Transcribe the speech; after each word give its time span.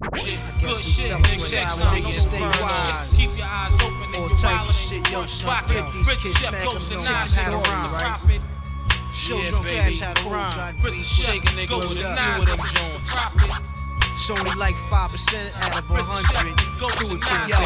Good 0.00 0.20
shit, 0.82 1.12
nigga. 1.22 1.50
Check 1.50 1.70
some 1.70 2.02
no 2.02 2.10
further. 2.10 3.16
Keep 3.16 3.36
your 3.38 3.46
eyes 3.46 3.80
open 3.80 4.02
and 4.02 4.14
your 4.14 4.28
wallet 4.42 4.92
and 4.92 5.10
your 5.10 5.26
front 5.26 5.66
pocket. 5.66 5.84
Prison 6.04 6.30
chef 6.32 6.64
goes 6.64 6.88
to 6.88 6.96
nine 6.96 7.26
stores 7.28 7.62
the 7.62 7.68
profit. 7.68 8.40
Shows 9.14 9.50
Yeah, 9.50 9.62
baby. 9.62 9.98
cash 9.98 10.00
how 10.00 10.12
to 10.14 10.28
rhyme. 10.28 10.78
Prison 10.80 11.04
chef 11.04 11.68
goes 11.68 11.88
with 11.90 11.98
to 11.98 12.10
a 12.10 12.14
nine 12.16 12.40
few 12.40 12.52
of 12.54 12.58
them 12.58 12.66
stores 12.66 12.88
the 12.88 12.98
joints. 12.98 13.12
profit. 13.12 13.73
It's 14.26 14.30
only 14.30 14.56
like 14.58 14.74
5% 14.88 15.52
out 15.54 15.82
of 15.82 15.90
100. 15.90 16.80
goes 16.80 16.96
Do 16.96 17.14
it 17.14 17.20
nine 17.20 17.46
yo. 17.46 17.56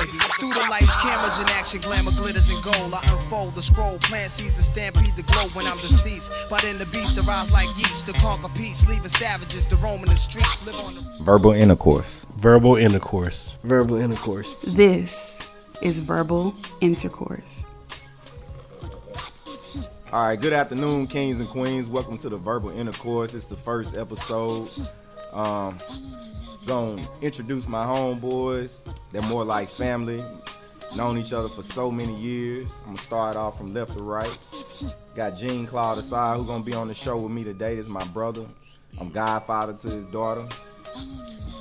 Through 0.42 0.54
the 0.54 0.66
lights, 0.68 0.92
cameras 0.96 1.38
in 1.38 1.48
action, 1.50 1.80
glamour 1.80 2.10
glitters 2.10 2.48
and 2.48 2.60
gold. 2.64 2.94
I 2.94 3.00
unfold 3.12 3.54
the 3.54 3.62
scroll, 3.62 3.96
plant 4.00 4.32
seeds 4.32 4.54
to 4.54 4.64
stampede 4.64 5.14
the 5.14 5.22
glow 5.22 5.46
when 5.54 5.66
I'm 5.66 5.78
deceased. 5.78 6.32
But 6.50 6.64
in 6.64 6.78
the 6.78 6.86
beast, 6.86 7.14
to 7.14 7.22
rise 7.22 7.52
like 7.52 7.68
yeast, 7.76 8.06
to 8.06 8.12
conquer 8.14 8.48
peace, 8.56 8.84
leaving 8.88 9.08
savages 9.08 9.66
to 9.66 9.76
roam 9.76 10.00
in 10.00 10.06
the 10.06 10.16
streets, 10.16 10.66
live 10.66 10.74
on 10.84 10.96
the 10.96 11.02
Verbal 11.22 11.52
intercourse. 11.52 12.26
Verbal 12.38 12.74
intercourse. 12.74 13.56
Verbal 13.62 13.98
intercourse. 13.98 14.60
This 14.62 15.52
is 15.80 16.00
verbal 16.00 16.56
intercourse. 16.80 17.62
All 20.12 20.26
right, 20.26 20.40
good 20.40 20.52
afternoon, 20.52 21.06
kings 21.06 21.38
and 21.38 21.48
queens. 21.48 21.86
Welcome 21.86 22.18
to 22.18 22.28
the 22.28 22.36
Verbal 22.36 22.70
Intercourse. 22.70 23.32
It's 23.34 23.46
the 23.46 23.56
first 23.56 23.96
episode. 23.96 24.68
Um, 25.32 25.78
gonna 26.68 27.02
introduce 27.22 27.66
my 27.66 27.84
homeboys. 27.84 28.86
They're 29.10 29.22
more 29.22 29.44
like 29.44 29.68
family. 29.68 30.22
Known 30.94 31.18
each 31.18 31.32
other 31.32 31.48
for 31.48 31.62
so 31.62 31.90
many 31.90 32.14
years. 32.14 32.68
I'm 32.80 32.94
gonna 32.94 32.98
start 32.98 33.36
off 33.36 33.56
from 33.56 33.72
left 33.74 33.96
to 33.96 34.02
right. 34.02 34.38
Got 35.16 35.36
Gene 35.36 35.66
Claude 35.66 35.98
Aside, 35.98 36.36
who 36.36 36.44
gonna 36.44 36.62
be 36.62 36.74
on 36.74 36.86
the 36.86 36.94
show 36.94 37.16
with 37.16 37.32
me 37.32 37.42
today. 37.42 37.74
This 37.74 37.86
is 37.86 37.90
my 37.90 38.04
brother. 38.08 38.46
I'm 39.00 39.10
godfather 39.10 39.72
to 39.72 39.88
his 39.88 40.04
daughter. 40.06 40.44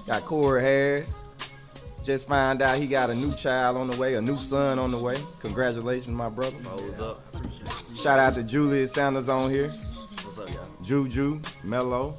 Got 0.05 0.23
Corey 0.25 0.61
Harris. 0.61 1.23
Just 2.03 2.27
found 2.27 2.61
out 2.61 2.77
he 2.77 2.87
got 2.87 3.09
a 3.09 3.15
new 3.15 3.33
child 3.33 3.75
on 3.77 3.89
the 3.89 3.97
way, 3.97 4.15
a 4.15 4.21
new 4.21 4.37
son 4.37 4.77
on 4.77 4.91
the 4.91 4.97
way. 4.97 5.17
Congratulations, 5.39 6.15
my 6.15 6.29
brother. 6.29 6.55
Shout 7.95 8.19
out 8.19 8.35
to 8.35 8.43
Julius 8.43 8.93
Sanders 8.93 9.29
on 9.29 9.49
here. 9.49 9.69
What's 9.69 10.37
up, 10.37 10.53
y'all? 10.53 10.67
Juju, 10.83 11.41
Mello. 11.63 12.17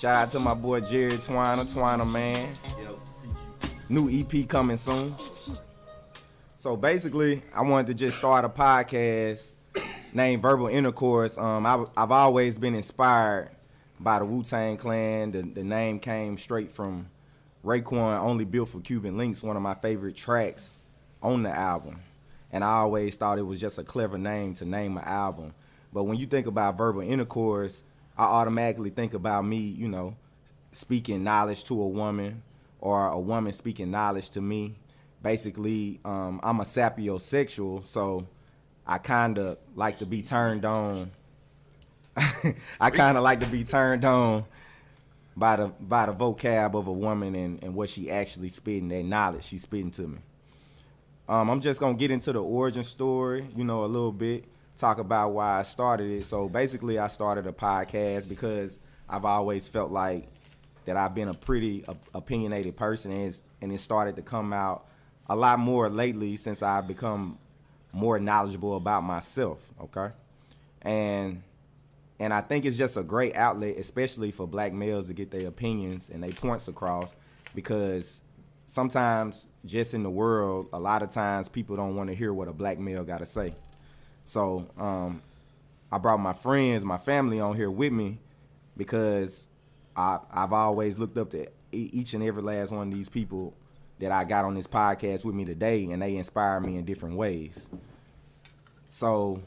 Shout 0.00 0.16
out 0.16 0.30
to 0.30 0.40
my 0.40 0.54
boy 0.54 0.80
Jerry 0.80 1.12
Twiner, 1.12 1.70
Twiner 1.70 2.10
man. 2.10 2.56
New 3.90 4.08
EP 4.08 4.48
coming 4.48 4.78
soon. 4.78 5.14
So 6.56 6.74
basically, 6.74 7.42
I 7.54 7.60
wanted 7.60 7.88
to 7.88 7.94
just 7.94 8.16
start 8.16 8.46
a 8.46 8.48
podcast 8.48 9.52
named 10.14 10.40
Verbal 10.40 10.68
Intercourse. 10.68 11.36
Um, 11.36 11.66
I, 11.66 11.84
I've 11.98 12.12
always 12.12 12.56
been 12.56 12.74
inspired 12.74 13.50
by 13.98 14.20
the 14.20 14.24
Wu 14.24 14.42
Tang 14.42 14.78
Clan. 14.78 15.32
The, 15.32 15.42
the 15.42 15.64
name 15.64 16.00
came 16.00 16.38
straight 16.38 16.72
from 16.72 17.10
Raekwon, 17.62 18.20
Only 18.20 18.46
Built 18.46 18.70
for 18.70 18.80
Cuban 18.80 19.18
Linx, 19.18 19.42
one 19.42 19.56
of 19.56 19.62
my 19.62 19.74
favorite 19.74 20.16
tracks 20.16 20.78
on 21.22 21.42
the 21.42 21.50
album. 21.50 22.00
And 22.50 22.64
I 22.64 22.70
always 22.78 23.16
thought 23.16 23.38
it 23.38 23.42
was 23.42 23.60
just 23.60 23.78
a 23.78 23.84
clever 23.84 24.16
name 24.16 24.54
to 24.54 24.64
name 24.64 24.96
an 24.96 25.04
album. 25.04 25.52
But 25.92 26.04
when 26.04 26.16
you 26.16 26.26
think 26.26 26.46
about 26.46 26.78
verbal 26.78 27.02
intercourse, 27.02 27.82
I 28.20 28.24
automatically 28.24 28.90
think 28.90 29.14
about 29.14 29.46
me, 29.46 29.56
you 29.56 29.88
know, 29.88 30.14
speaking 30.72 31.24
knowledge 31.24 31.64
to 31.64 31.82
a 31.82 31.88
woman 31.88 32.42
or 32.78 33.06
a 33.06 33.18
woman 33.18 33.50
speaking 33.50 33.90
knowledge 33.90 34.28
to 34.30 34.42
me. 34.42 34.74
Basically, 35.22 36.00
um, 36.04 36.38
I'm 36.42 36.60
a 36.60 36.64
sapiosexual, 36.64 37.82
so 37.86 38.26
I 38.86 38.98
kind 38.98 39.38
of 39.38 39.56
like 39.74 40.00
to 40.00 40.06
be 40.06 40.20
turned 40.20 40.66
on. 40.66 41.12
I 42.78 42.90
kind 42.90 43.16
of 43.16 43.22
like 43.22 43.40
to 43.40 43.46
be 43.46 43.64
turned 43.64 44.04
on 44.04 44.44
by 45.34 45.56
the 45.56 45.68
by 45.68 46.04
the 46.04 46.12
vocab 46.12 46.74
of 46.74 46.88
a 46.88 46.92
woman 46.92 47.34
and, 47.34 47.64
and 47.64 47.74
what 47.74 47.88
she 47.88 48.10
actually 48.10 48.50
spitting, 48.50 48.88
that 48.88 49.02
knowledge 49.02 49.44
she's 49.44 49.62
spitting 49.62 49.92
to 49.92 50.02
me. 50.02 50.18
Um, 51.26 51.48
I'm 51.48 51.60
just 51.62 51.80
gonna 51.80 51.94
get 51.94 52.10
into 52.10 52.34
the 52.34 52.42
origin 52.42 52.84
story, 52.84 53.48
you 53.56 53.64
know, 53.64 53.86
a 53.86 53.86
little 53.86 54.12
bit, 54.12 54.44
talk 54.80 54.98
about 54.98 55.32
why 55.32 55.58
I 55.58 55.62
started 55.62 56.10
it. 56.10 56.26
So 56.26 56.48
basically, 56.48 56.98
I 56.98 57.06
started 57.06 57.46
a 57.46 57.52
podcast 57.52 58.28
because 58.28 58.78
I've 59.08 59.24
always 59.24 59.68
felt 59.68 59.90
like 59.90 60.26
that 60.86 60.96
I've 60.96 61.14
been 61.14 61.28
a 61.28 61.34
pretty 61.34 61.84
opinionated 62.14 62.76
person, 62.76 63.12
and, 63.12 63.42
and 63.60 63.72
it 63.72 63.80
started 63.80 64.16
to 64.16 64.22
come 64.22 64.52
out 64.52 64.86
a 65.28 65.36
lot 65.36 65.58
more 65.58 65.88
lately 65.88 66.36
since 66.36 66.62
I've 66.62 66.88
become 66.88 67.38
more 67.92 68.18
knowledgeable 68.18 68.76
about 68.76 69.02
myself. 69.02 69.58
Okay, 69.80 70.12
and 70.82 71.42
and 72.18 72.32
I 72.32 72.40
think 72.40 72.64
it's 72.64 72.78
just 72.78 72.96
a 72.96 73.02
great 73.02 73.36
outlet, 73.36 73.76
especially 73.76 74.30
for 74.30 74.46
black 74.46 74.72
males 74.72 75.08
to 75.08 75.14
get 75.14 75.30
their 75.30 75.46
opinions 75.48 76.10
and 76.10 76.22
their 76.22 76.32
points 76.32 76.68
across, 76.68 77.14
because 77.54 78.22
sometimes 78.66 79.46
just 79.64 79.94
in 79.94 80.02
the 80.02 80.10
world, 80.10 80.68
a 80.72 80.78
lot 80.78 81.02
of 81.02 81.10
times 81.10 81.48
people 81.48 81.76
don't 81.76 81.96
want 81.96 82.08
to 82.08 82.14
hear 82.14 82.32
what 82.32 82.48
a 82.48 82.52
black 82.52 82.78
male 82.78 83.04
got 83.04 83.18
to 83.18 83.26
say. 83.26 83.52
So 84.24 84.68
um, 84.78 85.22
I 85.90 85.98
brought 85.98 86.20
my 86.20 86.32
friends, 86.32 86.84
my 86.84 86.98
family 86.98 87.40
on 87.40 87.56
here 87.56 87.70
with 87.70 87.92
me 87.92 88.18
because 88.76 89.46
I, 89.96 90.18
I've 90.30 90.52
always 90.52 90.98
looked 90.98 91.18
up 91.18 91.30
to 91.30 91.48
each 91.72 92.14
and 92.14 92.22
every 92.22 92.42
last 92.42 92.72
one 92.72 92.88
of 92.88 92.94
these 92.94 93.08
people 93.08 93.54
that 93.98 94.10
I 94.10 94.24
got 94.24 94.44
on 94.44 94.54
this 94.54 94.66
podcast 94.66 95.24
with 95.24 95.34
me 95.34 95.44
today, 95.44 95.84
and 95.90 96.00
they 96.00 96.16
inspire 96.16 96.58
me 96.58 96.78
in 96.78 96.84
different 96.84 97.16
ways. 97.16 97.68
So 98.88 99.42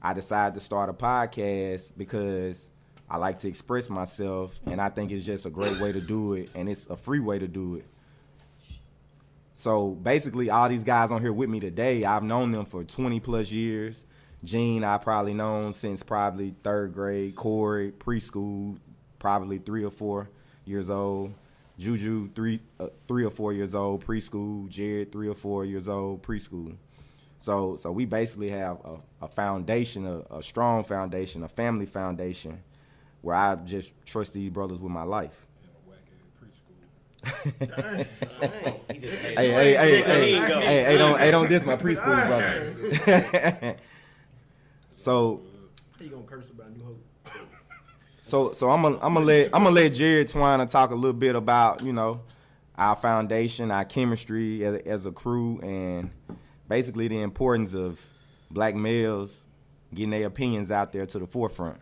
I 0.00 0.12
decided 0.12 0.54
to 0.54 0.60
start 0.60 0.88
a 0.88 0.92
podcast 0.92 1.92
because 1.96 2.70
I 3.10 3.16
like 3.16 3.38
to 3.38 3.48
express 3.48 3.90
myself, 3.90 4.60
and 4.66 4.80
I 4.80 4.88
think 4.88 5.10
it's 5.10 5.26
just 5.26 5.46
a 5.46 5.50
great 5.50 5.80
way 5.80 5.92
to 5.92 6.00
do 6.00 6.34
it, 6.34 6.50
and 6.54 6.68
it's 6.68 6.88
a 6.88 6.96
free 6.96 7.20
way 7.20 7.38
to 7.38 7.48
do 7.48 7.76
it. 7.76 7.86
So 9.52 9.90
basically, 9.90 10.50
all 10.50 10.68
these 10.68 10.84
guys 10.84 11.10
on 11.10 11.20
here 11.20 11.32
with 11.32 11.48
me 11.48 11.58
today, 11.58 12.04
I've 12.04 12.22
known 12.22 12.52
them 12.52 12.64
for 12.64 12.84
20 12.84 13.18
plus 13.18 13.50
years. 13.50 14.04
Gene, 14.44 14.84
I 14.84 14.98
probably 14.98 15.34
known 15.34 15.74
since 15.74 16.02
probably 16.02 16.54
third 16.62 16.94
grade. 16.94 17.34
Corey, 17.34 17.92
preschool, 17.92 18.78
probably 19.18 19.58
three 19.58 19.84
or 19.84 19.90
four 19.90 20.30
years 20.64 20.90
old. 20.90 21.34
Juju, 21.78 22.30
three, 22.34 22.60
uh, 22.80 22.88
three 23.06 23.24
or 23.24 23.30
four 23.30 23.52
years 23.52 23.74
old, 23.74 24.04
preschool. 24.04 24.68
Jared, 24.68 25.12
three 25.12 25.28
or 25.28 25.34
four 25.34 25.64
years 25.64 25.88
old, 25.88 26.22
preschool. 26.22 26.76
So, 27.38 27.76
so 27.76 27.92
we 27.92 28.04
basically 28.04 28.50
have 28.50 28.78
a, 28.84 29.24
a 29.24 29.28
foundation, 29.28 30.06
a, 30.06 30.36
a 30.36 30.42
strong 30.42 30.82
foundation, 30.82 31.44
a 31.44 31.48
family 31.48 31.86
foundation, 31.86 32.62
where 33.22 33.36
I 33.36 33.54
just 33.56 33.94
trust 34.04 34.34
these 34.34 34.50
brothers 34.50 34.80
with 34.80 34.90
my 34.90 35.04
life. 35.04 35.46
He 37.24 37.66
just, 38.98 39.14
Hey, 39.14 39.34
hey, 39.34 39.74
hey, 39.74 40.02
hey, 40.02 40.02
hey, 40.02 40.84
hey, 40.84 40.98
don't, 40.98 41.18
hey, 41.18 41.30
don't 41.30 41.48
diss 41.48 41.64
my 41.64 41.76
preschool 41.76 42.26
brother. 42.26 43.76
so, 44.98 45.42
How 45.96 46.04
you 46.04 46.10
gonna 46.10 46.22
curse 46.24 46.50
about 46.50 46.76
New 46.76 46.84
Hope? 46.84 47.04
so, 48.22 48.52
so 48.52 48.70
I'm 48.70 48.82
gonna, 48.82 48.98
I'm 49.00 49.14
gonna 49.14 49.26
let, 49.26 49.46
I'm 49.54 49.62
gonna 49.62 49.70
let 49.70 49.94
Jared 49.94 50.28
Twine 50.28 50.66
talk 50.66 50.90
a 50.90 50.94
little 50.94 51.18
bit 51.18 51.36
about, 51.36 51.82
you 51.82 51.92
know, 51.92 52.20
our 52.76 52.96
foundation, 52.96 53.70
our 53.70 53.84
chemistry 53.84 54.64
as, 54.64 54.74
as 54.86 55.06
a 55.06 55.12
crew, 55.12 55.60
and 55.62 56.10
basically 56.68 57.06
the 57.08 57.20
importance 57.22 57.74
of 57.74 58.04
black 58.50 58.74
males 58.74 59.44
getting 59.94 60.10
their 60.10 60.26
opinions 60.26 60.70
out 60.70 60.92
there 60.92 61.06
to 61.06 61.18
the 61.18 61.26
forefront. 61.26 61.78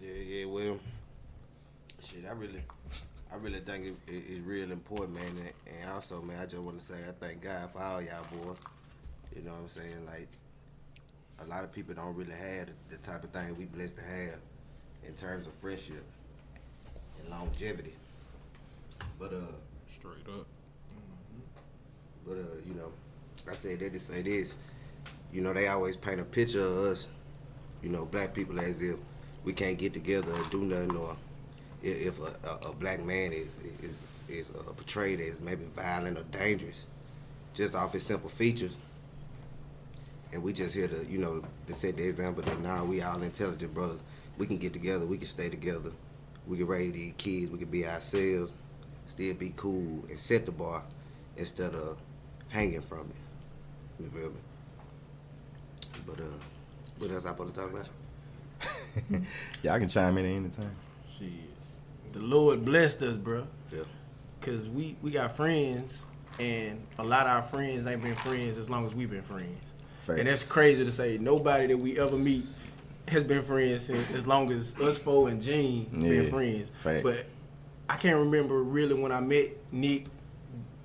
Yeah, 0.00 0.12
yeah, 0.12 0.44
well, 0.46 0.78
shit, 2.02 2.24
I 2.28 2.32
really, 2.32 2.62
I 3.32 3.36
really 3.36 3.60
think 3.60 3.86
it, 3.86 3.94
it, 4.06 4.24
it's 4.28 4.46
real 4.46 4.70
important, 4.70 5.14
man. 5.14 5.26
And, 5.26 5.80
and 5.80 5.90
also, 5.92 6.22
man, 6.22 6.40
I 6.40 6.46
just 6.46 6.62
want 6.62 6.78
to 6.78 6.86
say 6.86 6.94
I 6.94 7.12
thank 7.18 7.42
God 7.42 7.72
for 7.72 7.80
all 7.80 8.00
y'all 8.00 8.24
boys. 8.32 8.56
You 9.34 9.42
know 9.42 9.50
what 9.50 9.60
I'm 9.62 9.68
saying? 9.68 10.06
Like, 10.06 10.28
a 11.40 11.46
lot 11.46 11.64
of 11.64 11.72
people 11.72 11.94
don't 11.94 12.14
really 12.14 12.32
have 12.32 12.66
the, 12.68 12.96
the 12.96 13.02
type 13.02 13.22
of 13.24 13.30
thing 13.30 13.56
we 13.56 13.64
blessed 13.66 13.96
to 13.96 14.02
have 14.02 14.38
in 15.06 15.14
terms 15.14 15.46
of 15.46 15.54
friendship 15.54 16.02
and 17.20 17.28
longevity. 17.30 17.94
But 19.18 19.32
uh, 19.32 19.38
Straight 19.90 20.26
up. 20.38 20.46
But 22.26 22.34
uh, 22.34 22.56
you 22.66 22.74
know, 22.74 22.92
I 23.50 23.54
said 23.54 23.80
they 23.80 23.88
just 23.88 24.08
say 24.08 24.20
this. 24.22 24.54
You 25.32 25.40
know, 25.40 25.52
they 25.52 25.68
always 25.68 25.96
paint 25.96 26.20
a 26.20 26.24
picture 26.24 26.60
of 26.60 26.76
us, 26.78 27.08
you 27.82 27.88
know, 27.88 28.04
black 28.04 28.34
people 28.34 28.60
as 28.60 28.82
if 28.82 28.96
we 29.44 29.52
can't 29.52 29.78
get 29.78 29.92
together 29.94 30.32
and 30.32 30.50
do 30.50 30.60
nothing, 30.62 30.96
or 30.96 31.16
i- 31.82 31.86
if 31.86 32.18
a, 32.20 32.34
a, 32.48 32.70
a 32.70 32.72
black 32.74 33.00
man 33.04 33.32
is 33.32 33.56
is 33.82 33.96
is 34.28 34.50
uh, 34.50 34.62
portrayed 34.72 35.20
as 35.20 35.40
maybe 35.40 35.64
violent 35.74 36.18
or 36.18 36.24
dangerous, 36.24 36.86
just 37.54 37.74
off 37.74 37.92
his 37.92 38.02
simple 38.04 38.28
features. 38.28 38.76
And 40.32 40.42
we 40.42 40.52
just 40.52 40.74
here 40.74 40.88
to, 40.88 41.06
you 41.08 41.18
know, 41.18 41.42
to 41.66 41.74
set 41.74 41.96
the 41.96 42.04
example 42.04 42.42
that 42.42 42.60
now 42.60 42.84
we 42.84 43.02
all 43.02 43.22
intelligent 43.22 43.72
brothers. 43.74 44.02
We 44.38 44.46
can 44.46 44.58
get 44.58 44.72
together. 44.72 45.06
We 45.06 45.18
can 45.18 45.26
stay 45.28 45.48
together. 45.48 45.90
We 46.46 46.58
can 46.58 46.66
raise 46.66 46.92
these 46.92 47.14
kids. 47.16 47.50
We 47.50 47.58
can 47.58 47.68
be 47.68 47.86
ourselves. 47.86 48.52
Still 49.06 49.34
be 49.34 49.52
cool 49.56 50.04
and 50.08 50.18
set 50.18 50.46
the 50.46 50.52
bar 50.52 50.82
instead 51.36 51.74
of 51.74 51.98
hanging 52.48 52.82
from 52.82 53.10
it. 53.10 54.02
You 54.02 54.10
feel 54.10 54.30
me? 54.30 54.36
But 56.06 56.20
uh, 56.20 56.24
what 56.98 57.10
else 57.10 57.26
I 57.26 57.30
supposed 57.30 57.54
to 57.54 57.60
talk 57.60 57.70
about? 57.72 57.88
Yeah, 59.62 59.74
I 59.74 59.78
can 59.78 59.88
chime 59.88 60.16
in 60.18 60.24
at 60.26 60.30
any 60.36 60.48
time. 60.48 60.74
Shit. 61.18 61.28
The 62.12 62.20
Lord 62.20 62.64
blessed 62.64 63.02
us, 63.02 63.16
bro. 63.16 63.46
Yeah. 63.72 63.80
because 64.40 64.70
we 64.70 64.96
we 65.02 65.10
got 65.10 65.36
friends, 65.36 66.04
and 66.38 66.82
a 66.98 67.04
lot 67.04 67.26
of 67.26 67.32
our 67.32 67.42
friends 67.42 67.86
ain't 67.86 68.02
been 68.02 68.14
friends 68.16 68.56
as 68.58 68.70
long 68.70 68.86
as 68.86 68.94
we've 68.94 69.10
been 69.10 69.22
friends. 69.22 69.60
Fact. 70.06 70.18
And 70.20 70.28
that's 70.28 70.42
crazy 70.44 70.84
to 70.84 70.92
say. 70.92 71.18
Nobody 71.18 71.66
that 71.66 71.76
we 71.76 71.98
ever 71.98 72.16
meet 72.16 72.46
has 73.08 73.24
been 73.24 73.42
friends 73.42 73.82
since 73.86 74.08
as 74.12 74.26
long 74.26 74.50
as 74.52 74.78
us 74.80 74.96
four 74.98 75.28
and 75.28 75.42
Gene 75.42 75.88
Yeah. 75.94 76.08
been 76.22 76.30
friends. 76.30 76.70
Fact. 76.82 77.02
But 77.02 77.26
I 77.88 77.96
can't 77.96 78.18
remember 78.18 78.62
really 78.62 78.94
when 78.94 79.10
I 79.12 79.20
met 79.20 79.50
Nick, 79.72 80.06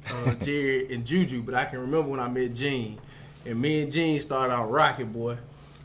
uh, 0.10 0.34
Jared, 0.42 0.92
and 0.92 1.06
Juju, 1.06 1.42
but 1.44 1.54
I 1.54 1.66
can 1.66 1.80
remember 1.80 2.10
when 2.10 2.20
I 2.20 2.28
met 2.28 2.54
Gene. 2.56 2.98
And 3.46 3.60
me 3.62 3.84
and 3.84 3.92
Gene 3.92 4.20
started 4.20 4.54
out 4.54 4.70
rocket, 4.72 5.12
boy. 5.14 5.38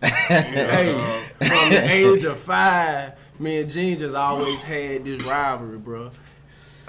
hey, 0.03 1.23
from 1.39 1.71
the 1.71 1.89
age 1.91 2.25
of 2.25 2.39
five, 2.39 3.13
me 3.39 3.61
and 3.61 3.71
Gene 3.71 3.99
just 3.99 4.15
always 4.15 4.61
had 4.63 5.05
this 5.05 5.23
rivalry, 5.23 5.79
bro. 5.79 6.11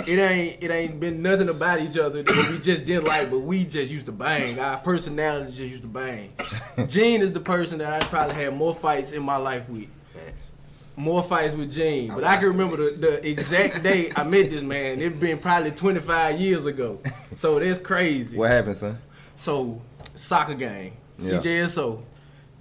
It 0.05 0.19
ain't 0.19 0.63
it 0.63 0.69
ain't 0.71 0.99
been 0.99 1.21
nothing 1.21 1.49
about 1.49 1.81
each 1.81 1.97
other 1.97 2.21
that 2.23 2.49
we 2.51 2.59
just 2.59 2.85
didn't 2.85 3.05
like, 3.05 3.29
but 3.31 3.39
we 3.39 3.65
just 3.65 3.91
used 3.91 4.05
to 4.05 4.11
bang. 4.11 4.59
Our 4.59 4.77
personalities 4.77 5.57
just 5.57 5.69
used 5.71 5.81
to 5.81 5.87
bang. 5.87 6.33
Gene 6.87 7.21
is 7.21 7.31
the 7.31 7.39
person 7.39 7.79
that 7.79 7.91
I 7.93 8.05
probably 8.05 8.35
had 8.35 8.55
more 8.55 8.75
fights 8.75 9.11
in 9.11 9.23
my 9.23 9.37
life 9.37 9.67
with. 9.67 9.87
Facts. 10.13 10.51
More 10.95 11.23
fights 11.23 11.53
with 11.55 11.71
Gene. 11.71 12.11
I 12.11 12.15
But 12.15 12.23
I 12.23 12.37
can 12.37 12.47
remember 12.47 12.77
the, 12.77 12.91
the 12.97 13.27
exact 13.27 13.83
day 13.83 14.11
I 14.15 14.23
met 14.23 14.49
this 14.49 14.61
man. 14.61 15.01
It 15.01 15.19
been 15.19 15.39
probably 15.39 15.71
25 15.71 16.39
years 16.39 16.65
ago. 16.65 16.99
So 17.35 17.59
that's 17.59 17.79
crazy. 17.79 18.37
What 18.37 18.49
happened, 18.49 18.77
son? 18.77 18.97
So 19.35 19.81
soccer 20.15 20.55
game, 20.55 20.93
Yeah. 21.19 21.33
CJSO. 21.33 22.01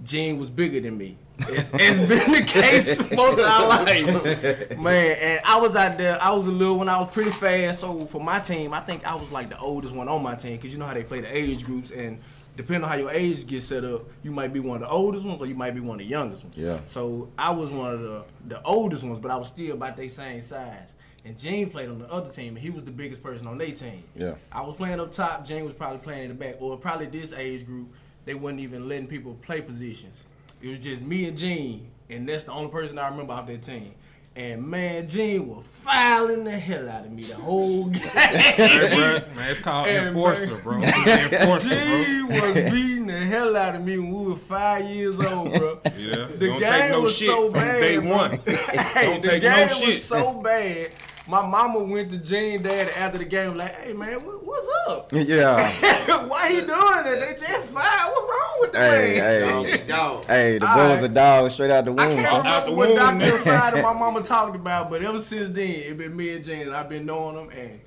Gene 0.03 0.37
was 0.37 0.49
bigger 0.49 0.79
than 0.79 0.97
me. 0.97 1.17
It's, 1.39 1.71
it's 1.73 1.99
been 1.99 2.31
the 2.31 2.43
case 2.45 2.97
most 3.11 3.39
of 3.39 3.45
our 3.45 3.67
life, 3.67 4.77
man. 4.77 5.17
And 5.21 5.41
I 5.45 5.59
was 5.59 5.75
out 5.75 5.97
there. 5.97 6.21
I 6.21 6.31
was 6.31 6.47
a 6.47 6.51
little 6.51 6.79
when 6.79 6.89
I 6.89 6.99
was 6.99 7.11
pretty 7.11 7.31
fast. 7.31 7.81
So 7.81 8.05
for 8.07 8.21
my 8.21 8.39
team, 8.39 8.73
I 8.73 8.79
think 8.81 9.05
I 9.05 9.15
was 9.15 9.31
like 9.31 9.49
the 9.49 9.59
oldest 9.59 9.93
one 9.93 10.07
on 10.07 10.23
my 10.23 10.35
team 10.35 10.57
because 10.57 10.71
you 10.71 10.79
know 10.79 10.87
how 10.87 10.93
they 10.93 11.03
play 11.03 11.21
the 11.21 11.35
age 11.35 11.63
groups 11.65 11.91
and. 11.91 12.19
Depending 12.55 12.85
on 12.85 12.89
how 12.89 12.95
your 12.95 13.11
age 13.11 13.45
gets 13.45 13.67
set 13.67 13.85
up, 13.85 14.09
you 14.23 14.31
might 14.31 14.51
be 14.51 14.59
one 14.59 14.77
of 14.77 14.81
the 14.81 14.89
oldest 14.89 15.27
ones 15.27 15.39
or 15.39 15.45
you 15.45 15.53
might 15.53 15.75
be 15.75 15.79
one 15.79 15.99
of 15.99 15.99
the 15.99 16.09
youngest 16.09 16.43
ones. 16.43 16.57
Yeah. 16.57 16.79
So 16.87 17.29
I 17.37 17.51
was 17.51 17.69
one 17.69 17.93
of 17.93 18.01
the 18.01 18.23
the 18.47 18.63
oldest 18.63 19.03
ones, 19.03 19.19
but 19.19 19.29
I 19.29 19.35
was 19.35 19.49
still 19.49 19.75
about 19.75 19.95
their 19.95 20.09
same 20.09 20.41
size. 20.41 20.91
And 21.23 21.37
Gene 21.37 21.69
played 21.69 21.87
on 21.87 21.99
the 21.99 22.11
other 22.11 22.31
team, 22.31 22.55
and 22.55 22.57
he 22.57 22.71
was 22.71 22.83
the 22.83 22.89
biggest 22.89 23.21
person 23.21 23.45
on 23.45 23.59
their 23.59 23.73
team. 23.73 24.03
Yeah. 24.15 24.33
I 24.51 24.63
was 24.63 24.75
playing 24.75 24.99
up 24.99 25.11
top. 25.11 25.45
Gene 25.45 25.65
was 25.65 25.73
probably 25.75 25.99
playing 25.99 26.23
in 26.23 26.29
the 26.29 26.33
back, 26.33 26.55
or 26.59 26.75
probably 26.77 27.05
this 27.05 27.31
age 27.31 27.63
group. 27.63 27.93
They 28.25 28.33
wasn't 28.33 28.61
even 28.61 28.89
letting 28.89 29.05
people 29.05 29.35
play 29.35 29.61
positions. 29.61 30.23
It 30.61 30.69
was 30.69 30.79
just 30.79 31.01
me 31.01 31.27
and 31.27 31.37
Gene, 31.37 31.87
and 32.09 32.27
that's 32.27 32.45
the 32.45 32.51
only 32.51 32.69
person 32.71 32.97
I 32.97 33.07
remember 33.09 33.33
off 33.33 33.47
that 33.47 33.61
team. 33.61 33.93
And 34.35 34.67
man, 34.67 35.07
Gene 35.07 35.47
was 35.47 35.65
fouling 35.83 36.43
the 36.43 36.51
hell 36.51 36.87
out 36.89 37.05
of 37.05 37.11
me 37.11 37.23
the 37.23 37.35
whole 37.35 37.85
game. 37.85 38.01
Hey, 38.13 38.89
bro, 38.89 39.35
man, 39.35 39.49
it's 39.51 39.59
called 39.59 39.87
Hey, 39.87 40.07
enforcer, 40.07 40.57
bro. 40.57 40.77
Enforcer, 40.83 41.69
bro. 41.69 42.03
Gene 42.03 42.27
was 42.27 42.53
beating 42.71 43.07
the 43.07 43.25
hell 43.25 43.55
out 43.57 43.75
of 43.75 43.83
me 43.83 43.97
when 43.97 44.11
we 44.11 44.27
were 44.31 44.35
five 44.35 44.85
years 44.85 45.19
old, 45.19 45.53
bro. 45.53 45.79
Yeah. 45.97 46.27
The 46.35 46.47
Don't 46.47 46.59
game 46.59 46.71
take 46.71 46.91
no 46.91 47.01
was 47.01 47.15
shit 47.17 47.29
so 47.29 47.49
from 47.49 47.59
bad, 47.59 47.81
day 47.81 47.97
one. 47.97 48.31
hey, 48.45 49.05
Don't 49.05 49.21
the 49.23 49.29
take 49.29 49.43
no 49.43 49.49
game 49.55 49.67
shit. 49.69 49.87
was 49.87 50.03
so 50.03 50.41
bad. 50.41 50.91
My 51.27 51.45
mama 51.45 51.79
went 51.79 52.09
to 52.11 52.17
Gene 52.17 52.61
dad 52.61 52.89
after 52.95 53.17
the 53.17 53.25
game 53.25 53.57
like, 53.57 53.75
"Hey 53.75 53.91
man, 53.93 54.25
what, 54.25 54.45
what's 54.45 54.67
up? 54.89 55.11
Yeah. 55.13 55.57
Why 56.27 56.49
he 56.49 56.61
doing 56.61 56.69
it? 56.69 57.19
They 57.19 57.35
just 57.37 57.65
fine. 57.65 58.11
What's 58.11 58.29
wrong 58.29 58.57
with 58.61 58.71
the 58.71 58.77
hey, 58.79 59.19
man?" 59.19 59.65
hey. 59.65 59.77
Dog, 59.77 59.87
dog. 59.87 60.25
Hey, 60.25 60.57
the 60.57 60.67
All 60.67 60.75
boy 60.75 60.89
was 60.93 61.01
a 61.03 61.09
dog 61.09 61.51
straight 61.51 61.71
out 61.71 61.83
the 61.85 61.91
womb. 61.91 61.99
I 61.99 62.07
can't 62.07 62.27
son. 62.27 62.47
Out 62.47 62.65
remember 62.65 62.65
the 62.65 62.71
what 62.77 62.87
womb, 62.89 62.97
Dr. 62.97 63.37
nigga. 63.37 63.37
Side 63.43 63.73
and 63.73 63.83
my 63.83 63.93
mama 63.93 64.23
talked 64.23 64.55
about, 64.55 64.89
but 64.89 65.01
ever 65.01 65.19
since 65.19 65.49
then, 65.49 65.69
it 65.69 65.97
been 65.97 66.15
me 66.15 66.33
and 66.33 66.45
Gene, 66.45 66.61
and 66.61 66.73
I've 66.75 66.87
been 66.89 67.05
knowing 67.05 67.35
him. 67.35 67.49
And 67.49 67.79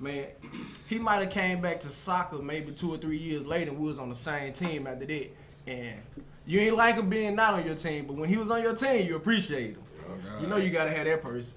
man, 0.00 0.26
he 0.88 0.98
might 0.98 1.20
have 1.20 1.30
came 1.30 1.60
back 1.60 1.78
to 1.80 1.90
soccer 1.90 2.38
maybe 2.38 2.72
two 2.72 2.92
or 2.92 2.98
three 2.98 3.18
years 3.18 3.46
later. 3.46 3.70
and 3.70 3.78
We 3.78 3.86
was 3.86 4.00
on 4.00 4.08
the 4.08 4.16
same 4.16 4.52
team 4.52 4.88
after 4.88 5.06
that, 5.06 5.30
and 5.68 5.94
you 6.46 6.58
ain't 6.60 6.74
like 6.74 6.96
him 6.96 7.08
being 7.08 7.36
not 7.36 7.54
on 7.54 7.64
your 7.64 7.76
team, 7.76 8.06
but 8.06 8.16
when 8.16 8.28
he 8.28 8.36
was 8.38 8.50
on 8.50 8.60
your 8.60 8.74
team, 8.74 9.06
you 9.06 9.14
appreciate 9.14 9.72
him. 9.74 9.82
Oh, 10.00 10.14
God. 10.28 10.42
You 10.42 10.48
know 10.48 10.56
you 10.56 10.70
gotta 10.70 10.90
have 10.90 11.04
that 11.04 11.22
person. 11.22 11.52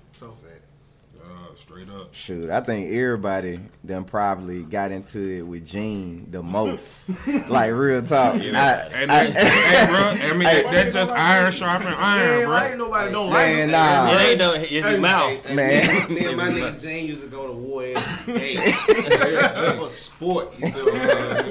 So 1.51 1.55
straight 1.57 1.89
up. 1.89 2.13
Shoot, 2.13 2.49
I 2.49 2.61
think 2.61 2.93
everybody 2.93 3.59
done 3.85 4.05
probably 4.05 4.63
got 4.63 4.91
into 4.91 5.19
it 5.19 5.41
with 5.41 5.65
Gene 5.67 6.27
the 6.31 6.41
most. 6.41 7.09
like 7.49 7.71
real 7.73 8.01
talk. 8.01 8.41
Yeah. 8.41 8.87
I- 8.89 8.93
and 9.01 9.11
I- 9.11 9.27
then, 9.27 9.33
hey, 9.33 9.85
bro, 9.87 10.29
I 10.29 10.33
mean, 10.33 10.41
Hey. 10.47 10.63
that's 10.63 10.93
just 10.93 11.11
iron 11.11 11.51
sharpening 11.51 11.93
iron, 11.95 12.27
man, 12.29 12.45
bro. 12.45 12.53
like 12.55 12.77
nobody 12.77 13.11
don't 13.11 13.29
like 13.29 13.47
Man, 13.47 13.57
him. 13.65 13.71
nah. 13.71 14.11
It 14.13 14.21
ain't 14.29 14.39
no, 14.39 14.53
it's 14.53 14.69
his 14.71 14.85
Hey, 14.85 14.97
mouth. 14.99 15.29
Hey, 15.45 15.49
hey, 15.49 15.55
Man. 15.55 16.09
Me, 16.13 16.15
me 16.21 16.25
and 16.27 16.37
my 16.37 16.47
nigga 16.49 16.81
Gene 16.81 17.07
used 17.07 17.21
to 17.23 17.27
go 17.27 17.47
to 17.47 17.53
war 17.53 17.83
every 17.83 18.33
day 18.55 18.71
for 19.77 19.89
sport. 19.89 20.53
You 20.57 20.71
feel 20.71 20.85
me? 20.85 20.99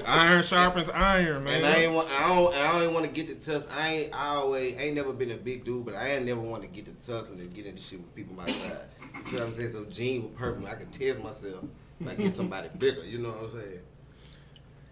Iron 0.06 0.42
sharpens 0.42 0.88
iron, 0.88 1.44
man. 1.44 1.56
And 1.56 1.66
I 1.66 1.74
ain't 1.76 1.92
want, 1.92 2.08
I 2.10 2.28
don't, 2.28 2.54
I 2.54 2.72
don't 2.72 2.82
even 2.82 2.94
want 2.94 3.04
to 3.06 3.12
get 3.12 3.28
to 3.28 3.34
tuss. 3.50 3.68
I 3.76 3.88
ain't, 3.88 4.14
I 4.14 4.28
always, 4.36 4.78
ain't 4.78 4.94
never 4.94 5.12
been 5.12 5.30
a 5.32 5.36
big 5.36 5.64
dude, 5.64 5.84
but 5.84 5.94
I 5.94 6.12
ain't 6.12 6.24
never 6.24 6.40
want 6.40 6.62
to 6.62 6.68
get 6.68 6.86
to 6.86 7.06
tussling 7.06 7.40
and 7.40 7.52
get 7.52 7.66
into 7.66 7.82
shit 7.82 7.98
with 8.00 8.14
people 8.14 8.34
my 8.34 8.46
side. 8.46 8.80
You 9.12 9.22
feel 9.24 9.40
what 9.40 9.48
I'm 9.48 9.54
saying? 9.54 9.72
So 9.72 9.84
Gene 9.90 10.22
was 10.24 10.32
perfect. 10.36 10.66
I 10.66 10.74
could 10.74 10.92
test 10.92 11.22
myself 11.22 11.64
if 12.00 12.08
I 12.08 12.14
get 12.14 12.34
somebody 12.34 12.68
bigger. 12.78 13.04
You 13.04 13.18
know 13.18 13.30
what 13.30 13.42
I'm 13.42 13.48
saying? 13.50 13.80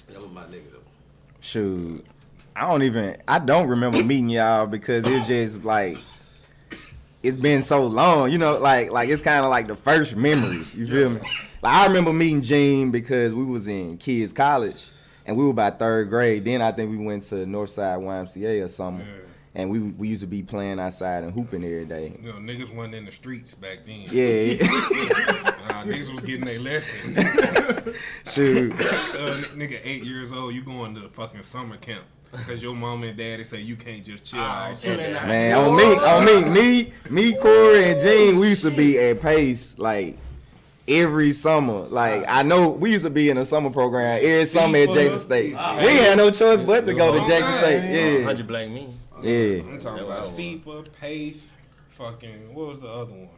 That 0.08 0.22
was 0.22 0.30
my 0.30 0.44
nigga 0.44 0.72
though. 0.72 0.78
Shoot, 1.40 2.04
I 2.56 2.68
don't 2.68 2.82
even. 2.82 3.16
I 3.26 3.38
don't 3.38 3.68
remember 3.68 4.02
meeting 4.02 4.30
y'all 4.30 4.66
because 4.66 5.06
it's 5.06 5.26
just 5.26 5.64
like 5.64 5.98
it's 7.22 7.36
been 7.36 7.62
so 7.62 7.86
long. 7.86 8.30
You 8.32 8.38
know, 8.38 8.58
like 8.58 8.90
like 8.90 9.08
it's 9.08 9.22
kind 9.22 9.44
of 9.44 9.50
like 9.50 9.66
the 9.66 9.76
first 9.76 10.16
memories. 10.16 10.74
You 10.74 10.86
feel 10.86 11.10
me? 11.10 11.20
Like 11.62 11.74
I 11.74 11.86
remember 11.86 12.12
meeting 12.12 12.42
Gene 12.42 12.90
because 12.90 13.34
we 13.34 13.44
was 13.44 13.66
in 13.66 13.98
kids 13.98 14.32
college 14.32 14.88
and 15.26 15.36
we 15.36 15.44
were 15.44 15.50
about 15.50 15.78
third 15.78 16.08
grade. 16.08 16.44
Then 16.44 16.62
I 16.62 16.72
think 16.72 16.90
we 16.90 16.96
went 16.98 17.22
to 17.24 17.36
Northside 17.36 18.00
YMCA 18.00 18.64
or 18.64 18.68
something. 18.68 19.06
Yeah. 19.06 19.27
And 19.54 19.70
we 19.70 19.80
we 19.80 20.08
used 20.08 20.20
to 20.20 20.26
be 20.26 20.42
playing 20.42 20.78
outside 20.78 21.24
and 21.24 21.32
hooping 21.32 21.64
every 21.64 21.84
day. 21.86 22.12
You 22.22 22.32
know, 22.32 22.38
niggas 22.38 22.72
wasn't 22.74 22.94
in 22.96 23.04
the 23.06 23.12
streets 23.12 23.54
back 23.54 23.78
then. 23.86 24.02
Yeah, 24.10 24.66
Nah, 25.68 25.84
niggas 25.84 26.12
was 26.14 26.22
getting 26.24 26.44
their 26.44 26.60
lesson. 26.60 27.14
shoot. 28.26 28.72
uh, 28.72 28.76
n- 29.34 29.44
nigga, 29.56 29.80
eight 29.84 30.04
years 30.04 30.32
old, 30.32 30.54
you 30.54 30.62
going 30.62 30.94
to 30.96 31.08
fucking 31.10 31.42
summer 31.42 31.76
camp. 31.76 32.04
Cause 32.46 32.62
your 32.62 32.74
mom 32.74 33.04
and 33.04 33.16
daddy 33.16 33.42
say 33.42 33.62
you 33.62 33.74
can't 33.74 34.04
just 34.04 34.22
chill 34.22 34.38
Ah, 34.42 34.70
out. 34.72 34.84
Man, 34.84 35.56
on 35.56 35.74
me, 35.76 35.94
on 35.96 36.24
me, 36.26 36.44
me, 36.50 36.92
me, 37.08 37.32
Corey, 37.38 37.92
and 37.92 38.00
Gene, 38.02 38.38
we 38.38 38.50
used 38.50 38.64
to 38.64 38.70
be 38.70 38.98
at 38.98 39.22
Pace 39.22 39.74
like 39.78 40.18
every 40.86 41.32
summer. 41.32 41.84
Like 41.88 42.26
I 42.28 42.42
know 42.42 42.68
we 42.68 42.92
used 42.92 43.04
to 43.04 43.10
be 43.10 43.30
in 43.30 43.38
a 43.38 43.46
summer 43.46 43.70
program 43.70 44.18
every 44.22 44.44
summer 44.44 44.76
at 44.76 44.90
Jackson 44.90 45.18
State. 45.20 45.52
We 45.52 45.56
had 45.96 46.18
no 46.18 46.30
choice 46.30 46.60
but 46.60 46.84
to 46.84 46.92
go 46.92 47.12
to 47.18 47.26
Jackson 47.26 47.54
State. 47.54 48.18
Yeah, 48.18 48.24
Hundred 48.24 48.46
black 48.46 48.68
me. 48.68 48.94
Yeah. 49.22 49.62
I'm 49.62 49.78
talking 49.78 50.04
about 50.04 50.20
wow. 50.20 50.28
SEPA, 50.28 50.92
Pace, 51.00 51.52
fucking, 51.90 52.54
what 52.54 52.68
was 52.68 52.80
the 52.80 52.88
other 52.88 53.12
one? 53.12 53.28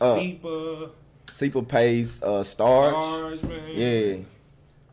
Uh, 0.00 0.16
SEPA, 0.16 0.90
Super 1.30 1.62
Pace, 1.62 2.22
uh, 2.22 2.44
Starch. 2.44 2.92
Stars, 2.92 3.42
man. 3.42 3.70
Yeah, 3.72 4.16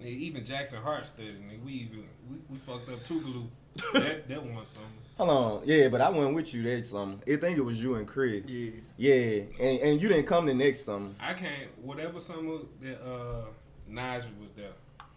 Nigga, 0.01 0.07
even 0.07 0.43
Jackson 0.45 0.79
Hartstead, 0.81 1.35
nigga, 1.41 1.63
we 1.63 1.71
even, 1.73 2.03
we, 2.29 2.37
we 2.49 2.57
fucked 2.59 2.89
up 2.89 2.99
Tougaloo. 3.05 3.47
that, 3.93 4.27
that 4.27 4.43
one 4.43 4.63
something. 4.65 4.83
hold 5.17 5.29
on. 5.29 5.61
Yeah, 5.65 5.87
but 5.87 5.99
I 5.99 6.09
went 6.09 6.35
with 6.35 6.53
you 6.53 6.61
that 6.61 6.85
summer. 6.85 7.15
I 7.27 7.37
think 7.37 7.57
it 7.57 7.61
was 7.61 7.81
you 7.81 7.95
and 7.95 8.07
Craig. 8.07 8.47
Yeah. 8.47 8.71
Yeah, 8.97 9.41
and 9.59 9.79
and 9.79 10.01
you 10.01 10.09
didn't 10.09 10.27
come 10.27 10.45
the 10.45 10.53
next 10.53 10.85
summer. 10.85 11.09
I 11.19 11.33
can't, 11.33 11.69
whatever 11.81 12.19
summer 12.19 12.57
that 12.81 13.01
uh, 13.03 13.45
Nigel 13.87 14.29
was 14.39 14.51
there. 14.55 14.73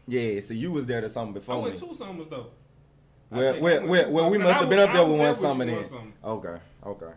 Yeah, 0.09 0.41
so 0.41 0.55
you 0.55 0.73
was 0.73 0.87
there 0.87 1.03
the 1.03 1.11
summer 1.11 1.33
I 1.33 1.35
before 1.35 1.61
went 1.61 1.81
me. 1.83 1.87
two 1.89 1.95
summers 1.95 2.29
though. 2.29 2.47
I 3.33 3.39
Well, 3.39 3.61
well, 3.61 3.87
well, 3.87 4.11
well, 4.11 4.31
we 4.31 4.39
must 4.39 4.61
have 4.61 4.69
been 4.69 4.79
up 4.79 4.93
there 4.93 5.05
with 5.05 5.19
one 5.19 5.35
summer 5.35 5.65
then. 5.65 5.85
Okay, 6.25 6.57
okay. 6.85 7.13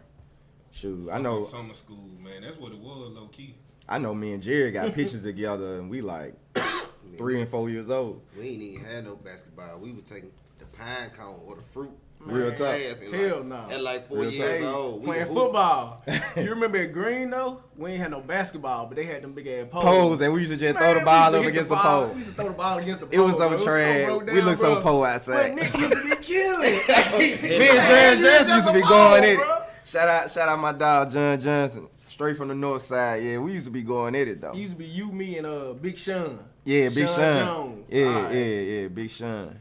Shoot, 0.72 1.10
I 1.12 1.20
know. 1.20 1.46
Summer 1.46 1.74
school, 1.74 2.10
man. 2.22 2.42
That's 2.42 2.58
what 2.58 2.72
it 2.72 2.80
was, 2.80 3.12
low 3.14 3.28
key. 3.28 3.56
I 3.88 3.98
know. 3.98 4.14
Me 4.14 4.34
and 4.34 4.42
Jerry 4.42 4.72
got 4.72 4.94
pictures 4.94 5.24
together, 5.24 5.80
and 5.80 5.90
we 5.90 6.02
like 6.02 6.36
three 7.18 7.42
and 7.42 7.50
four 7.50 7.70
years 7.70 7.90
old. 7.90 8.22
We 8.38 8.50
ain't 8.50 8.62
even 8.62 8.86
had 8.86 9.06
no 9.06 9.16
basketball. 9.16 9.80
We 9.80 9.92
were 9.92 10.02
taking 10.02 10.32
the 10.60 10.66
pine 10.66 11.10
cone 11.10 11.42
or 11.46 11.56
the 11.56 11.62
fruit. 11.62 11.92
Real 12.22 12.48
Man, 12.50 12.56
talk. 12.56 12.76
Hell 13.14 13.38
like, 13.38 13.46
no. 13.46 13.68
At 13.72 13.82
like 13.82 14.08
four 14.10 14.18
Real 14.20 14.32
years 14.32 14.60
Hey, 14.62 14.66
old, 14.66 15.00
we 15.02 15.06
playing 15.08 15.26
hoop. 15.28 15.38
football. 15.38 16.04
you 16.36 16.50
remember 16.50 16.78
at 16.80 16.92
Green 16.92 17.30
though? 17.30 17.62
We 17.78 17.92
ain't 17.92 18.02
had 18.02 18.12
no 18.12 18.20
basketball, 18.20 18.88
but 18.88 18.98
they 18.98 19.06
had 19.06 19.22
them 19.24 19.32
big 19.34 19.48
ass 19.48 19.68
poles. 19.72 19.86
Poles, 19.86 20.22
and 20.22 20.34
we 20.34 20.42
used 20.42 20.52
to 20.52 20.58
just 20.58 20.78
throw 20.78 20.94
the 20.96 21.00
ball 21.00 21.34
up 21.34 21.46
against 21.46 21.70
hit 21.70 21.70
the 21.70 21.76
pole. 21.78 22.08
We 22.10 22.16
used 22.20 22.30
to 22.32 22.36
throw 22.36 22.48
the 22.50 22.54
ball 22.54 22.78
against 22.78 23.00
the 23.00 23.06
pole. 23.06 23.20
It 23.20 23.26
was 23.26 23.38
so 23.38 23.50
bro. 23.50 23.64
trash. 23.64 24.08
low 24.10 24.18
We 24.20 24.26
down, 24.26 24.36
looked 24.46 24.58
so 24.60 24.74
bro. 24.76 24.82
pole 24.84 25.02
But 25.02 25.16
outside. 25.16 25.56
Nick 25.56 25.78
used 25.78 25.94
to 25.94 26.04
be 26.10 26.16
killing. 26.22 26.62
Me 26.62 27.34
and 27.34 27.78
Man, 27.78 28.16
John 28.18 28.24
Johnson 28.24 28.56
used 28.56 28.68
to 28.68 28.74
be 28.74 28.80
going 28.82 28.90
ball, 28.90 29.16
at 29.16 29.36
bro. 29.38 29.56
it. 29.56 29.64
Shout 29.86 30.08
out, 30.10 30.30
shout 30.32 30.50
out 30.50 30.60
my 30.60 30.72
dog 30.74 31.10
John 31.12 31.40
Johnson, 31.40 31.88
straight 32.10 32.36
from 32.38 32.50
the 32.50 32.56
north 32.56 32.84
side. 32.84 33.24
Yeah, 33.24 33.38
we 33.40 33.54
used 33.54 33.66
to 33.66 33.72
be 33.72 33.82
going 33.82 34.14
at 34.16 34.28
it 34.28 34.42
though. 34.42 34.52
It 34.52 34.58
used 34.58 34.74
to 34.74 34.78
be 34.78 34.86
you, 34.86 35.10
me, 35.12 35.38
and 35.38 35.48
uh 35.48 35.74
Big 35.74 35.98
Sean. 35.98 36.40
Yeah, 36.66 36.90
Big 36.90 37.08
Sean 37.08 37.16
Sean. 37.16 37.46
Jones. 37.46 37.86
Yeah, 37.90 38.06
Alright. 38.08 38.36
yeah, 38.36 38.42
yeah, 38.44 38.88
Big 38.90 39.10
Sean. 39.10 39.60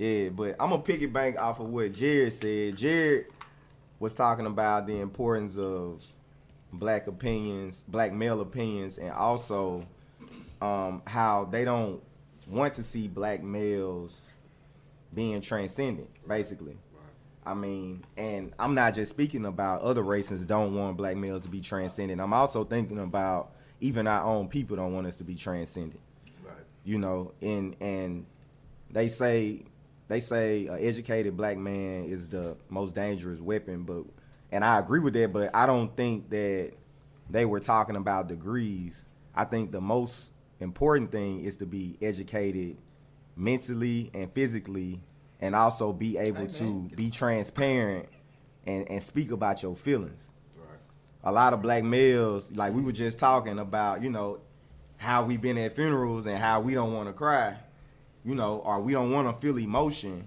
Yeah, 0.00 0.30
but 0.30 0.56
I'm 0.58 0.70
gonna 0.70 0.80
piggy 0.80 1.04
bank 1.04 1.38
off 1.38 1.60
of 1.60 1.68
what 1.68 1.92
Jared 1.92 2.32
said. 2.32 2.74
Jared 2.74 3.26
was 3.98 4.14
talking 4.14 4.46
about 4.46 4.86
the 4.86 4.98
importance 4.98 5.58
of 5.58 6.02
black 6.72 7.06
opinions, 7.06 7.84
black 7.86 8.10
male 8.10 8.40
opinions, 8.40 8.96
and 8.96 9.10
also 9.10 9.86
um, 10.62 11.02
how 11.06 11.44
they 11.50 11.66
don't 11.66 12.02
want 12.48 12.72
to 12.74 12.82
see 12.82 13.08
black 13.08 13.42
males 13.42 14.30
being 15.12 15.42
transcendent, 15.42 16.08
basically. 16.26 16.78
I 17.44 17.52
mean, 17.52 18.02
and 18.16 18.54
I'm 18.58 18.74
not 18.74 18.94
just 18.94 19.10
speaking 19.10 19.44
about 19.44 19.82
other 19.82 20.02
races 20.02 20.46
don't 20.46 20.74
want 20.74 20.96
black 20.96 21.18
males 21.18 21.42
to 21.42 21.50
be 21.50 21.60
transcendent. 21.60 22.22
I'm 22.22 22.32
also 22.32 22.64
thinking 22.64 23.00
about 23.00 23.52
even 23.82 24.06
our 24.06 24.24
own 24.24 24.48
people 24.48 24.76
don't 24.76 24.94
want 24.94 25.06
us 25.06 25.18
to 25.18 25.24
be 25.24 25.34
transcendent. 25.34 26.00
Right. 26.42 26.54
You 26.84 26.96
know, 26.96 27.34
and 27.42 27.76
and 27.82 28.24
they 28.90 29.08
say 29.08 29.64
they 30.10 30.18
say 30.18 30.66
an 30.66 30.78
educated 30.80 31.36
black 31.36 31.56
man 31.56 32.04
is 32.04 32.26
the 32.26 32.56
most 32.68 32.96
dangerous 32.96 33.40
weapon, 33.40 33.84
but 33.84 34.02
and 34.50 34.64
I 34.64 34.80
agree 34.80 34.98
with 34.98 35.14
that, 35.14 35.32
but 35.32 35.54
I 35.54 35.66
don't 35.66 35.96
think 35.96 36.30
that 36.30 36.72
they 37.30 37.44
were 37.44 37.60
talking 37.60 37.94
about 37.94 38.26
degrees. 38.26 39.06
I 39.36 39.44
think 39.44 39.70
the 39.70 39.80
most 39.80 40.32
important 40.58 41.12
thing 41.12 41.44
is 41.44 41.58
to 41.58 41.66
be 41.66 41.96
educated 42.02 42.76
mentally 43.36 44.10
and 44.12 44.32
physically 44.32 45.00
and 45.40 45.54
also 45.54 45.92
be 45.92 46.18
able 46.18 46.48
to 46.48 46.90
be 46.96 47.08
transparent 47.08 48.08
and, 48.66 48.90
and 48.90 49.00
speak 49.00 49.30
about 49.30 49.62
your 49.62 49.76
feelings. 49.76 50.28
Right. 50.56 50.78
A 51.22 51.30
lot 51.30 51.52
of 51.52 51.62
black 51.62 51.84
males, 51.84 52.50
like 52.50 52.74
we 52.74 52.82
were 52.82 52.90
just 52.90 53.20
talking 53.20 53.60
about, 53.60 54.02
you 54.02 54.10
know, 54.10 54.40
how 54.96 55.24
we've 55.24 55.40
been 55.40 55.56
at 55.56 55.76
funerals 55.76 56.26
and 56.26 56.36
how 56.36 56.60
we 56.60 56.74
don't 56.74 56.92
want 56.92 57.08
to 57.08 57.12
cry, 57.12 57.56
you 58.24 58.34
know, 58.34 58.58
or 58.64 58.80
we 58.80 58.92
don't 58.92 59.10
want 59.12 59.28
to 59.28 59.46
feel 59.46 59.58
emotion, 59.58 60.26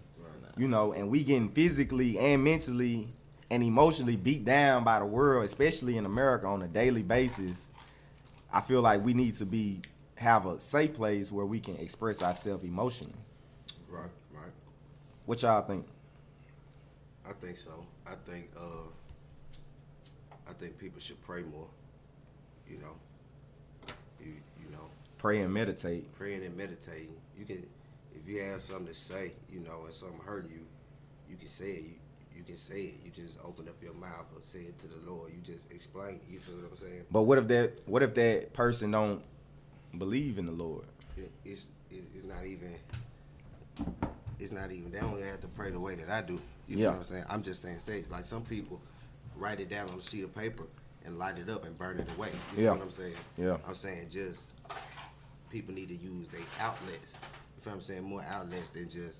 you 0.57 0.67
know, 0.67 0.93
and 0.93 1.09
we 1.09 1.23
getting 1.23 1.50
physically 1.50 2.17
and 2.19 2.43
mentally 2.43 3.07
and 3.50 3.62
emotionally 3.63 4.15
beat 4.15 4.45
down 4.45 4.83
by 4.83 5.00
the 5.00 5.05
world, 5.05 5.45
especially 5.45 5.97
in 5.97 6.05
America 6.05 6.47
on 6.47 6.62
a 6.63 6.67
daily 6.67 7.03
basis. 7.03 7.65
I 8.51 8.62
feel 8.62 8.81
like 8.81 9.03
we 9.03 9.13
need 9.13 9.35
to 9.35 9.45
be 9.45 9.81
have 10.15 10.45
a 10.45 10.59
safe 10.59 10.93
place 10.93 11.31
where 11.31 11.45
we 11.45 11.59
can 11.59 11.75
express 11.77 12.21
ourselves 12.21 12.63
emotionally. 12.63 13.13
Right. 13.89 14.09
Right. 14.33 14.51
What 15.25 15.41
y'all 15.41 15.62
think? 15.63 15.85
I 17.27 17.33
think 17.33 17.57
so. 17.57 17.85
I 18.05 18.13
think 18.29 18.50
uh 18.57 18.88
I 20.50 20.53
think 20.53 20.77
people 20.77 21.00
should 21.00 21.21
pray 21.23 21.41
more. 21.41 21.67
You 22.69 22.77
know. 22.77 22.95
You 24.19 24.33
you 24.63 24.71
know, 24.71 24.85
Pray 25.17 25.41
and 25.41 25.53
meditate. 25.53 26.12
praying 26.13 26.43
and 26.43 26.55
meditating. 26.55 27.15
You 27.38 27.45
can 27.45 27.65
if 28.24 28.30
you 28.30 28.42
have 28.42 28.62
something 28.62 28.88
to 28.88 28.94
say, 28.94 29.34
you 29.51 29.60
know, 29.60 29.82
and 29.86 29.94
something 29.94 30.20
hurting 30.25 30.51
you, 30.51 30.65
you 31.30 31.36
can 31.38 31.48
say 31.48 31.72
it. 31.72 31.84
You, 31.84 31.94
you 32.38 32.44
can 32.44 32.56
say 32.56 32.82
it. 32.82 32.94
You 33.03 33.12
just 33.12 33.38
open 33.44 33.68
up 33.68 33.75
your 33.82 33.94
mouth 33.94 34.25
or 34.36 34.42
say 34.42 34.60
it 34.60 34.80
to 34.80 34.88
the 34.88 35.10
Lord. 35.10 35.32
You 35.32 35.39
just 35.42 35.72
explain. 35.72 36.20
You 36.27 36.39
feel 36.39 36.56
what 36.56 36.72
I'm 36.72 36.77
saying? 36.77 37.03
But 37.12 37.24
what 37.24 37.38
if 37.38 37.48
that 37.50 37.82
what 37.86 38.03
if 38.03 38.13
that 38.15 38.53
person 38.53 38.92
don't 38.92 39.22
believe 39.98 40.38
in 40.38 40.46
the 40.46 40.51
Lord? 40.51 40.86
It, 41.18 41.32
it's 41.46 41.68
it, 41.92 42.03
it's 42.15 42.25
not 42.25 42.46
even 42.46 42.75
it's 44.39 44.51
not 44.51 44.72
even 44.72 44.92
they 44.92 45.00
don't 45.00 45.22
have 45.22 45.42
to 45.42 45.48
pray 45.48 45.72
the 45.72 45.80
way 45.80 45.96
that 45.96 46.10
I 46.10 46.22
do. 46.22 46.39
You 46.68 46.77
Yeah. 46.77 46.86
know 46.86 46.92
what 46.92 46.98
I'm 47.00 47.06
saying? 47.06 47.25
I'm 47.30 47.44
just 47.44 47.62
saying 47.62 47.80
say 47.80 48.00
it. 48.00 48.12
like 48.12 48.25
some 48.25 48.44
people 48.44 48.82
write 49.36 49.60
it 49.60 49.70
down 49.70 49.89
on 49.89 49.98
a 50.00 50.01
sheet 50.01 50.24
of 50.24 50.34
paper 50.36 50.63
and 51.06 51.20
light 51.20 51.38
it 51.38 51.50
up 51.50 51.65
and 51.65 51.77
burn 51.77 52.00
it 52.00 52.08
away. 52.18 52.32
You 52.56 52.63
Yeah. 52.63 52.70
know 52.72 52.77
what 52.77 52.82
I'm 52.86 52.92
saying? 52.92 53.13
Yeah. 53.38 53.58
I'm 53.68 53.75
saying 53.75 54.08
just 54.10 54.48
people 55.50 55.74
need 55.74 55.89
to 55.89 55.96
use 55.96 56.27
their 56.30 56.42
outlets. 56.60 57.13
I'm 57.72 57.82
saying? 57.82 58.03
More 58.03 58.24
outlets 58.29 58.72
than 58.72 58.89
just 58.89 59.20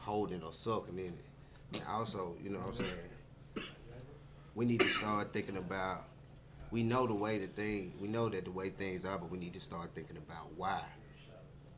holding 0.00 0.42
or 0.42 0.52
sucking 0.52 0.98
in 0.98 1.06
it. 1.06 1.24
And 1.74 1.82
also, 1.88 2.36
you 2.42 2.50
know 2.50 2.58
what 2.58 2.68
I'm 2.68 2.74
saying? 2.74 3.66
We 4.54 4.66
need 4.66 4.80
to 4.80 4.88
start 4.88 5.32
thinking 5.32 5.56
about 5.56 6.04
we 6.70 6.82
know 6.82 7.06
the 7.06 7.14
way 7.14 7.38
the 7.38 7.46
thing 7.46 7.92
we 8.00 8.08
know 8.08 8.28
that 8.28 8.44
the 8.44 8.50
way 8.50 8.70
things 8.70 9.04
are, 9.04 9.18
but 9.18 9.30
we 9.30 9.38
need 9.38 9.52
to 9.54 9.60
start 9.60 9.90
thinking 9.94 10.16
about 10.16 10.52
why. 10.56 10.82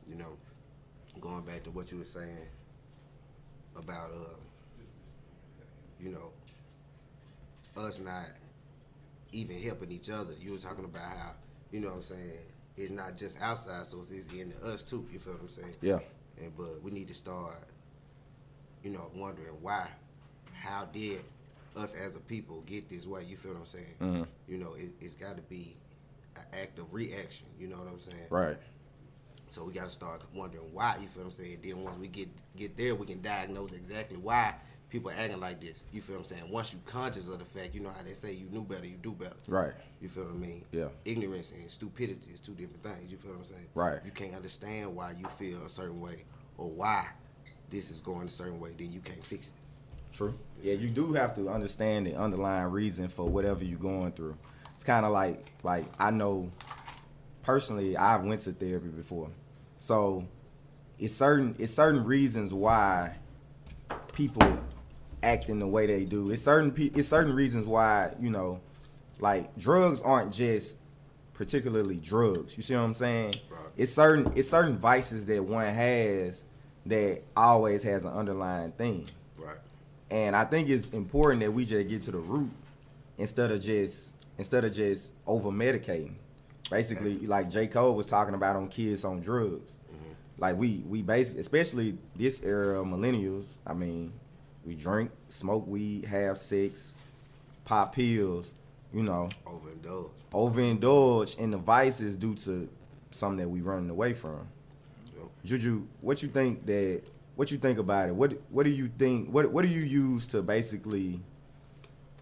You 0.07 0.15
know, 0.15 0.37
going 1.19 1.41
back 1.41 1.63
to 1.63 1.71
what 1.71 1.91
you 1.91 1.99
were 1.99 2.03
saying 2.03 2.47
about 3.77 4.11
uh 4.11 4.81
you 5.99 6.09
know 6.11 6.31
us 7.77 7.99
not 7.99 8.25
even 9.31 9.61
helping 9.61 9.91
each 9.91 10.09
other. 10.09 10.33
You 10.39 10.53
were 10.53 10.57
talking 10.57 10.85
about 10.85 11.03
how, 11.03 11.31
you 11.71 11.79
know 11.79 11.89
what 11.89 11.97
I'm 11.97 12.03
saying, 12.03 12.39
it's 12.77 12.91
not 12.91 13.17
just 13.17 13.39
outside 13.41 13.85
so 13.85 14.03
it's 14.11 14.33
in 14.33 14.53
us 14.63 14.83
too, 14.83 15.05
you 15.11 15.19
feel 15.19 15.33
what 15.33 15.43
I'm 15.43 15.49
saying? 15.49 15.75
Yeah. 15.81 15.99
And 16.41 16.55
but 16.57 16.81
we 16.83 16.91
need 16.91 17.07
to 17.07 17.13
start, 17.13 17.55
you 18.83 18.91
know, 18.91 19.09
wondering 19.15 19.53
why, 19.61 19.87
how 20.53 20.85
did 20.91 21.21
us 21.75 21.93
as 21.95 22.15
a 22.15 22.19
people 22.19 22.61
get 22.65 22.89
this 22.89 23.05
way? 23.05 23.23
You 23.23 23.37
feel 23.37 23.53
what 23.53 23.61
I'm 23.61 23.65
saying? 23.65 23.95
Mhm. 24.01 24.27
You 24.47 24.57
know, 24.57 24.73
it, 24.73 24.91
it's 24.99 25.15
got 25.15 25.35
to 25.37 25.41
be 25.43 25.75
an 26.35 26.43
act 26.53 26.79
of 26.79 26.93
reaction. 26.93 27.47
You 27.59 27.67
know 27.67 27.77
what 27.77 27.87
I'm 27.87 27.99
saying? 27.99 28.27
Right. 28.29 28.57
So 29.49 29.63
we 29.63 29.73
got 29.73 29.85
to 29.85 29.91
start 29.91 30.21
wondering 30.33 30.73
why. 30.73 30.97
You 31.01 31.07
feel 31.07 31.23
what 31.23 31.29
I'm 31.29 31.31
saying? 31.37 31.59
Then 31.63 31.83
once 31.83 31.97
we 31.97 32.07
get 32.07 32.29
get 32.57 32.75
there, 32.77 32.95
we 32.95 33.05
can 33.05 33.21
diagnose 33.21 33.71
exactly 33.71 34.17
why 34.17 34.55
people 34.95 35.11
acting 35.11 35.41
like 35.41 35.59
this. 35.59 35.81
You 35.91 35.99
feel 35.99 36.15
what 36.15 36.19
I'm 36.19 36.37
saying? 36.37 36.49
Once 36.49 36.71
you 36.71 36.79
conscious 36.85 37.27
of 37.27 37.39
the 37.39 37.43
fact, 37.43 37.75
you 37.75 37.81
know 37.81 37.89
how 37.89 38.01
they 38.01 38.13
say 38.13 38.31
you 38.31 38.47
knew 38.49 38.63
better, 38.63 38.85
you 38.85 38.95
do 38.95 39.11
better. 39.11 39.35
Right. 39.45 39.73
You 39.99 40.07
feel 40.07 40.23
what 40.23 40.35
I 40.35 40.37
mean? 40.37 40.63
Yeah. 40.71 40.87
Ignorance 41.03 41.51
and 41.51 41.69
stupidity 41.69 42.31
is 42.31 42.39
two 42.39 42.53
different 42.53 42.81
things. 42.81 43.11
You 43.11 43.17
feel 43.17 43.31
what 43.31 43.39
I'm 43.39 43.45
saying? 43.45 43.67
Right. 43.75 43.97
If 43.97 44.05
you 44.05 44.11
can't 44.11 44.33
understand 44.33 44.95
why 44.95 45.11
you 45.11 45.27
feel 45.37 45.65
a 45.65 45.69
certain 45.69 45.99
way 45.99 46.23
or 46.57 46.69
why 46.69 47.07
this 47.69 47.91
is 47.91 47.99
going 47.99 48.27
a 48.27 48.29
certain 48.29 48.57
way, 48.57 48.71
then 48.77 48.93
you 48.93 49.01
can't 49.01 49.23
fix 49.25 49.47
it. 49.47 49.53
True. 50.15 50.33
Yeah, 50.63 50.75
you 50.75 50.87
do 50.87 51.11
have 51.11 51.35
to 51.35 51.49
understand 51.49 52.07
the 52.07 52.15
underlying 52.15 52.71
reason 52.71 53.09
for 53.09 53.27
whatever 53.27 53.65
you're 53.65 53.77
going 53.77 54.13
through. 54.13 54.37
It's 54.75 54.85
kind 54.85 55.05
of 55.05 55.11
like 55.11 55.45
like 55.61 55.87
I 55.99 56.11
know 56.11 56.49
personally 57.43 57.97
I've 57.97 58.23
went 58.23 58.41
to 58.41 58.53
therapy 58.53 58.87
before. 58.87 59.29
So 59.81 60.25
it's 60.97 61.13
certain 61.13 61.53
it's 61.59 61.73
certain 61.73 62.05
reasons 62.05 62.53
why 62.53 63.17
people 64.13 64.57
act 65.25 65.49
in 65.49 65.59
the 65.59 65.67
way 65.67 65.87
they 65.87 66.05
do. 66.05 66.29
It's 66.31 66.41
certain 66.41 66.71
pe- 66.71 66.91
it's 66.93 67.07
certain 67.07 67.35
reasons 67.35 67.65
why, 67.65 68.11
you 68.19 68.29
know, 68.29 68.61
like 69.19 69.55
drugs 69.57 70.01
aren't 70.01 70.31
just 70.31 70.77
particularly 71.33 71.97
drugs. 71.97 72.55
You 72.55 72.63
see 72.63 72.75
what 72.75 72.81
I'm 72.81 72.93
saying? 72.93 73.35
Right. 73.49 73.65
It's 73.75 73.91
certain 73.91 74.31
it's 74.35 74.49
certain 74.49 74.77
vices 74.77 75.25
that 75.25 75.43
one 75.43 75.73
has 75.73 76.43
that 76.85 77.23
always 77.35 77.83
has 77.83 78.05
an 78.05 78.13
underlying 78.13 78.71
thing. 78.73 79.07
Right. 79.37 79.57
And 80.11 80.35
I 80.35 80.45
think 80.45 80.69
it's 80.69 80.89
important 80.89 81.41
that 81.41 81.51
we 81.51 81.65
just 81.65 81.87
get 81.87 82.03
to 82.03 82.11
the 82.11 82.19
root 82.19 82.51
instead 83.17 83.51
of 83.51 83.61
just 83.61 84.13
instead 84.37 84.63
of 84.63 84.73
just 84.73 85.13
over 85.25 85.49
medicating. 85.49 86.13
Basically, 86.69 87.19
like 87.19 87.49
J. 87.49 87.67
Cole 87.67 87.95
was 87.95 88.07
talking 88.07 88.33
about 88.33 88.55
on 88.55 88.67
kids 88.69 89.05
on 89.05 89.21
drugs. 89.21 89.75
Mm-hmm. 89.93 90.11
Like 90.39 90.57
we 90.57 90.83
we 90.87 91.01
base 91.01 91.35
especially 91.35 91.97
this 92.15 92.43
era 92.43 92.81
of 92.81 92.87
millennials. 92.87 93.45
I 93.67 93.73
mean, 93.73 94.13
we 94.65 94.75
drink, 94.75 95.11
smoke 95.29 95.67
weed, 95.67 96.05
have 96.05 96.37
sex, 96.37 96.95
pop 97.65 97.93
pills. 97.95 98.53
You 98.93 99.03
know, 99.03 99.27
Overindulge. 99.45 100.09
overindulge 100.31 101.37
in 101.37 101.51
the 101.51 101.57
vices 101.57 102.15
due 102.15 102.33
to 102.35 102.69
something 103.11 103.39
that 103.39 103.49
we 103.49 103.59
running 103.59 103.89
away 103.89 104.13
from. 104.13 104.47
Yep. 105.17 105.27
Juju, 105.43 105.83
what 105.99 106.23
you 106.23 106.29
think 106.29 106.65
that 106.65 107.01
what 107.35 107.51
you 107.51 107.57
think 107.57 107.77
about 107.77 108.07
it? 108.07 108.15
What 108.15 108.39
what 108.49 108.63
do 108.63 108.69
you 108.69 108.89
think 108.97 109.29
what 109.29 109.51
what 109.51 109.63
do 109.63 109.67
you 109.67 109.81
use 109.81 110.27
to 110.27 110.41
basically 110.41 111.19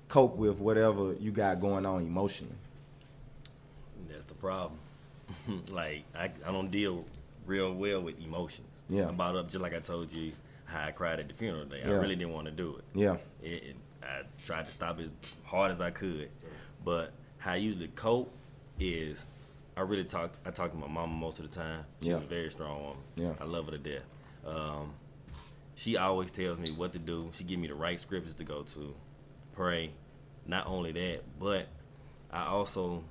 cope 0.07 0.35
with 0.35 0.57
whatever 0.59 1.13
you 1.19 1.31
got 1.31 1.59
going 1.61 1.85
on 1.85 2.01
emotionally? 2.07 2.55
That's 4.09 4.25
the 4.25 4.33
problem. 4.33 4.79
like 5.69 6.05
I, 6.15 6.31
I 6.45 6.51
don't 6.51 6.71
deal 6.71 7.05
real 7.45 7.71
well 7.73 8.01
with 8.01 8.19
emotions. 8.19 8.83
Yeah. 8.89 9.09
I'm 9.09 9.15
brought 9.15 9.35
up 9.35 9.47
just 9.47 9.61
like 9.61 9.75
I 9.75 9.79
told 9.79 10.11
you 10.11 10.31
how 10.73 10.85
I 10.85 10.91
cried 10.91 11.19
at 11.19 11.27
the 11.27 11.33
funeral 11.33 11.65
day. 11.65 11.81
I 11.85 11.89
really 11.89 12.15
didn't 12.15 12.33
want 12.33 12.45
to 12.47 12.51
do 12.51 12.75
it. 12.77 12.83
Yeah. 12.93 13.17
It, 13.41 13.63
it. 13.63 13.75
I 14.01 14.23
tried 14.43 14.65
to 14.65 14.71
stop 14.73 14.99
as 14.99 15.07
hard 15.45 15.71
as 15.71 15.79
I 15.79 15.89
could, 15.91 16.29
but 16.83 17.13
how 17.37 17.53
I 17.53 17.55
usually 17.57 17.87
cope 17.89 18.33
is 18.79 19.27
I 19.77 19.81
really 19.81 20.03
talk. 20.03 20.33
I 20.45 20.51
talk 20.51 20.71
to 20.71 20.77
my 20.77 20.87
mama 20.87 21.13
most 21.13 21.39
of 21.39 21.49
the 21.49 21.55
time. 21.55 21.85
She's 22.01 22.09
Yeah. 22.09 22.17
a 22.17 22.19
very 22.19 22.51
strong 22.51 22.81
woman. 22.81 22.97
Yeah. 23.15 23.33
I 23.39 23.45
love 23.45 23.65
her 23.65 23.71
to 23.71 23.77
death. 23.77 24.03
Um, 24.45 24.93
she 25.75 25.95
always 25.97 26.31
tells 26.31 26.59
me 26.59 26.71
what 26.71 26.91
to 26.93 26.99
do. 26.99 27.29
She 27.33 27.43
give 27.45 27.59
me 27.59 27.67
the 27.67 27.75
right 27.75 27.99
scriptures 27.99 28.33
to 28.35 28.43
go 28.43 28.63
to, 28.63 28.93
pray. 29.53 29.91
Not 30.45 30.67
only 30.67 30.91
that, 30.91 31.21
but 31.39 31.67
I 32.31 32.45
also 32.47 33.03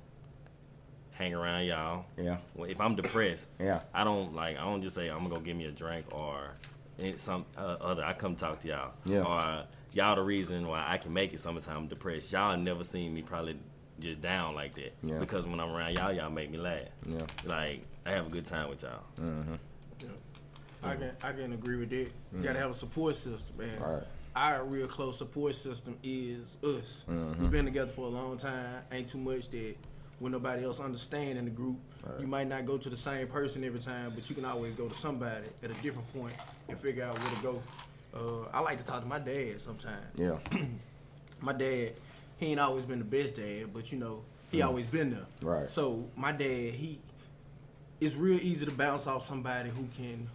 hang 1.15 1.33
around 1.33 1.65
y'all. 1.65 2.05
Yeah. 2.17 2.37
Well, 2.55 2.69
if 2.69 2.79
I'm 2.79 2.95
depressed, 2.95 3.49
Yeah. 3.59 3.81
I 3.93 4.03
don't 4.03 4.33
like. 4.35 4.57
I 4.57 4.61
don't 4.63 4.81
just 4.81 4.95
say 4.95 5.09
I'm 5.09 5.17
gonna 5.19 5.29
go 5.29 5.39
give 5.39 5.57
me 5.57 5.65
a 5.65 5.71
drink 5.71 6.05
or 6.11 6.51
any- 6.99 7.17
some 7.17 7.45
uh, 7.57 7.77
other. 7.81 8.03
I 8.03 8.13
come 8.13 8.35
talk 8.35 8.59
to 8.61 8.67
y'all. 8.67 8.91
Yeah. 9.05 9.23
Or 9.23 9.65
y'all 9.93 10.15
the 10.15 10.21
reason 10.21 10.67
why 10.67 10.83
I 10.87 10.97
can 10.97 11.13
make 11.13 11.33
it. 11.33 11.39
Sometimes 11.39 11.67
I'm 11.67 11.87
depressed. 11.87 12.31
Y'all 12.31 12.57
never 12.57 12.83
seen 12.83 13.13
me 13.13 13.21
probably 13.21 13.57
just 13.99 14.21
down 14.21 14.55
like 14.55 14.75
that. 14.75 14.93
Yeah. 15.03 15.19
Because 15.19 15.47
when 15.47 15.59
I'm 15.59 15.71
around 15.71 15.93
y'all, 15.93 16.11
y'all 16.11 16.29
make 16.29 16.51
me 16.51 16.57
laugh. 16.57 16.81
Yeah. 17.05 17.21
Like 17.45 17.83
I 18.05 18.11
have 18.11 18.27
a 18.27 18.29
good 18.29 18.45
time 18.45 18.69
with 18.69 18.83
y'all. 18.83 19.03
Mm-hmm. 19.19 19.55
Yeah. 19.99 20.07
I 20.83 20.95
can 20.95 21.11
I 21.21 21.31
can 21.31 21.53
agree 21.53 21.77
with 21.77 21.89
that. 21.91 22.09
You 22.35 22.43
gotta 22.43 22.59
have 22.59 22.71
a 22.71 22.75
support 22.75 23.15
system, 23.15 23.57
man. 23.57 23.79
Right. 23.79 24.03
Our 24.35 24.65
real 24.65 24.87
close 24.87 25.19
support 25.19 25.55
system 25.55 25.97
is 26.03 26.57
us. 26.63 27.03
Mm-hmm. 27.09 27.41
We've 27.41 27.51
been 27.51 27.65
together 27.65 27.91
for 27.91 28.05
a 28.05 28.09
long 28.09 28.37
time. 28.37 28.81
Ain't 28.91 29.07
too 29.07 29.19
much 29.19 29.49
that 29.51 29.75
when 30.23 30.31
nobody 30.31 30.63
else 30.63 30.79
understand 30.79 31.37
in 31.37 31.43
the 31.43 31.51
group. 31.51 31.75
You 32.17 32.27
might 32.27 32.47
not 32.47 32.65
go 32.65 32.77
to 32.77 32.89
the 32.89 32.95
same 32.95 33.27
person 33.27 33.61
every 33.65 33.81
time, 33.81 34.13
but 34.15 34.29
you 34.29 34.35
can 34.35 34.45
always 34.45 34.73
go 34.73 34.87
to 34.87 34.95
somebody 34.95 35.47
at 35.61 35.69
a 35.69 35.73
different 35.75 36.11
point 36.13 36.33
and 36.69 36.79
figure 36.79 37.03
out 37.03 37.19
where 37.19 37.29
to 37.29 37.41
go. 37.41 37.63
Uh, 38.15 38.47
I 38.53 38.61
like 38.61 38.77
to 38.79 38.85
talk 38.85 39.01
to 39.01 39.05
my 39.07 39.19
dad 39.19 39.59
sometimes. 39.59 40.05
Yeah. 40.15 40.37
my 41.41 41.51
dad, 41.51 41.91
he 42.37 42.47
ain't 42.47 42.59
always 42.61 42.85
been 42.85 42.99
the 42.99 43.05
best 43.05 43.35
dad, 43.35 43.73
but 43.73 43.91
you 43.91 43.97
know, 43.99 44.21
he 44.49 44.59
Mm. 44.59 44.65
always 44.67 44.85
been 44.87 45.11
there. 45.11 45.25
Right. 45.41 45.69
So 45.69 46.05
my 46.15 46.31
dad, 46.31 46.73
he, 46.73 46.99
it's 47.99 48.15
real 48.15 48.39
easy 48.39 48.65
to 48.65 48.71
bounce 48.71 49.07
off 49.07 49.25
somebody 49.25 49.69
who 49.71 49.87
can 49.97 50.29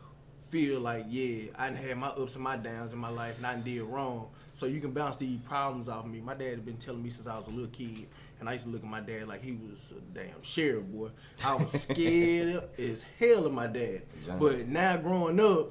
feel 0.51 0.81
like, 0.81 1.05
yeah, 1.09 1.45
I 1.57 1.69
had 1.71 1.97
my 1.99 2.09
ups 2.09 2.35
and 2.35 2.45
my 2.45 2.57
downs 2.57 2.93
in 2.93 2.99
my 2.99 3.09
life 3.11 3.37
and 3.37 3.47
I 3.47 3.57
did 3.57 3.83
wrong. 3.83 4.29
So 4.55 4.67
you 4.67 4.81
can 4.81 4.91
bounce 4.93 5.17
these 5.17 5.39
problems 5.41 5.89
off 5.89 6.05
of 6.05 6.11
me. 6.11 6.21
My 6.21 6.35
dad 6.35 6.51
had 6.51 6.65
been 6.67 6.79
telling 6.79 7.03
me 7.03 7.11
since 7.11 7.29
I 7.29 7.37
was 7.37 7.47
a 7.47 7.51
little 7.51 7.69
kid, 7.69 8.09
and 8.41 8.49
I 8.49 8.55
used 8.55 8.65
to 8.65 8.71
look 8.71 8.83
at 8.83 8.89
my 8.89 8.99
dad 9.01 9.29
like 9.29 9.41
he 9.43 9.53
was 9.53 9.93
a 9.97 10.01
damn 10.19 10.43
sheriff, 10.43 10.85
boy. 10.87 11.11
I 11.45 11.55
was 11.55 11.71
scared 11.71 12.65
as 12.79 13.05
hell 13.21 13.47
of 13.47 13.53
my 13.53 13.69
dad. 13.69 14.03
John. 14.27 14.39
But 14.41 14.67
now 14.67 14.97
growing 14.97 15.39
up, 15.39 15.69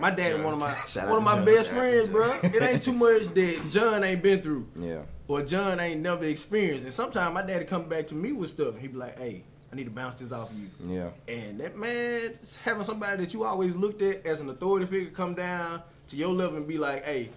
my 0.00 0.10
dad 0.10 0.36
is 0.36 0.40
one 0.42 0.54
of 0.54 0.58
my 0.58 0.74
Shout 0.88 1.08
one 1.08 1.18
of 1.18 1.24
my 1.24 1.34
John. 1.34 1.44
best 1.44 1.70
friends, 1.70 2.08
bro. 2.08 2.38
It 2.42 2.62
ain't 2.62 2.82
too 2.82 2.92
much 2.94 3.24
that 3.34 3.60
John 3.70 4.02
ain't 4.02 4.22
been 4.22 4.40
through 4.40 4.66
Yeah. 4.76 5.02
or 5.28 5.42
John 5.42 5.78
ain't 5.78 6.00
never 6.00 6.24
experienced. 6.24 6.84
And 6.84 6.94
sometimes 6.94 7.34
my 7.34 7.42
daddy 7.42 7.66
come 7.66 7.88
back 7.90 8.06
to 8.06 8.14
me 8.14 8.32
with 8.32 8.48
stuff 8.50 8.68
and 8.72 8.80
he 8.80 8.88
be 8.88 8.96
like, 8.96 9.18
hey, 9.18 9.44
I 9.72 9.76
need 9.76 9.84
to 9.84 9.90
bounce 9.90 10.14
this 10.16 10.32
off 10.32 10.50
of 10.50 10.56
you. 10.58 10.68
Yeah. 10.86 11.10
And 11.32 11.60
that 11.60 11.76
man, 11.76 12.38
having 12.64 12.84
somebody 12.84 13.22
that 13.24 13.34
you 13.34 13.44
always 13.44 13.74
looked 13.74 14.00
at 14.02 14.24
as 14.26 14.40
an 14.40 14.48
authority 14.48 14.86
figure 14.86 15.10
come 15.10 15.34
down 15.34 15.82
to 16.08 16.16
your 16.16 16.32
level 16.32 16.56
and 16.56 16.66
be 16.66 16.78
like, 16.78 17.04
hey, 17.04 17.28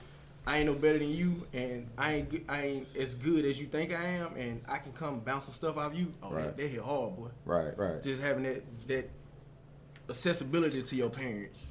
I 0.48 0.58
ain't 0.58 0.66
no 0.68 0.74
better 0.74 0.98
than 0.98 1.10
you, 1.10 1.46
and 1.54 1.88
I 1.98 2.14
ain't 2.14 2.44
I 2.50 2.62
ain't 2.64 2.88
as 2.98 3.14
good 3.16 3.46
as 3.46 3.60
you 3.62 3.68
think 3.68 3.94
I 3.94 4.04
am, 4.04 4.36
and 4.38 4.62
I 4.68 4.78
can 4.80 4.92
come 4.94 5.20
bounce 5.20 5.46
some 5.46 5.54
stuff 5.54 5.78
off 5.78 5.94
you. 5.94 6.12
Oh, 6.24 6.32
Right. 6.32 6.46
that, 6.46 6.58
that 6.58 6.68
hit 6.68 6.82
hard, 6.82 7.16
boy. 7.16 7.28
Right. 7.46 7.78
Right. 7.78 8.02
Just 8.02 8.22
having 8.22 8.44
that 8.44 8.88
that 8.88 9.10
accessibility 10.10 10.82
to 10.82 10.96
your 10.96 11.10
parents. 11.10 11.66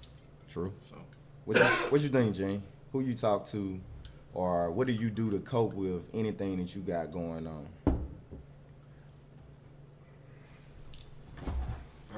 True. 0.48 0.72
So 0.88 0.96
What 1.44 1.56
you, 1.58 1.64
what 1.64 2.00
you 2.00 2.08
think, 2.08 2.34
Gene? 2.36 2.62
Who 2.92 3.00
you 3.00 3.14
talk 3.14 3.46
to, 3.46 3.80
or 4.34 4.70
what 4.70 4.86
do 4.86 4.92
you 4.92 5.10
do 5.10 5.30
to 5.30 5.38
cope 5.40 5.74
with 5.74 6.02
anything 6.14 6.58
that 6.58 6.74
you 6.74 6.82
got 6.82 7.10
going 7.12 7.46
on? 7.46 7.66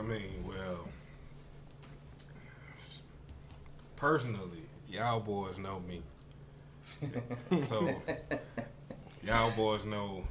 I 0.02 0.04
mean, 0.04 0.44
well, 0.48 0.88
personally, 3.94 4.62
y'all 4.88 5.20
boys 5.20 5.58
know 5.58 5.80
me. 5.80 6.02
so, 7.68 7.88
y'all 9.22 9.52
boys 9.54 9.84
know, 9.84 10.24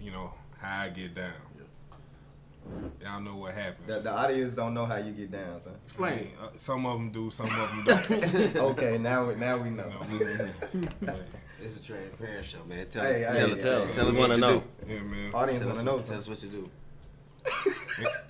you 0.00 0.10
know, 0.10 0.34
how 0.58 0.82
I 0.82 0.88
get 0.90 1.14
down. 1.14 1.32
Y'all 3.02 3.22
know 3.22 3.36
what 3.36 3.54
happens. 3.54 3.86
The, 3.86 4.00
the 4.00 4.12
audience 4.12 4.52
don't 4.52 4.74
know 4.74 4.84
how 4.84 4.96
you 4.96 5.12
get 5.12 5.32
down, 5.32 5.60
son. 5.62 5.72
I 5.98 6.10
mean, 6.10 6.30
uh, 6.40 6.48
some 6.56 6.84
of 6.84 6.98
them 6.98 7.10
do, 7.10 7.30
some 7.30 7.46
of 7.46 7.52
them 7.56 7.84
don't. 7.86 8.56
okay, 8.56 8.98
now 8.98 9.28
we- 9.28 9.34
now 9.36 9.56
we 9.56 9.70
know. 9.70 9.90
You 10.12 10.18
know, 10.18 10.48
but, 11.00 11.22
It's 11.62 11.76
a 11.78 11.82
transparent 11.82 12.44
show, 12.44 12.58
man. 12.68 12.86
Tell 12.90 13.02
Hey, 13.02 13.24
us, 13.24 13.34
hey, 13.34 13.40
tell 13.40 13.48
hey, 13.48 13.52
us, 13.54 13.62
tell 13.62 13.78
tell, 13.80 13.88
us. 13.88 13.94
tell 13.96 14.08
us 14.08 14.14
what 14.14 14.20
wanna 14.28 14.34
you 14.34 14.40
know. 14.40 14.58
do. 14.86 14.92
yeah, 14.92 15.00
man. 15.00 15.30
Audience 15.34 15.58
Tell 15.60 15.68
want 15.68 15.78
to 15.80 15.84
know 15.86 15.98
tell 16.00 16.18
us 16.18 16.28
what 16.28 16.42
you 16.42 16.48
do. 16.50 16.70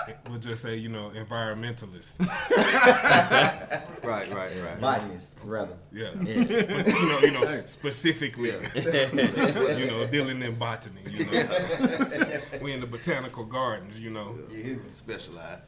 It- 0.08 0.10
it- 0.12 0.18
we'll 0.28 0.38
just 0.38 0.62
say, 0.62 0.76
you 0.76 0.88
know, 0.88 1.10
environmentalist. 1.14 2.14
Right, 4.02 4.32
right, 4.32 4.50
right. 4.64 4.80
Botanist, 4.80 5.36
rather. 5.44 5.76
Yeah. 5.92 6.10
Yeah. 6.24 6.44
But, 6.44 6.86
you 6.88 7.08
know, 7.08 7.18
you 7.20 7.30
know, 7.32 7.62
specifically, 7.66 8.48
you 8.74 9.86
know, 9.86 10.06
dealing 10.10 10.42
in 10.42 10.54
botany. 10.58 11.02
You 11.06 11.26
know, 11.26 12.40
we 12.62 12.72
in 12.72 12.80
the 12.80 12.86
botanical 12.86 13.44
gardens. 13.44 14.00
You 14.00 14.10
know, 14.10 14.38
yeah, 14.50 14.56
he 14.56 14.70
me? 14.74 14.80
Specialized. 14.88 15.62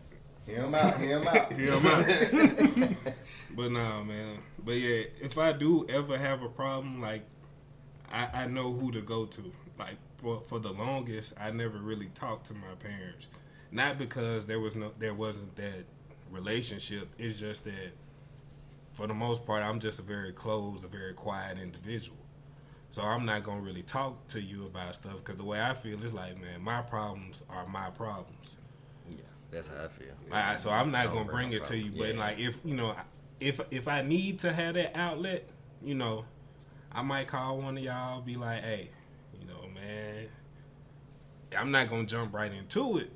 Hear 0.47 0.63
him 0.63 0.75
out. 0.75 0.99
Hear 0.99 1.19
him 1.19 1.29
out. 1.29 1.53
hear 1.59 1.79
him 1.79 1.87
out. 1.87 2.91
but 3.55 3.71
nah, 3.71 4.03
man. 4.03 4.39
But 4.65 4.73
yeah, 4.73 5.05
if 5.21 5.37
I 5.39 5.53
do 5.53 5.87
ever 5.89 6.17
have 6.19 6.43
a 6.43 6.49
problem, 6.49 7.01
like 7.03 7.23
I, 8.11 8.29
I 8.33 8.47
know 8.47 8.73
who 8.73 8.91
to 8.93 9.03
go 9.03 9.27
to. 9.27 9.53
Like 9.79 9.97
for 10.17 10.41
for 10.47 10.59
the 10.59 10.71
longest, 10.71 11.35
I 11.39 11.51
never 11.51 11.79
really 11.79 12.09
talked 12.15 12.47
to 12.47 12.55
my 12.55 12.75
parents. 12.79 13.29
Not 13.73 13.99
because 13.99 14.47
there 14.47 14.61
was 14.61 14.77
no 14.77 14.93
there 14.99 15.15
wasn't 15.15 15.57
that 15.57 15.85
relationship. 16.31 17.09
It's 17.19 17.41
just 17.41 17.65
that 17.65 17.93
for 18.93 19.07
the 19.07 19.15
most 19.15 19.47
part, 19.47 19.63
I'm 19.63 19.81
just 19.81 19.99
a 19.99 20.03
very 20.03 20.33
closed, 20.33 20.85
a 20.85 20.89
very 20.89 21.15
quiet 21.15 21.59
individual. 21.59 22.19
So 22.91 23.01
I'm 23.01 23.25
not 23.25 23.43
gonna 23.43 23.63
really 23.63 23.83
talk 23.83 24.27
to 24.29 24.41
you 24.41 24.67
about 24.67 24.95
stuff 24.95 25.17
because 25.17 25.39
the 25.39 25.45
way 25.45 25.63
I 25.63 25.73
feel 25.73 26.03
is 26.05 26.13
like, 26.13 26.39
man, 26.39 26.61
my 26.61 26.83
problems 26.83 27.43
are 27.49 27.67
my 27.67 27.89
problems. 27.89 28.59
Yeah, 29.09 29.17
that's 29.51 29.69
how 29.69 29.85
I 29.85 29.89
feel. 29.89 30.59
So 30.59 30.71
I'm 30.71 30.91
not 30.91 31.07
gonna 31.07 31.25
bring 31.25 31.53
it 31.53 31.65
to 31.65 31.77
you, 31.77 31.91
but 31.93 32.15
Yeah. 32.15 32.21
like 32.21 32.39
if 32.39 32.61
you 32.65 32.75
know, 32.75 32.95
if 33.41 33.61
if 33.71 33.89
I 33.89 34.03
need 34.03 34.41
to 34.41 34.53
have 34.53 34.75
that 34.75 34.95
outlet, 34.95 35.49
you 35.83 35.95
know, 35.95 36.27
I 36.93 37.01
might 37.01 37.27
call 37.29 37.57
one 37.59 37.79
of 37.79 37.83
y'all, 37.83 38.21
be 38.21 38.37
like, 38.37 38.63
hey, 38.63 38.91
you 39.41 39.47
know, 39.47 39.67
man, 39.75 40.29
I'm 41.57 41.71
not 41.71 41.89
gonna 41.89 42.05
jump 42.05 42.35
right 42.35 42.53
into 42.53 42.99
it, 42.99 43.11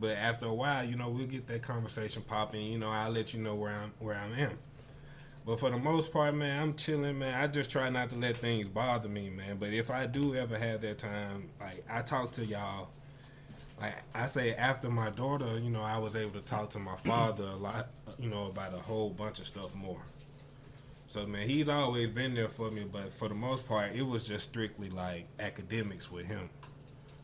but 0.00 0.16
after 0.16 0.46
a 0.46 0.54
while, 0.54 0.84
you 0.84 0.96
know, 0.96 1.08
we'll 1.08 1.26
get 1.26 1.46
that 1.48 1.62
conversation 1.62 2.22
popping. 2.22 2.62
You 2.62 2.78
know, 2.78 2.90
I'll 2.90 3.10
let 3.10 3.34
you 3.34 3.40
know 3.40 3.54
where 3.54 3.72
I'm 3.72 3.92
where 3.98 4.16
I 4.16 4.40
am. 4.40 4.58
But 5.46 5.60
for 5.60 5.70
the 5.70 5.78
most 5.78 6.12
part, 6.12 6.34
man, 6.34 6.60
I'm 6.60 6.74
chilling, 6.74 7.18
man. 7.18 7.34
I 7.34 7.46
just 7.46 7.70
try 7.70 7.88
not 7.88 8.10
to 8.10 8.16
let 8.16 8.36
things 8.36 8.68
bother 8.68 9.08
me, 9.08 9.30
man. 9.30 9.56
But 9.58 9.72
if 9.72 9.90
I 9.90 10.06
do 10.06 10.34
ever 10.34 10.58
have 10.58 10.82
that 10.82 10.98
time, 10.98 11.48
like 11.58 11.84
I 11.88 12.02
talk 12.02 12.32
to 12.32 12.44
y'all 12.44 12.88
like 13.80 13.94
I 14.14 14.26
say 14.26 14.54
after 14.54 14.88
my 14.88 15.10
daughter, 15.10 15.58
you 15.58 15.70
know, 15.70 15.82
I 15.82 15.98
was 15.98 16.16
able 16.16 16.32
to 16.32 16.40
talk 16.40 16.70
to 16.70 16.78
my 16.78 16.96
father 16.96 17.44
a 17.44 17.56
lot, 17.56 17.88
you 18.18 18.28
know, 18.28 18.46
about 18.46 18.74
a 18.74 18.78
whole 18.78 19.10
bunch 19.10 19.38
of 19.38 19.46
stuff 19.46 19.74
more. 19.74 20.02
So 21.06 21.26
man, 21.26 21.48
he's 21.48 21.68
always 21.68 22.10
been 22.10 22.34
there 22.34 22.48
for 22.48 22.70
me, 22.70 22.84
but 22.90 23.12
for 23.12 23.28
the 23.28 23.34
most 23.34 23.66
part, 23.66 23.94
it 23.94 24.02
was 24.02 24.24
just 24.24 24.48
strictly 24.48 24.90
like 24.90 25.26
academics 25.38 26.10
with 26.10 26.26
him. 26.26 26.50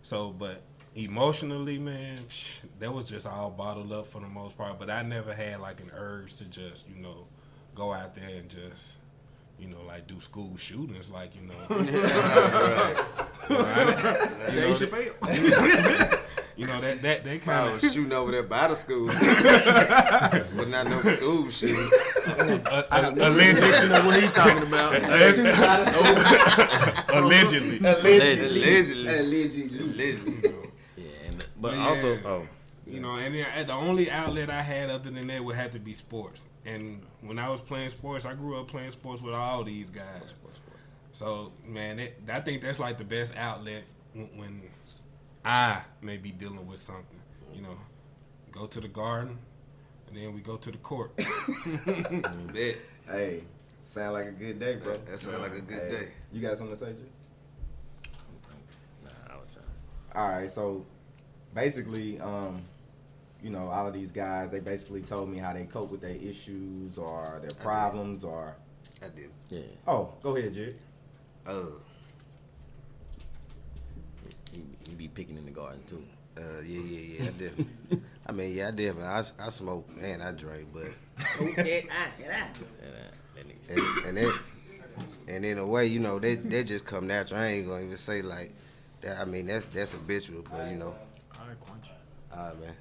So, 0.03 0.31
but 0.31 0.63
emotionally, 0.95 1.79
man, 1.79 2.19
psh, 2.29 2.61
that 2.81 2.93
was 2.93 3.09
just 3.09 3.27
all 3.27 3.51
bottled 3.51 3.93
up 3.93 4.07
for 4.07 4.21
the 4.21 4.29
most 4.29 4.57
part. 4.57 4.79
But 4.79 4.91
I 4.91 5.03
never 5.03 5.35
had 5.35 5.61
like 5.61 5.81
an 5.81 5.91
urge 5.97 6.37
to 6.37 6.45
just, 6.45 6.89
you 6.89 7.01
know, 7.03 7.27
go 7.75 7.93
out 7.93 8.15
there 8.15 8.29
and 8.29 8.49
just, 8.49 8.97
you 9.59 9.69
know, 9.69 9.83
like 9.87 10.07
do 10.07 10.21
school 10.21 10.57
shootings, 10.57 11.11
like 11.11 11.33
you 11.35 11.43
know. 11.43 11.55
You 13.45 13.59
know, 13.59 13.65
I- 13.67 14.29
you 14.53 14.61
know, 14.61 14.69
Dave 15.27 15.51
that- 15.51 16.21
you 16.57 16.67
know 16.69 16.81
that 16.81 17.03
that 17.03 17.25
that 17.25 17.43
kind 17.43 17.75
of 17.75 17.81
shooting 17.81 18.13
over 18.13 18.31
there 18.31 18.43
by 18.45 18.69
the 18.69 18.75
school. 18.77 19.07
but 20.57 20.69
not 20.69 20.87
no 20.87 21.01
school 21.03 21.51
shooting. 21.51 21.91
allegedly, 22.39 23.81
You 23.83 23.89
know 23.89 24.07
what 24.07 24.23
he 24.23 24.29
talking 24.29 24.63
about? 24.63 24.95
allegedly. 24.95 25.51
Allegedly. 27.13 27.79
Allegedly. 27.79 29.09
Allegedly. 29.09 29.81
Yeah, 29.99 30.13
and, 30.27 30.54
but 31.65 31.77
But 31.79 31.89
also, 31.89 32.15
yeah. 32.15 32.21
oh, 32.27 32.49
You 32.87 33.01
know, 33.01 33.17
and 33.17 33.35
then 33.35 33.67
the 33.67 33.73
only 33.73 34.11
outlet 34.11 34.51
I 34.51 34.63
had 34.63 34.91
other 34.91 35.11
than 35.11 35.27
that 35.29 35.43
would 35.45 35.57
have 35.57 35.71
to 35.71 35.79
be 35.79 35.95
sports. 35.95 36.43
And 36.67 37.03
when 37.23 37.39
I 37.39 37.49
was 37.49 37.61
playing 37.61 37.91
sports, 37.91 38.27
I 38.27 38.35
grew 38.35 38.59
up 38.61 38.69
playing 38.69 38.91
sports 38.91 39.23
with 39.23 39.35
all 39.35 39.65
these 39.65 39.91
guys. 39.91 40.35
So 41.13 41.53
man, 41.67 41.99
it, 41.99 42.21
I 42.29 42.41
think 42.41 42.61
that's 42.63 42.79
like 42.79 42.99
the 42.99 43.05
best 43.05 43.35
outlet 43.37 43.85
when, 44.13 44.27
when 44.37 44.63
I 45.45 45.83
may 46.03 46.17
be 46.19 46.31
dealing 46.33 46.67
with 46.67 46.81
something. 46.81 47.21
You 47.55 47.63
know, 47.63 47.79
go 48.53 48.67
to 48.67 48.81
the 48.81 48.89
garden, 48.89 49.39
and 50.09 50.17
then 50.17 50.35
we 50.35 50.41
go 50.41 50.57
to 50.57 50.71
the 50.71 50.79
court. 50.79 51.17
Bet. 52.53 52.77
Hey, 53.07 53.45
sound 53.85 54.15
like 54.15 54.27
a 54.27 54.33
good 54.33 54.59
day, 54.59 54.77
bro. 54.77 54.97
That 55.07 55.19
sound 55.21 55.43
like 55.43 55.53
a 55.55 55.61
good 55.61 55.83
Hey, 55.83 55.91
day. 55.91 56.09
You 56.33 56.41
got 56.43 56.59
something 56.59 56.77
to 56.77 56.85
say, 56.85 56.93
G? 56.93 56.99
nah, 59.05 59.11
I 59.33 59.37
was 59.37 59.49
trying. 59.53 59.67
All 60.25 60.29
right, 60.37 60.51
so 60.53 60.85
basically, 61.55 62.21
um, 62.21 62.63
you 63.43 63.51
know, 63.51 63.69
all 63.69 63.87
of 63.87 63.95
these 63.95 64.11
guys, 64.13 64.51
they 64.51 64.61
basically 64.61 65.03
told 65.03 65.29
me 65.29 65.39
how 65.39 65.53
they 65.53 65.65
cope 65.65 65.91
with 65.91 66.01
their 66.01 66.11
issues 66.17 66.99
or 66.99 67.39
their 67.43 67.53
problems 67.53 68.25
or. 68.25 68.55
I 69.03 69.09
did. 69.09 69.31
Yeah, 69.51 69.61
Oh, 69.87 70.15
go 70.23 70.35
ahead, 70.37 70.55
Jig. 70.55 70.77
Uh, 71.47 71.63
he, 74.53 74.63
he 74.89 74.95
be 74.95 75.09
picking 75.09 75.37
in 75.37 75.45
the 75.45 75.51
garden 75.51 75.81
too. 75.87 76.03
uh, 76.39 76.61
yeah, 76.65 76.81
yeah, 76.81 77.19
yeah. 77.25 77.29
I 77.29 77.33
did. 77.33 77.67
I 78.27 78.33
mean, 78.33 78.55
yeah, 78.55 78.69
I 78.69 78.71
did. 78.71 78.99
I, 79.01 79.23
I 79.39 79.49
smoke 79.51 79.89
and 80.01 80.23
I 80.23 80.33
drink, 80.33 80.69
but 80.73 80.85
And, 81.39 81.59
uh, 81.59 82.07
that 83.35 83.47
nigga- 83.47 83.69
and, 83.69 84.07
and 84.07 84.19
it 84.19 84.35
and 85.29 85.45
in 85.45 85.59
a 85.59 85.67
way, 85.67 85.87
you 85.87 85.99
know, 85.99 86.19
they 86.19 86.37
they 86.37 86.65
just 86.65 86.85
come 86.85 87.07
natural. 87.07 87.41
I 87.41 87.47
ain't 87.47 87.67
gonna 87.69 87.85
even 87.85 87.97
say 87.97 88.23
like 88.23 88.53
that. 89.03 89.19
I 89.19 89.25
mean, 89.25 89.47
that's 89.47 89.67
that's 89.67 89.93
habitual, 89.93 90.45
but 90.51 90.69
you 90.71 90.77
know, 90.77 90.95
All 91.69 91.75
right, 92.39 92.55
ah 92.57 92.61
man. 92.61 92.75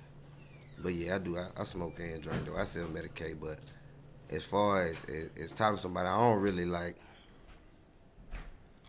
But 0.79 0.93
yeah, 0.93 1.15
I 1.15 1.19
do. 1.19 1.37
I, 1.37 1.47
I 1.57 1.63
smoke 1.63 1.99
and 1.99 2.21
drink 2.21 2.45
though. 2.45 2.57
I 2.57 2.65
still 2.65 2.87
medicate, 2.87 3.39
but 3.39 3.59
as 4.29 4.43
far 4.43 4.83
as 4.87 4.97
as, 5.05 5.29
as 5.41 5.53
talking 5.53 5.77
to 5.77 5.81
somebody, 5.81 6.07
I 6.07 6.17
don't 6.17 6.41
really 6.41 6.65
like. 6.65 6.97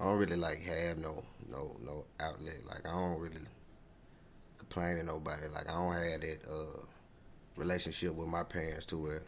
I 0.01 0.05
don't 0.05 0.19
really 0.19 0.37
like 0.37 0.61
have 0.63 0.99
no 0.99 1.23
no 1.51 1.77
no 1.85 2.05
outlet. 2.21 2.67
Like 2.67 2.87
I 2.87 2.93
don't 2.93 3.21
really. 3.21 3.41
complain 4.59 4.97
to 4.97 5.03
nobody. 5.05 5.49
Like 5.49 5.69
I 5.69 5.75
don't 5.75 5.95
have 5.95 6.21
that 6.21 6.39
uh, 6.51 6.81
relationship 7.57 8.15
with 8.15 8.29
my 8.29 8.43
parents 8.43 8.87
to 8.87 8.97
where 8.99 9.23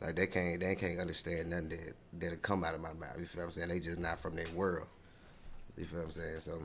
like 0.00 0.16
they 0.16 0.26
can't 0.26 0.60
they 0.60 0.74
can't 0.74 0.98
understand 1.00 1.50
nothing 1.50 1.68
that 1.70 1.94
that'll 2.20 2.38
come 2.38 2.64
out 2.64 2.74
of 2.74 2.80
my 2.80 2.92
mouth. 2.94 3.16
You 3.18 3.26
feel 3.26 3.42
what 3.42 3.46
I'm 3.48 3.52
saying? 3.52 3.68
They 3.68 3.80
just 3.80 3.98
not 3.98 4.18
from 4.18 4.36
that 4.36 4.52
world. 4.54 4.86
You 5.76 5.84
feel 5.84 6.00
what 6.00 6.06
I'm 6.06 6.10
saying? 6.12 6.40
So 6.40 6.62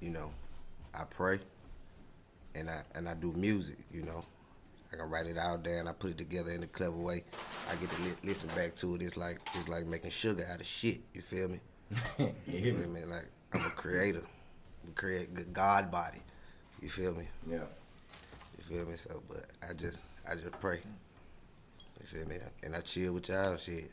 you 0.00 0.10
know, 0.10 0.30
I 0.94 1.04
pray 1.04 1.40
and 2.54 2.70
I 2.70 2.82
and 2.94 3.08
I 3.08 3.14
do 3.14 3.32
music, 3.32 3.78
you 3.92 4.02
know. 4.02 4.24
I 4.92 4.96
can 4.96 5.08
write 5.08 5.26
it 5.26 5.38
out 5.38 5.64
there 5.64 5.78
and 5.78 5.88
I 5.88 5.92
put 5.92 6.10
it 6.10 6.18
together 6.18 6.50
in 6.52 6.62
a 6.62 6.66
clever 6.66 6.96
way. 6.96 7.24
I 7.70 7.76
get 7.76 7.88
to 7.90 8.02
li- 8.02 8.16
listen 8.24 8.50
back 8.54 8.74
to 8.76 8.94
it. 8.94 9.02
It's 9.02 9.16
like 9.16 9.38
it's 9.54 9.68
like 9.68 9.86
making 9.86 10.10
sugar 10.10 10.46
out 10.52 10.60
of 10.60 10.66
shit. 10.66 11.00
You 11.14 11.22
feel 11.22 11.48
me? 11.48 11.60
You 12.46 12.76
feel 12.76 12.88
me? 12.88 13.04
Like 13.04 13.28
I'm 13.54 13.60
a 13.66 13.70
creator, 13.70 14.22
I 14.86 14.90
create 14.94 15.52
God 15.52 15.90
body. 15.90 16.18
You 16.80 16.88
feel 16.88 17.14
me? 17.14 17.28
Yeah. 17.48 17.58
You 18.58 18.64
feel 18.64 18.84
me? 18.86 18.96
So, 18.96 19.22
but 19.28 19.46
I 19.68 19.72
just 19.72 19.98
I 20.28 20.34
just 20.34 20.52
pray. 20.60 20.80
You 22.00 22.06
feel 22.06 22.28
me? 22.28 22.36
And 22.62 22.74
I 22.74 22.80
chill 22.80 23.12
with 23.14 23.28
y'all. 23.28 23.56
Shit, 23.56 23.90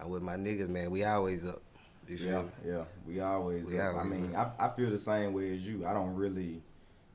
I'm 0.00 0.08
with 0.08 0.22
my 0.22 0.36
niggas, 0.36 0.68
man. 0.68 0.90
We 0.90 1.04
always 1.04 1.46
up. 1.46 1.62
You 2.08 2.18
feel 2.18 2.50
Yeah, 2.64 2.72
yeah. 2.72 2.84
We 3.06 3.20
always. 3.20 3.70
We 3.70 3.78
uh, 3.78 3.92
I 3.92 4.04
mean, 4.04 4.34
I, 4.34 4.50
I 4.58 4.68
feel 4.70 4.90
the 4.90 4.98
same 4.98 5.32
way 5.32 5.52
as 5.54 5.66
you. 5.66 5.86
I 5.86 5.92
don't 5.92 6.14
really, 6.14 6.62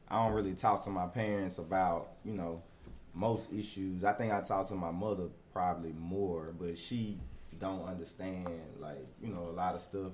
I 0.10 0.24
don't 0.24 0.34
really 0.34 0.54
talk 0.54 0.84
to 0.86 0.90
my 0.90 1.08
parents 1.08 1.58
about 1.58 2.10
you 2.26 2.34
know 2.34 2.62
most 3.14 3.52
issues. 3.54 4.04
I 4.04 4.14
think 4.14 4.32
I 4.34 4.42
talk 4.42 4.68
to 4.70 4.76
my 4.76 4.92
mother 4.92 5.26
probably 5.54 5.94
more, 5.94 6.54
but 6.60 6.78
she 6.78 7.18
don't 7.60 7.86
understand 7.88 8.48
like 8.80 9.06
you 9.22 9.30
know 9.30 9.48
a 9.50 9.56
lot 9.56 9.76
of 9.76 9.82
stuff, 9.82 10.12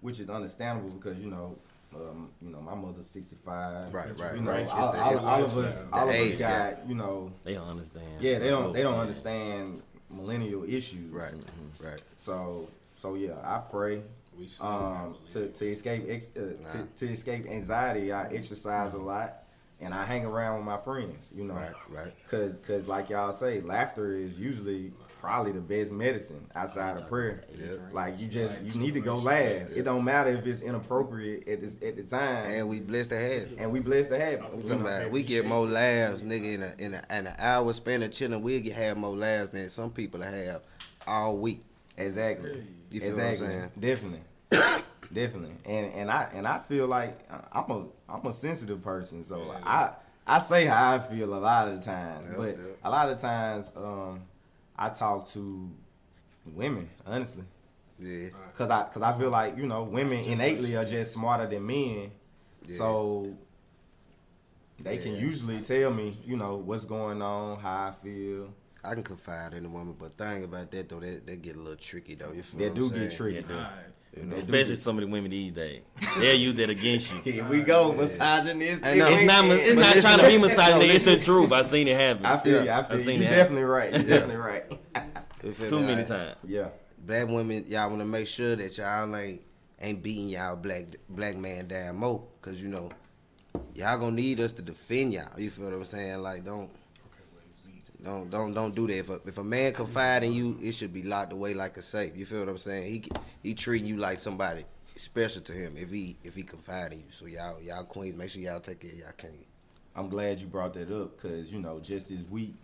which 0.00 0.20
is 0.20 0.30
understandable 0.30 0.90
because 0.90 1.18
you 1.18 1.30
know. 1.30 1.56
Um, 1.96 2.30
you 2.42 2.50
know, 2.50 2.60
my 2.60 2.74
mother's 2.74 3.06
65. 3.06 3.94
Right, 3.94 4.18
right, 4.18 4.34
You 4.34 4.40
know, 4.40 4.50
right. 4.50 4.62
It's 4.62 4.72
all, 4.72 4.96
all- 4.96 5.26
all 5.28 5.44
of 5.44 5.56
us, 5.58 5.84
all 5.92 6.08
of 6.08 6.08
us 6.08 6.14
age 6.16 6.38
got, 6.40 6.48
gap. 6.48 6.82
you 6.88 6.96
know, 6.96 7.30
They 7.44 7.54
don't 7.54 7.68
understand. 7.68 8.20
yeah, 8.20 8.40
they 8.40 8.50
don't, 8.50 8.72
they 8.72 8.82
don't 8.82 8.98
understand 8.98 9.80
millennial 10.10 10.64
issues. 10.64 11.12
Right, 11.12 11.32
right. 11.80 12.02
So, 12.16 12.66
so 12.94 13.14
yeah, 13.14 13.32
I 13.42 13.58
pray 13.58 14.02
We 14.38 14.48
um, 14.60 15.16
to 15.32 15.48
to 15.48 15.64
escape 15.66 16.04
ex, 16.08 16.30
uh, 16.36 16.54
Nah. 16.62 16.68
to, 16.72 16.78
to 16.96 17.12
escape 17.12 17.46
anxiety. 17.46 18.12
I 18.12 18.28
exercise 18.32 18.94
a 18.94 18.98
lot, 18.98 19.44
and 19.80 19.92
I 19.94 20.04
hang 20.04 20.24
around 20.24 20.56
with 20.56 20.64
my 20.64 20.78
friends. 20.78 21.26
You 21.34 21.44
know, 21.44 21.54
Right, 21.54 21.72
right. 21.88 22.12
Cause, 22.30 22.58
cause 22.66 22.88
like 22.88 23.10
y'all 23.10 23.32
say, 23.32 23.60
laughter 23.60 24.16
is 24.16 24.38
usually 24.38 24.92
probably 25.20 25.52
the 25.52 25.60
best 25.60 25.90
medicine 25.90 26.44
outside 26.54 26.96
of 26.98 27.08
prayer. 27.08 27.44
Yeah. 27.58 27.76
Like 27.92 28.18
you 28.20 28.28
just 28.28 28.60
you 28.60 28.74
need 28.74 28.92
to 28.94 29.00
go 29.00 29.16
laugh. 29.16 29.70
It 29.74 29.84
don't 29.84 30.04
matter 30.04 30.30
if 30.30 30.46
it's 30.46 30.60
inappropriate 30.60 31.48
at 31.48 31.60
this 31.62 31.76
at 31.82 31.96
the 31.96 32.02
time, 32.02 32.44
And 32.46 32.68
we 32.68 32.80
blessed 32.80 33.10
to 33.10 33.16
have. 33.18 33.30
it. 33.52 33.54
and 33.58 33.72
we 33.72 33.80
blessed 33.80 34.10
to 34.10 34.18
have 34.18 34.34
it. 34.34 34.70
I'm 34.70 34.80
about, 34.82 35.10
we 35.10 35.22
get 35.22 35.46
more 35.46 35.66
laughs, 35.66 36.20
nigga, 36.22 36.54
in 36.54 36.62
a 36.62 36.74
in 36.78 36.94
a 36.94 37.02
in 37.10 37.26
an 37.28 37.34
hour 37.38 37.72
spent 37.72 38.02
of 38.02 38.10
chilling. 38.12 38.42
We 38.42 38.60
get 38.60 38.74
have 38.74 38.96
more 38.98 39.16
laughs 39.16 39.50
than 39.50 39.68
some 39.70 39.90
people 39.90 40.20
have 40.20 40.60
all 41.06 41.38
week. 41.38 41.62
Exactly. 41.96 42.62
You 42.94 43.00
feel 43.00 43.10
what 43.16 43.20
I'm 43.24 43.30
exactly. 43.32 43.46
saying? 43.48 43.70
Definitely. 44.50 44.82
Definitely. 45.12 45.56
And 45.64 45.92
and 45.94 46.10
I 46.10 46.28
and 46.32 46.46
I 46.46 46.58
feel 46.60 46.86
like 46.86 47.18
I- 47.30 47.60
I'm 47.60 47.70
a 47.70 47.86
I'm 48.08 48.26
a 48.26 48.32
sensitive 48.32 48.82
person, 48.82 49.24
so 49.24 49.38
Yeah, 49.44 49.58
I 49.64 49.90
I 50.26 50.38
say 50.38 50.66
how 50.66 50.92
I 50.94 50.98
feel 51.00 51.34
a 51.34 51.38
lot 51.38 51.68
of 51.68 51.78
the 51.80 51.84
times, 51.84 52.26
Yep, 52.28 52.36
but 52.36 52.48
yep. 52.50 52.78
a 52.84 52.90
lot 52.90 53.08
of 53.10 53.20
times 53.20 53.72
um 53.76 54.22
I 54.76 54.88
talk 54.90 55.26
to 55.28 55.70
women, 56.46 56.88
honestly. 57.06 57.44
Yeah, 57.98 58.28
Cause 58.56 58.70
I, 58.70 58.84
cause 58.92 59.02
I 59.02 59.16
feel 59.18 59.30
like 59.30 59.56
you 59.56 59.66
know 59.66 59.84
women 59.84 60.24
innately 60.24 60.76
are 60.76 60.84
just 60.84 61.12
smarter 61.14 61.46
than 61.46 61.64
men, 61.66 62.10
Yeah. 62.66 62.76
so 62.78 63.34
they 64.80 64.98
can 64.98 65.14
usually 65.16 65.60
tell 65.62 65.92
me 65.92 66.18
you 66.24 66.36
know 66.36 66.56
what's 66.56 66.84
going 66.84 67.22
on, 67.22 67.58
how 67.60 67.88
I 67.88 67.92
feel. 68.04 68.48
I 68.84 68.94
can 68.94 69.02
confide 69.02 69.54
in 69.54 69.64
a 69.64 69.68
woman, 69.68 69.94
but 69.98 70.16
thing 70.18 70.44
about 70.44 70.70
that 70.72 70.88
though, 70.88 71.00
that 71.00 71.26
that 71.26 71.42
get 71.42 71.56
a 71.56 71.58
little 71.58 71.76
tricky 71.76 72.14
though. 72.14 72.32
You 72.32 72.42
feel 72.42 72.58
They 72.60 72.66
what 72.68 72.74
do 72.74 72.82
I'm 72.84 72.88
get 72.90 72.96
saying? 72.98 73.10
tricky. 73.16 73.34
Yeah, 73.48 73.70
dude. 74.12 74.22
You 74.22 74.30
know? 74.30 74.36
Especially 74.36 74.76
some 74.76 74.96
of 74.98 75.04
the 75.04 75.10
women 75.10 75.30
these 75.32 75.52
days. 75.52 75.82
They'll 76.18 76.38
use 76.38 76.54
that 76.56 76.70
against 76.70 77.12
you. 77.12 77.20
Here 77.32 77.44
we 77.48 77.62
go, 77.62 77.92
misogynist. 77.92 78.84
I 78.84 78.94
know. 78.94 79.08
It's 79.08 79.24
not, 79.24 79.44
it's 79.46 79.76
not 79.76 79.96
trying 79.96 80.18
to 80.20 80.26
be 80.28 80.38
misogyny. 80.38 80.86
No, 80.86 80.94
it's 80.94 81.04
the 81.04 81.18
truth. 81.18 81.50
I've 81.50 81.66
seen 81.66 81.88
it 81.88 81.96
happen. 81.96 82.24
I 82.24 82.36
feel 82.38 82.64
you. 82.64 82.70
I 82.70 82.78
I've 82.78 82.88
feel 82.88 82.98
you. 83.00 83.04
seen 83.04 83.20
You 83.22 83.26
it 83.26 83.30
definitely 83.30 83.64
right. 83.64 83.90
You're 83.90 84.02
definitely 84.20 84.36
right. 84.36 85.66
Too 85.66 85.80
many 85.80 85.96
Like, 85.96 86.06
times. 86.06 86.36
Yeah. 86.44 86.68
Black 86.98 87.26
women, 87.28 87.64
y'all 87.66 87.88
want 87.88 88.00
to 88.02 88.06
make 88.06 88.28
sure 88.28 88.54
that 88.56 88.78
y'all 88.78 89.14
ain't 89.16 89.42
ain't 89.80 90.02
beating 90.02 90.28
y'all 90.28 90.56
black 90.56 90.84
black 91.08 91.36
man 91.36 91.66
down 91.66 91.96
more, 91.96 92.22
cause 92.40 92.58
you 92.60 92.68
know 92.68 92.90
y'all 93.74 93.98
gonna 93.98 94.12
need 94.16 94.40
us 94.40 94.52
to 94.54 94.62
defend 94.62 95.12
y'all. 95.12 95.38
You 95.38 95.50
feel 95.50 95.64
what 95.66 95.74
I'm 95.74 95.84
saying? 95.84 96.22
Like 96.22 96.44
don't. 96.44 96.70
Don't 98.04 98.30
don't 98.30 98.52
don't 98.52 98.74
do 98.74 98.86
that. 98.86 98.98
If 98.98 99.08
a, 99.08 99.20
if 99.26 99.38
a 99.38 99.44
man 99.44 99.72
confide 99.72 100.24
in 100.24 100.32
you, 100.32 100.58
it 100.60 100.72
should 100.72 100.92
be 100.92 101.02
locked 101.02 101.32
away 101.32 101.54
like 101.54 101.76
a 101.78 101.82
safe. 101.82 102.16
You 102.16 102.26
feel 102.26 102.40
what 102.40 102.48
I'm 102.48 102.58
saying? 102.58 102.92
He 102.92 103.04
he 103.42 103.54
treating 103.54 103.88
you 103.88 103.96
like 103.96 104.18
somebody 104.18 104.64
special 104.96 105.40
to 105.42 105.52
him 105.52 105.76
if 105.76 105.90
he 105.90 106.16
if 106.22 106.34
he 106.34 106.42
confide 106.42 106.92
in 106.92 106.98
you. 106.98 107.04
So 107.10 107.26
y'all 107.26 107.60
y'all 107.62 107.84
queens, 107.84 108.16
make 108.16 108.30
sure 108.30 108.42
y'all 108.42 108.60
take 108.60 108.80
care 108.80 108.92
y'all 108.92 109.12
king. 109.16 109.44
I'm 109.96 110.08
glad 110.08 110.40
you 110.40 110.46
brought 110.46 110.74
that 110.74 110.92
up 110.92 111.16
because 111.16 111.50
you 111.50 111.60
know 111.60 111.80
just 111.80 112.10
this 112.10 112.20
week, 112.28 112.54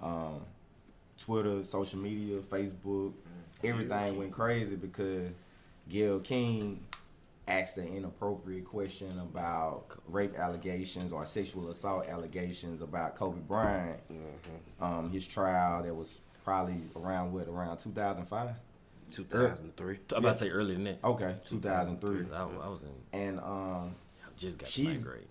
um, 0.00 0.42
Twitter, 1.18 1.64
social 1.64 1.98
media, 1.98 2.38
Facebook, 2.40 3.12
everything 3.64 4.16
went 4.16 4.30
crazy 4.30 4.76
because 4.76 5.28
Gayle 5.88 6.20
King 6.20 6.80
asked 7.48 7.76
an 7.78 7.88
inappropriate 7.88 8.64
question 8.66 9.18
about 9.20 9.86
rape 10.06 10.38
allegations 10.38 11.12
or 11.12 11.24
sexual 11.24 11.70
assault 11.70 12.06
allegations 12.08 12.82
about 12.82 13.16
Kobe 13.16 13.40
Bryant. 13.40 13.98
Um, 14.80 15.10
his 15.10 15.26
trial 15.26 15.82
that 15.82 15.94
was 15.94 16.18
probably 16.44 16.76
around 16.96 17.32
what 17.32 17.48
around 17.48 17.78
2005. 17.78 18.50
2003. 19.10 19.98
I'm 20.12 20.18
about 20.18 20.32
to 20.34 20.38
say 20.38 20.50
earlier 20.50 20.74
than 20.74 20.84
that. 20.84 20.98
Okay, 21.02 21.34
2003. 21.48 22.26
I, 22.34 22.42
I 22.42 22.44
was 22.68 22.82
in. 22.82 23.18
And 23.18 23.38
um, 23.40 23.94
I 24.22 24.28
just 24.36 24.58
got 24.58 24.66
to 24.66 24.72
She's- 24.72 24.88
ninth 24.88 25.04
grade. 25.04 25.26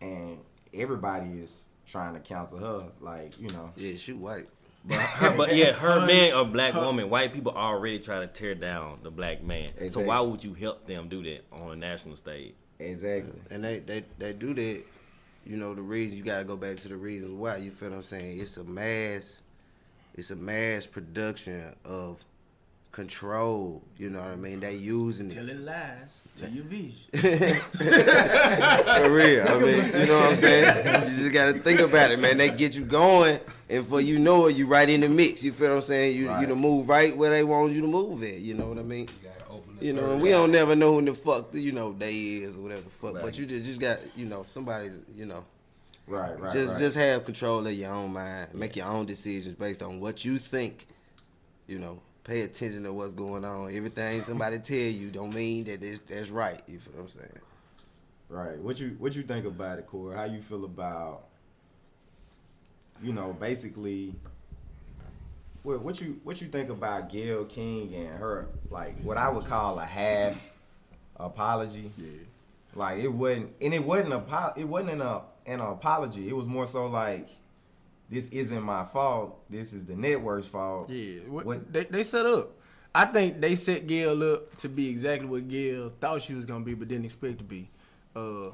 and 0.00 0.38
everybody 0.72 1.30
is 1.40 1.64
trying 1.86 2.14
to 2.14 2.20
counsel 2.20 2.58
her, 2.58 2.86
like 3.00 3.38
you 3.40 3.48
know. 3.48 3.72
Yeah, 3.76 3.96
she 3.96 4.12
white. 4.12 4.46
But, 4.86 4.98
her, 4.98 5.36
but 5.36 5.54
yeah, 5.56 5.72
her 5.72 6.06
man 6.06 6.34
or 6.34 6.44
black 6.44 6.74
woman, 6.74 7.10
white 7.10 7.32
people 7.32 7.52
already 7.52 7.98
try 7.98 8.20
to 8.20 8.26
tear 8.26 8.54
down 8.54 8.98
the 9.02 9.10
black 9.10 9.42
man. 9.42 9.68
So 9.88 10.00
why 10.00 10.20
would 10.20 10.44
you 10.44 10.54
help 10.54 10.86
them 10.86 11.08
do 11.08 11.22
that 11.24 11.44
on 11.52 11.72
a 11.72 11.76
national 11.76 12.16
stage? 12.16 12.54
Exactly. 12.78 13.40
And 13.50 13.64
they, 13.64 13.80
they, 13.80 14.04
they 14.18 14.32
do 14.32 14.54
that, 14.54 14.84
you 15.44 15.56
know, 15.56 15.74
the 15.74 15.82
reason 15.82 16.16
you 16.16 16.22
gotta 16.22 16.44
go 16.44 16.56
back 16.56 16.76
to 16.78 16.88
the 16.88 16.96
reasons 16.96 17.32
why, 17.32 17.56
you 17.56 17.70
feel 17.70 17.90
what 17.90 17.96
I'm 17.96 18.02
saying? 18.02 18.38
It's 18.38 18.56
a 18.56 18.64
mass 18.64 19.40
it's 20.16 20.30
a 20.30 20.36
mass 20.36 20.86
production 20.86 21.74
of 21.84 22.24
control, 22.96 23.82
you 23.98 24.08
know 24.08 24.20
what 24.20 24.28
I 24.30 24.36
mean? 24.36 24.58
They 24.58 24.74
using 24.74 25.30
it. 25.30 25.34
Till 25.34 25.50
it 25.50 25.60
lies 25.60 26.22
Till 26.34 26.48
you 26.48 26.62
vision. 26.62 26.94
For 27.12 29.10
real. 29.10 29.46
I 29.46 29.58
mean, 29.58 29.84
you 29.84 30.06
know 30.06 30.16
what 30.16 30.30
I'm 30.30 30.36
saying? 30.36 31.10
You 31.10 31.16
just 31.18 31.32
gotta 31.34 31.52
think 31.60 31.80
about 31.80 32.10
it, 32.10 32.18
man. 32.18 32.38
They 32.38 32.48
get 32.48 32.74
you 32.74 32.86
going 32.86 33.38
and 33.68 33.86
for 33.86 34.00
you 34.00 34.18
know 34.18 34.46
it, 34.46 34.56
you 34.56 34.66
right 34.66 34.88
in 34.88 35.02
the 35.02 35.10
mix. 35.10 35.44
You 35.44 35.52
feel 35.52 35.68
what 35.68 35.76
I'm 35.76 35.82
saying? 35.82 36.16
You 36.16 36.34
you 36.40 36.46
to 36.46 36.54
move 36.56 36.88
right 36.88 37.14
where 37.14 37.28
they 37.28 37.44
want 37.44 37.74
you 37.74 37.82
to 37.82 37.86
move 37.86 38.22
at, 38.22 38.38
you 38.38 38.54
know 38.54 38.66
what 38.66 38.78
I 38.78 38.82
mean? 38.82 39.08
You 39.22 39.28
gotta 39.28 39.50
open 39.52 39.76
the 39.78 39.84
You 39.84 39.92
know, 39.92 40.12
and 40.12 40.22
we 40.22 40.30
don't 40.30 40.50
never 40.50 40.74
know 40.74 40.94
who 40.94 41.04
the 41.04 41.14
fuck 41.14 41.48
you 41.52 41.72
know 41.72 41.92
they 41.92 42.14
is 42.14 42.56
or 42.56 42.60
whatever 42.60 42.80
the 42.80 42.90
fuck. 42.90 43.14
Right. 43.14 43.24
But 43.24 43.38
you 43.38 43.44
just 43.44 43.66
just 43.66 43.78
got 43.78 43.98
you 44.16 44.24
know 44.24 44.44
somebody's 44.48 44.98
you 45.14 45.26
know 45.26 45.44
Right, 46.08 46.38
right, 46.40 46.52
just 46.52 46.72
right. 46.72 46.78
just 46.78 46.96
have 46.96 47.26
control 47.26 47.66
of 47.66 47.72
your 47.74 47.92
own 47.92 48.14
mind. 48.14 48.54
Make 48.54 48.76
your 48.76 48.86
own 48.86 49.04
decisions 49.04 49.54
based 49.54 49.82
on 49.82 50.00
what 50.00 50.24
you 50.24 50.38
think. 50.38 50.86
You 51.66 51.80
know, 51.80 52.00
pay 52.26 52.42
attention 52.42 52.82
to 52.82 52.92
what's 52.92 53.14
going 53.14 53.44
on. 53.44 53.74
Everything 53.74 54.22
somebody 54.22 54.58
tell 54.58 54.76
you 54.76 55.10
don't 55.10 55.32
mean 55.32 55.64
that 55.64 55.82
it's, 55.82 56.00
that's 56.00 56.30
right. 56.30 56.60
You 56.66 56.78
feel 56.78 56.94
what 56.94 57.02
I'm 57.02 57.08
saying? 57.08 57.40
right. 58.28 58.58
What 58.58 58.80
you 58.80 58.96
what 58.98 59.14
you 59.14 59.22
think 59.22 59.46
about 59.46 59.78
it, 59.78 59.86
Corey? 59.86 60.16
How 60.16 60.24
you 60.24 60.42
feel 60.42 60.64
about 60.64 61.22
you 63.02 63.12
know 63.12 63.36
basically 63.38 64.12
what 65.62 65.80
what 65.80 66.00
you 66.00 66.20
what 66.24 66.40
you 66.40 66.48
think 66.48 66.68
about 66.68 67.10
Gayle 67.10 67.44
King 67.44 67.94
and 67.94 68.18
her 68.18 68.48
like 68.70 69.00
what 69.02 69.16
I 69.16 69.28
would 69.28 69.46
call 69.46 69.78
a 69.78 69.84
half 69.84 70.36
apology? 71.16 71.92
Yeah. 71.96 72.10
Like 72.74 72.98
it 72.98 73.08
wasn't, 73.08 73.52
and 73.60 73.72
it 73.72 73.82
wasn't 73.82 74.12
a 74.12 74.54
it 74.56 74.64
wasn't 74.64 75.00
an, 75.00 75.20
an 75.46 75.60
apology. 75.60 76.28
It 76.28 76.36
was 76.36 76.46
more 76.46 76.66
so 76.66 76.86
like, 76.86 77.28
this 78.10 78.28
isn't 78.30 78.62
my 78.62 78.84
fault. 78.84 79.38
This 79.50 79.72
is 79.72 79.84
the 79.84 79.96
network's 79.96 80.46
fault. 80.46 80.90
Yeah, 80.90 81.20
what, 81.28 81.44
What- 81.46 81.72
they 81.72 81.84
they 81.84 82.02
set 82.04 82.26
up. 82.26 82.52
I 82.94 83.04
think 83.04 83.40
they 83.42 83.56
set 83.56 83.86
Gayle 83.86 84.22
up 84.32 84.56
to 84.58 84.68
be 84.70 84.88
exactly 84.88 85.28
what 85.28 85.48
Gayle 85.48 85.92
thought 86.00 86.22
she 86.22 86.34
was 86.34 86.46
gonna 86.46 86.64
be, 86.64 86.72
but 86.74 86.88
didn't 86.88 87.04
expect 87.04 87.38
to 87.38 87.44
be. 87.44 87.68
Uh, 88.14 88.50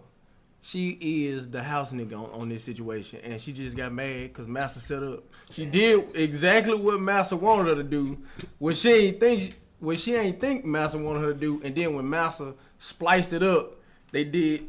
she 0.63 0.99
is 1.01 1.49
the 1.49 1.63
house 1.63 1.93
nigga 1.93 2.15
on, 2.15 2.41
on 2.41 2.49
this 2.49 2.65
situation, 2.65 3.21
and 3.25 3.41
she 3.41 3.53
just 3.53 3.77
got 3.77 3.93
mad 3.93 4.25
because 4.33 4.49
Master 4.49 4.81
set 4.81 5.03
up. 5.03 5.23
She 5.51 5.67
did 5.67 6.17
exactly 6.17 6.75
what 6.75 7.01
Master 7.01 7.37
wanted 7.37 7.69
her 7.69 7.75
to 7.77 7.89
do, 7.89 8.19
what 8.59 8.77
she 8.77 8.91
ain't 8.91 9.21
think 9.21 9.55
what 9.79 9.99
she 9.99 10.15
ain't 10.15 10.41
think 10.41 10.65
Master 10.65 10.99
wanted 10.99 11.21
her 11.21 11.33
to 11.35 11.39
do, 11.39 11.61
and 11.65 11.75
then 11.75 11.95
when 11.95 12.09
Master 12.09 12.55
spliced 12.79 13.33
it 13.33 13.43
up, 13.43 13.75
they 14.13 14.25
did 14.25 14.69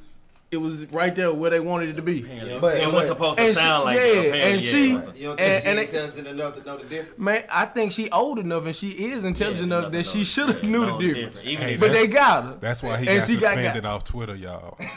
it 0.53 0.57
was 0.61 0.85
right 0.91 1.13
there 1.15 1.33
where 1.33 1.49
they 1.49 1.59
wanted 1.59 1.89
it 1.89 1.95
to 1.95 2.01
be. 2.01 2.21
But- 2.61 2.77
it 2.77 2.91
was 2.91 3.07
supposed 3.07 3.39
to 3.39 3.53
sound 3.53 3.81
she- 3.81 3.85
like 3.85 3.95
yeah, 3.97 4.03
apparently, 4.03 4.41
and 4.41 4.61
she- 4.61 4.91
it 4.91 4.95
wasn't. 4.95 5.17
You 5.17 5.23
don't 5.29 5.39
And- 5.39 5.63
think 5.63 5.65
and 5.65 5.77
she 5.77 5.83
it- 5.83 5.93
intelligent 5.93 6.27
enough 6.27 6.55
to 6.55 6.63
know 6.63 6.77
the 6.77 6.83
difference? 6.83 7.19
Man, 7.19 7.43
I 7.51 7.65
think 7.65 7.91
she 7.91 8.09
old 8.11 8.39
enough 8.39 8.65
and 8.65 8.75
she 8.75 8.89
is 8.89 9.23
intelligent 9.25 9.69
Yeah, 9.71 9.77
enough 9.79 9.91
that 9.91 10.05
she 10.05 10.23
should 10.23 10.49
have 10.49 10.63
knew 10.63 10.85
the 10.85 10.97
difference. 10.97 11.45
Even 11.45 11.67
Hey, 11.67 11.75
But 11.77 11.91
they 11.91 12.07
got 12.07 12.43
her. 12.45 12.57
That's 12.61 12.81
why 12.83 12.97
he 12.97 13.07
And 13.07 13.19
got 13.19 13.27
she 13.27 13.33
got- 13.37 13.53
suspended 13.55 13.83
got- 13.83 13.91
off 13.95 14.03
Twitter, 14.03 14.35
y'all. 14.35 14.77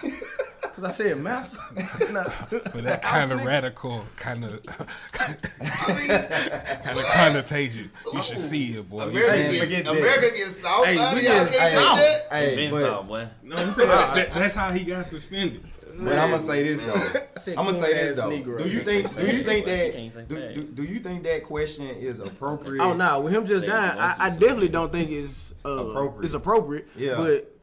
Cause 0.76 0.84
I 0.84 0.90
said 0.90 1.18
master. 1.18 1.56
nah. 2.12 2.24
For 2.24 2.82
that 2.82 3.00
kind 3.00 3.32
of 3.32 3.42
radical 3.42 4.04
kind 4.16 4.44
of 4.44 4.62
kind 4.66 5.38
of 6.98 7.04
connotation. 7.14 7.90
You 8.12 8.20
should 8.20 8.38
see 8.38 8.74
it, 8.74 8.86
boy. 8.86 9.04
You 9.04 9.10
America 9.12 9.38
should 9.38 9.50
see 9.52 9.58
forget 9.58 9.84
gets, 9.84 9.88
that. 9.88 9.98
America 9.98 10.36
gets 10.36 10.60
soft. 10.60 10.86
Hey, 10.86 10.96
we 10.96 11.02
of 11.02 11.12
y'all 11.14 11.32
just- 11.32 11.52
can't 11.54 11.62
hey, 11.62 11.70
say 11.70 11.78
that. 11.78 12.26
Hey, 12.30 12.56
Been 12.56 12.70
but, 12.72 12.80
soft, 12.82 13.08
boy. 13.08 13.28
No, 13.42 13.56
I'm 13.56 13.72
saying 13.74 13.88
that, 13.88 14.32
that's 14.34 14.54
how 14.54 14.70
he 14.70 14.84
got 14.84 15.08
suspended. 15.08 15.64
but 15.98 16.18
I'm 16.18 16.30
gonna 16.30 16.42
say 16.42 16.62
this 16.62 16.82
though. 16.82 16.92
I 16.94 17.40
said 17.40 17.56
I'm 17.56 17.64
gonna 17.64 17.78
say 17.80 17.94
this 17.94 18.18
though. 18.18 18.28
Negro. 18.28 18.62
Do 18.62 18.68
you 18.68 18.80
think? 18.80 19.16
Do 19.16 19.26
you 19.26 19.42
think 19.44 19.64
that? 19.64 20.28
Do, 20.28 20.54
do, 20.56 20.62
do 20.62 20.82
you 20.82 21.00
think 21.00 21.22
that 21.22 21.42
question 21.44 21.86
is 21.86 22.20
appropriate? 22.20 22.82
Oh 22.82 22.92
no, 22.92 23.20
with 23.22 23.32
him 23.32 23.46
just 23.46 23.62
Say 23.62 23.68
dying, 23.68 23.98
I, 23.98 24.14
I 24.18 24.28
definitely 24.28 24.68
don't 24.68 24.92
think 24.92 25.10
it's 25.10 25.54
uh, 25.64 25.70
Appropriate. 25.70 26.24
It's 26.26 26.34
appropriate. 26.34 26.88
Yeah. 26.94 27.14
But 27.16 27.55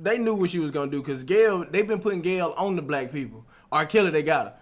they 0.00 0.18
knew 0.18 0.34
what 0.34 0.50
she 0.50 0.58
was 0.58 0.70
gonna 0.70 0.90
do 0.90 1.00
because 1.00 1.24
Gayle, 1.24 1.64
they've 1.70 1.86
been 1.86 2.00
putting 2.00 2.20
Gayle 2.22 2.54
on 2.56 2.76
the 2.76 2.82
black 2.82 3.12
people. 3.12 3.44
R. 3.70 3.86
Kelly, 3.86 4.10
they 4.10 4.22
got 4.22 4.46
her. 4.46 4.54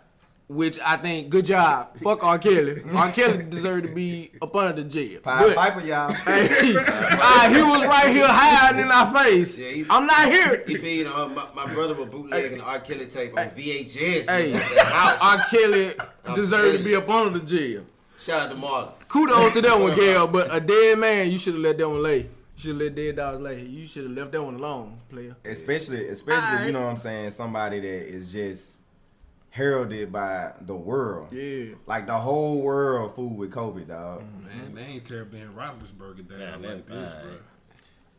Which 0.48 0.78
I 0.80 0.96
think, 0.98 1.30
good 1.30 1.46
job. 1.46 1.96
Fuck 2.02 2.22
R. 2.24 2.38
Kelly. 2.38 2.82
R. 2.94 3.10
Kelly 3.12 3.42
deserved 3.44 3.86
to 3.86 3.92
be 3.94 4.32
up 4.42 4.54
under 4.54 4.82
the 4.82 4.88
jail. 4.88 5.20
Pied 5.20 5.54
Piper, 5.54 5.80
y'all. 5.80 6.12
Hey, 6.26 6.74
ah, 6.76 7.48
he 7.50 7.62
was 7.62 7.86
right 7.86 8.08
here 8.14 8.26
hiding 8.28 8.80
in 8.82 8.90
our 8.90 9.14
face. 9.14 9.56
Yeah, 9.56 9.68
he- 9.70 9.86
I'm 9.88 10.06
not 10.06 10.28
here. 10.28 10.62
He 10.66 10.76
beat 10.76 11.06
uh, 11.06 11.28
my, 11.28 11.46
my 11.54 11.72
brother 11.72 11.94
was 11.94 12.10
bootlegging 12.10 12.58
the 12.58 12.64
R. 12.64 12.80
Kelly 12.80 13.06
tape 13.06 13.38
on 13.38 13.48
VHS. 13.50 14.28
Hey, 14.28 14.52
at 14.52 14.74
the 14.74 14.84
house. 14.84 15.18
R. 15.22 15.44
Kelly 15.48 15.92
deserved 16.34 16.78
to 16.78 16.84
be 16.84 16.96
up 16.96 17.08
under 17.08 17.38
the 17.38 17.46
jail. 17.46 17.86
Shout 18.20 18.50
out 18.50 18.54
to 18.54 18.60
Marlon. 18.60 18.92
Kudos 19.08 19.54
to 19.54 19.62
that 19.62 19.80
one, 19.80 19.94
Gayle. 19.96 20.28
But 20.28 20.54
a 20.54 20.60
dead 20.60 20.98
man, 20.98 21.30
you 21.30 21.38
should 21.38 21.54
have 21.54 21.62
let 21.62 21.78
that 21.78 21.88
one 21.88 22.02
lay. 22.02 22.28
You 22.64 22.70
should 22.70 22.80
have 22.80 22.82
let 22.82 22.94
dead 22.94 23.16
dogs 23.16 23.40
lay. 23.40 23.60
You 23.62 23.86
should 23.88 24.04
have 24.04 24.12
left 24.12 24.30
that 24.32 24.42
one 24.42 24.54
alone, 24.54 25.00
player. 25.08 25.34
especially 25.44 26.06
especially 26.08 26.58
Aight. 26.58 26.66
you 26.66 26.72
know 26.72 26.82
what 26.82 26.90
I'm 26.90 26.96
saying 26.96 27.32
somebody 27.32 27.80
that 27.80 27.86
is 27.88 28.30
just 28.30 28.76
heralded 29.50 30.12
by 30.12 30.52
the 30.60 30.76
world. 30.76 31.32
Yeah. 31.32 31.74
Like 31.86 32.06
the 32.06 32.14
whole 32.14 32.62
world 32.62 33.16
fool 33.16 33.34
with 33.34 33.50
Kobe, 33.50 33.84
dog. 33.84 34.22
Man, 34.44 34.74
they 34.74 34.82
ain't 34.82 35.04
tear 35.04 35.24
Ben 35.24 35.48
Roethlisberger 35.56 36.28
down 36.28 36.38
Yeah, 36.40 36.50
like 36.52 36.60
man, 36.60 36.82
this, 36.86 37.12
alright. 37.12 37.24
bro. 37.24 37.34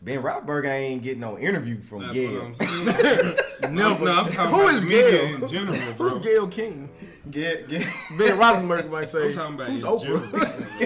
Ben 0.01 0.21
Roethlisberger 0.21 0.65
ain't 0.67 1.03
getting 1.03 1.21
no 1.21 1.37
interview 1.39 1.81
from 1.81 2.01
That's 2.01 2.13
Gayle. 2.13 2.33
what 2.35 2.43
I'm 2.43 2.53
saying. 2.53 3.37
No, 3.73 3.93
I'm 3.95 4.29
talking 4.29 4.53
Who 4.53 4.61
about 4.61 4.73
is 4.73 4.83
Gayle? 4.83 5.35
in 5.35 5.47
general, 5.47 5.93
bro. 5.93 6.09
Who's 6.09 6.19
Gayle 6.19 6.47
King? 6.49 6.89
Get 7.31 7.69
get. 7.69 7.87
Ben 8.17 8.37
Roethlisberger 8.37 8.89
might 8.89 9.07
say. 9.09 9.29
I'm 9.29 9.33
talking 9.33 9.55
about 9.55 9.69
Who's 9.69 9.83
in 9.83 9.89
Oprah? 9.89 10.69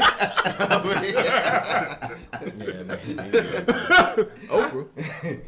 Yeah, 2.38 2.56
man. 2.56 3.00
Oprah. 4.50 5.42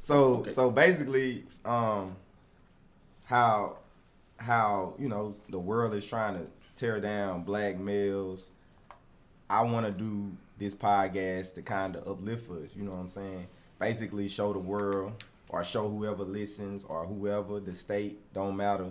So 0.00 0.44
so 0.46 0.70
basically, 0.70 1.44
um, 1.64 2.16
how 3.24 3.76
how 4.36 4.94
you 4.98 5.08
know 5.08 5.34
the 5.48 5.60
world 5.60 5.94
is 5.94 6.04
trying 6.04 6.34
to 6.34 6.46
tear 6.74 6.98
down 7.00 7.44
black 7.44 7.78
males. 7.78 8.50
I 9.48 9.62
want 9.62 9.86
to 9.86 9.92
do 9.92 10.32
this 10.58 10.74
podcast 10.74 11.54
to 11.54 11.62
kind 11.62 11.94
of 11.94 12.08
uplift 12.08 12.50
us. 12.50 12.74
You 12.74 12.82
know 12.84 12.92
what 12.92 13.00
I'm 13.00 13.08
saying? 13.08 13.46
Basically, 13.78 14.26
show 14.26 14.52
the 14.52 14.58
world 14.58 15.22
or 15.50 15.62
show 15.62 15.88
whoever 15.88 16.24
listens 16.24 16.82
or 16.84 17.04
whoever 17.04 17.60
the 17.60 17.74
state 17.74 18.18
don't 18.32 18.56
matter 18.56 18.90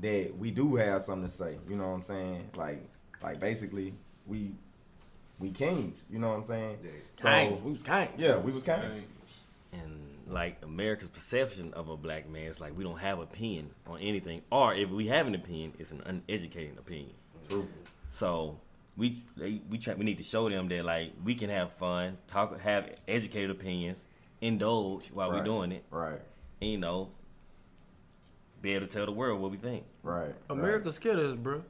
that 0.00 0.36
we 0.38 0.50
do 0.50 0.76
have 0.76 1.02
something 1.02 1.26
to 1.28 1.32
say. 1.32 1.58
You 1.68 1.76
know 1.76 1.84
what 1.88 1.94
I'm 1.94 2.02
saying? 2.02 2.50
Like 2.56 2.82
like 3.22 3.40
basically 3.40 3.94
we 4.26 4.52
we 5.38 5.50
kings. 5.50 5.96
You 6.10 6.18
know 6.18 6.28
what 6.28 6.36
I'm 6.36 6.44
saying? 6.44 6.78
So 7.16 7.28
Kings. 7.28 7.60
We 7.62 7.72
was 7.72 7.82
kings. 7.82 8.10
yeah, 8.18 8.36
we 8.38 8.52
was 8.52 8.62
kings. 8.62 9.04
and 9.72 9.98
like 10.28 10.58
America's 10.62 11.08
perception 11.08 11.72
of 11.74 11.88
a 11.88 11.96
black 11.96 12.28
man 12.28 12.44
is 12.44 12.60
like 12.60 12.76
we 12.76 12.84
don't 12.84 12.98
have 12.98 13.18
a 13.18 13.22
opinion 13.22 13.70
on 13.86 13.98
anything, 14.00 14.42
or 14.50 14.74
if 14.74 14.88
we 14.90 15.08
have 15.08 15.26
an 15.26 15.34
opinion, 15.34 15.72
it's 15.78 15.90
an 15.90 16.02
uneducated 16.06 16.78
opinion. 16.78 17.14
True. 17.48 17.66
So 18.08 18.58
we 18.96 19.22
they, 19.36 19.60
we 19.68 19.78
try 19.78 19.94
we 19.94 20.04
need 20.04 20.18
to 20.18 20.22
show 20.24 20.48
them 20.48 20.68
that 20.68 20.84
like 20.84 21.12
we 21.24 21.34
can 21.34 21.50
have 21.50 21.72
fun, 21.72 22.18
talk, 22.28 22.58
have 22.60 22.90
educated 23.08 23.50
opinions, 23.50 24.04
indulge 24.40 25.08
while 25.08 25.30
Right. 25.30 25.38
we're 25.38 25.44
doing 25.44 25.72
it, 25.72 25.84
Right. 25.90 26.20
and 26.60 26.70
you 26.70 26.78
know, 26.78 27.08
be 28.62 28.74
able 28.74 28.86
to 28.86 28.92
tell 28.92 29.04
the 29.04 29.12
world 29.12 29.40
what 29.40 29.50
we 29.50 29.56
think. 29.56 29.84
Right. 30.02 30.32
America 30.48 30.92
scared 30.92 31.18
us, 31.18 31.34
bro. 31.34 31.62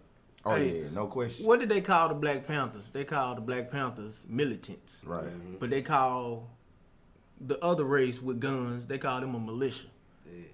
Oh 0.45 0.55
Hey, 0.57 0.83
yeah, 0.83 0.89
no 0.93 1.07
question. 1.07 1.47
What 1.47 1.61
did 1.61 1.69
they 1.71 1.81
call 1.81 2.09
the 2.09 2.15
Black 2.15 2.47
Panthers? 2.47 2.89
They 2.93 3.05
called 3.05 3.39
the 3.39 3.41
Black 3.41 3.71
Panthers 3.71 4.27
militants. 4.29 5.03
Right. 5.07 5.25
Mm-hmm. 5.25 5.55
But 5.59 5.71
they 5.71 5.83
call 5.83 6.49
the 7.41 7.59
other 7.65 7.85
race 7.85 8.21
with 8.21 8.39
guns, 8.41 8.87
they 8.87 8.99
call 8.99 9.21
them 9.21 9.35
a 9.35 9.41
militia. 9.41 9.87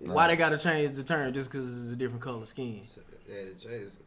Why 0.00 0.26
they 0.28 0.36
gotta 0.36 0.58
change 0.58 0.96
the 0.96 1.02
term 1.02 1.32
just 1.32 1.50
because 1.50 1.82
it's 1.84 1.92
a 1.92 1.96
different 1.96 2.22
color 2.22 2.46
skin? 2.46 2.80
Yeah, 3.28 3.44
the 3.44 3.54
Jays 3.54 3.98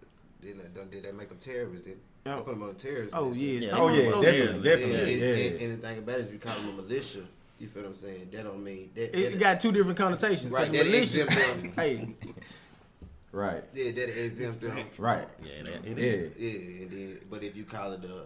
didn't 0.41 0.73
did 0.91 1.03
they 1.03 1.11
make 1.11 1.29
them 1.29 1.37
terrorists? 1.39 1.85
Didn't 1.85 2.01
Yeah. 2.25 2.35
Oh, 2.37 2.41
put 2.41 2.53
them 2.55 2.63
on 2.63 2.75
terrorists? 2.75 3.13
Oh 3.13 3.31
yeah, 3.33 3.59
Yeah. 3.59 3.69
Oh 3.73 3.87
yeah, 3.93 4.09
those- 4.11 4.23
definitely, 4.23 4.53
And, 4.55 4.63
definitely. 4.63 5.13
and, 5.13 5.21
Yeah. 5.21 5.27
and, 5.51 5.61
and 5.61 5.73
the 5.83 5.87
thing 5.87 5.97
about 5.99 6.19
it 6.19 6.25
is, 6.25 6.31
you 6.31 6.39
call 6.39 6.55
them 6.55 6.69
a 6.69 6.81
militia, 6.81 7.21
you 7.61 7.67
feel 7.67 7.83
what 7.83 7.89
I'm 7.89 7.95
saying? 7.95 8.29
That 8.31 8.43
don't 8.43 8.63
mean 8.63 8.89
that. 8.95 9.17
It 9.17 9.31
that- 9.31 9.39
got 9.39 9.59
two 9.59 9.71
different 9.71 9.97
connotations. 9.97 10.51
Right, 10.51 10.71
the 10.71 10.77
that 10.79 10.87
militia- 10.87 11.21
exempt 11.23 11.61
them. 11.61 11.71
hey, 11.75 12.15
Right. 13.33 13.63
Yeah, 13.73 13.91
that 13.91 14.25
exempt 14.25 14.59
them. 14.61 14.77
Right. 14.99 15.27
Yeah, 15.41 15.63
that, 15.63 15.85
it 15.85 15.97
Yeah. 15.97 16.03
is. 16.03 16.31
Yeah, 16.37 16.49
and 16.83 16.91
then 16.91 17.19
but 17.29 17.43
if 17.43 17.55
you 17.55 17.63
call 17.63 17.93
it 17.93 18.03
a 18.03 18.23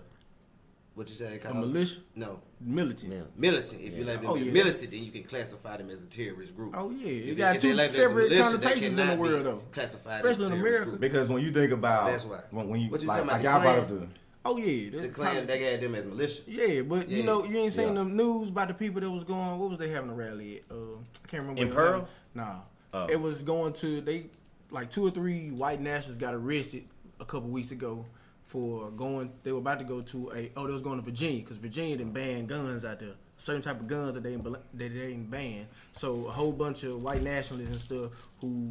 what 0.95 1.09
you 1.09 1.15
say 1.15 1.29
they 1.29 1.35
a 1.35 1.39
call 1.39 1.51
it? 1.51 1.67
militia, 1.67 1.99
No, 2.15 2.39
militant. 2.61 3.11
Yeah. 3.13 3.19
militant. 3.35 3.81
If 3.81 3.93
you 3.93 3.99
Yeah. 3.99 4.05
let 4.05 4.21
them 4.21 4.29
Oh, 4.31 4.35
be 4.35 4.45
yeah. 4.45 4.51
militant, 4.53 4.89
then 4.91 5.03
you 5.03 5.11
can 5.11 5.23
classify 5.23 5.75
them 5.77 5.89
as 5.91 6.01
a 6.03 6.07
terrorist 6.07 6.55
group. 6.55 6.73
Oh 6.75 6.89
yeah, 6.89 7.07
If 7.07 7.31
it 7.31 7.35
got 7.35 7.59
two 7.59 7.67
label 7.73 7.79
it 7.81 7.83
as 7.83 7.91
a 7.91 7.95
separate 7.97 8.29
militia, 8.31 8.43
connotations 8.43 8.97
in 8.97 9.07
the 9.07 9.15
world 9.15 9.45
though. 9.45 9.61
Classified 9.73 10.25
Especially 10.25 10.45
as 10.45 10.51
a 10.51 10.53
in 10.55 10.59
America. 10.61 10.85
group. 10.85 10.99
Because 11.01 11.29
when 11.29 11.43
you 11.43 11.51
think 11.51 11.71
about 11.73 12.09
That's 12.11 12.23
why. 12.23 12.39
when, 12.49 12.69
when 12.69 12.79
you 12.79 12.89
What 12.89 13.01
you 13.01 13.07
like, 13.07 13.17
talking 13.17 13.31
like 13.31 13.41
about, 13.41 13.61
y'all 13.63 13.77
the 13.77 13.85
brought 13.95 14.03
up 14.07 14.09
the 14.09 14.19
Oh 14.47 14.57
yeah, 14.57 15.01
The 15.01 15.09
Klan 15.09 15.47
they 15.47 15.59
had 15.63 15.81
them 15.81 15.95
as 15.95 16.05
militia. 16.05 16.41
Yeah, 16.45 16.81
but 16.83 17.09
you 17.09 17.23
know, 17.23 17.43
you 17.45 17.57
ain't 17.57 17.73
seen 17.73 17.87
Yeah. 17.95 18.03
the 18.03 18.05
news 18.05 18.49
about 18.49 18.67
the 18.67 18.75
people 18.75 19.01
that 19.01 19.09
was 19.09 19.23
going. 19.23 19.57
What 19.59 19.69
was 19.69 19.79
they 19.79 19.89
having 19.89 20.11
a 20.11 20.13
rally 20.13 20.57
at? 20.57 20.63
Uh, 20.71 20.97
I 21.23 21.27
can't 21.27 21.41
remember. 21.47 21.61
In 21.63 21.69
Pearl? 21.71 22.01
was 22.01 22.09
having. 22.35 22.51
Nah, 22.53 22.59
Oh. 22.93 23.07
it 23.07 23.19
was 23.19 23.41
going 23.41 23.73
to 23.73 24.01
they 24.01 24.27
like 24.69 24.91
two 24.91 25.05
or 25.05 25.09
three 25.09 25.49
white 25.49 25.81
nationalists 25.81 26.19
got 26.19 26.35
arrested 26.35 26.83
a 27.19 27.25
couple 27.25 27.49
weeks 27.49 27.71
ago 27.71 28.05
for 28.45 28.91
going. 28.91 29.31
They 29.43 29.51
were 29.51 29.57
about 29.59 29.79
to 29.79 29.85
go 29.85 30.01
to 30.01 30.31
a. 30.35 30.51
Oh, 30.55 30.67
they 30.67 30.73
was 30.73 30.83
going 30.83 30.99
to 30.99 31.03
Virginia 31.03 31.39
because 31.41 31.57
Virginia 31.57 31.97
didn't 31.97 32.13
ban 32.13 32.45
guns 32.45 32.85
out 32.85 32.99
there. 32.99 33.13
Certain 33.37 33.63
type 33.63 33.79
of 33.79 33.87
guns 33.87 34.13
that 34.13 34.21
they 34.21 34.33
ain't 34.33 34.43
bel- 34.43 34.53
that 34.53 34.61
they 34.73 34.89
didn't 34.89 35.31
ban. 35.31 35.65
So 35.91 36.27
a 36.27 36.31
whole 36.31 36.51
bunch 36.53 36.83
of 36.83 37.01
white 37.01 37.23
nationalists 37.23 37.71
and 37.71 37.81
stuff 37.81 38.11
who 38.41 38.69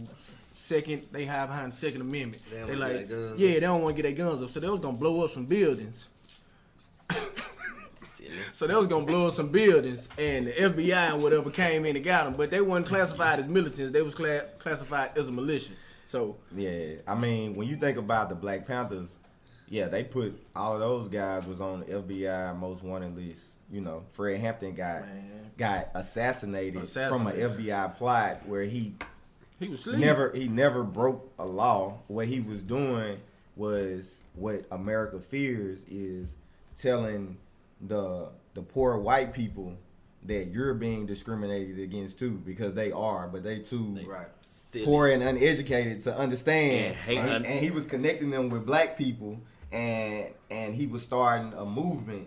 second 0.54 1.06
they 1.12 1.26
hide 1.26 1.46
behind 1.46 1.72
the 1.72 1.76
Second 1.76 2.00
Amendment. 2.00 2.42
They 2.50 2.58
don't 2.58 2.68
They 2.68 2.76
like 2.76 2.92
get 2.92 3.08
their 3.08 3.18
guns 3.28 3.40
yeah, 3.40 3.52
they 3.54 3.60
don't 3.60 3.82
want 3.82 3.96
to 3.96 4.02
get 4.02 4.16
their 4.16 4.26
guns 4.26 4.42
up. 4.42 4.48
So 4.48 4.60
they 4.60 4.68
was 4.68 4.80
gonna 4.80 4.96
blow 4.96 5.24
up 5.24 5.30
some 5.30 5.44
buildings. 5.46 6.08
So 8.52 8.66
they 8.66 8.74
was 8.74 8.86
gonna 8.86 9.04
blow 9.04 9.26
up 9.28 9.32
some 9.32 9.48
buildings, 9.48 10.08
and 10.18 10.46
the 10.46 10.52
FBI 10.52 11.12
and 11.12 11.22
whatever 11.22 11.50
came 11.50 11.84
in 11.84 11.96
and 11.96 12.04
got 12.04 12.24
them, 12.24 12.34
but 12.34 12.50
they 12.50 12.60
weren't 12.60 12.86
classified 12.86 13.38
as 13.40 13.46
militants. 13.46 13.92
They 13.92 14.02
was 14.02 14.14
class- 14.14 14.52
classified 14.58 15.16
as 15.18 15.28
a 15.28 15.32
militia. 15.32 15.72
So 16.06 16.36
yeah. 16.54 16.94
I 17.06 17.14
mean, 17.14 17.54
when 17.54 17.68
you 17.68 17.76
think 17.76 17.98
about 17.98 18.28
the 18.28 18.34
Black 18.34 18.66
Panthers, 18.66 19.08
yeah, 19.68 19.88
they 19.88 20.04
put 20.04 20.40
all 20.54 20.74
of 20.74 20.80
those 20.80 21.08
guys 21.08 21.46
was 21.46 21.60
on 21.60 21.80
the 21.80 21.86
FBI 21.86 22.56
most 22.58 22.82
wanted 22.82 23.16
list. 23.16 23.42
You 23.70 23.80
know, 23.80 24.04
Fred 24.12 24.40
Hampton 24.40 24.74
got 24.74 25.02
Man. 25.02 25.50
got 25.56 25.88
assassinated, 25.94 26.88
from 26.88 27.26
an 27.26 27.36
FBI 27.36 27.96
plot 27.96 28.46
where 28.46 28.64
he 28.64 28.94
he 29.60 29.68
was 29.68 29.82
sleep. 29.82 29.98
never 29.98 30.32
he 30.32 30.48
never 30.48 30.82
broke 30.84 31.32
a 31.38 31.46
law. 31.46 31.98
What 32.08 32.26
he 32.26 32.40
was 32.40 32.62
doing 32.62 33.18
was 33.56 34.20
what 34.34 34.64
America 34.70 35.20
fears 35.20 35.84
is 35.90 36.36
telling 36.76 37.36
the 37.80 38.28
the 38.54 38.62
poor 38.62 38.96
white 38.98 39.32
people 39.32 39.76
that 40.26 40.46
you're 40.48 40.74
being 40.74 41.04
discriminated 41.06 41.78
against 41.78 42.18
too 42.18 42.32
because 42.46 42.74
they 42.74 42.90
are, 42.92 43.28
but 43.28 43.42
they 43.44 43.58
too 43.58 43.98
Right. 44.06 44.26
Silly. 44.42 44.84
poor 44.86 45.08
and 45.08 45.22
uneducated 45.22 46.00
to 46.00 46.16
understand. 46.16 46.86
And 46.86 46.94
hate 46.96 47.18
And 47.18 47.28
he, 47.28 47.34
un- 47.34 47.44
and 47.46 47.60
he 47.64 47.70
was 47.70 47.84
connecting 47.86 48.30
them 48.30 48.48
with 48.48 48.64
black 48.66 48.96
people, 48.96 49.38
and 49.70 50.28
and 50.50 50.74
he 50.74 50.86
was 50.86 51.02
starting 51.02 51.52
a 51.54 51.64
movement 51.64 52.26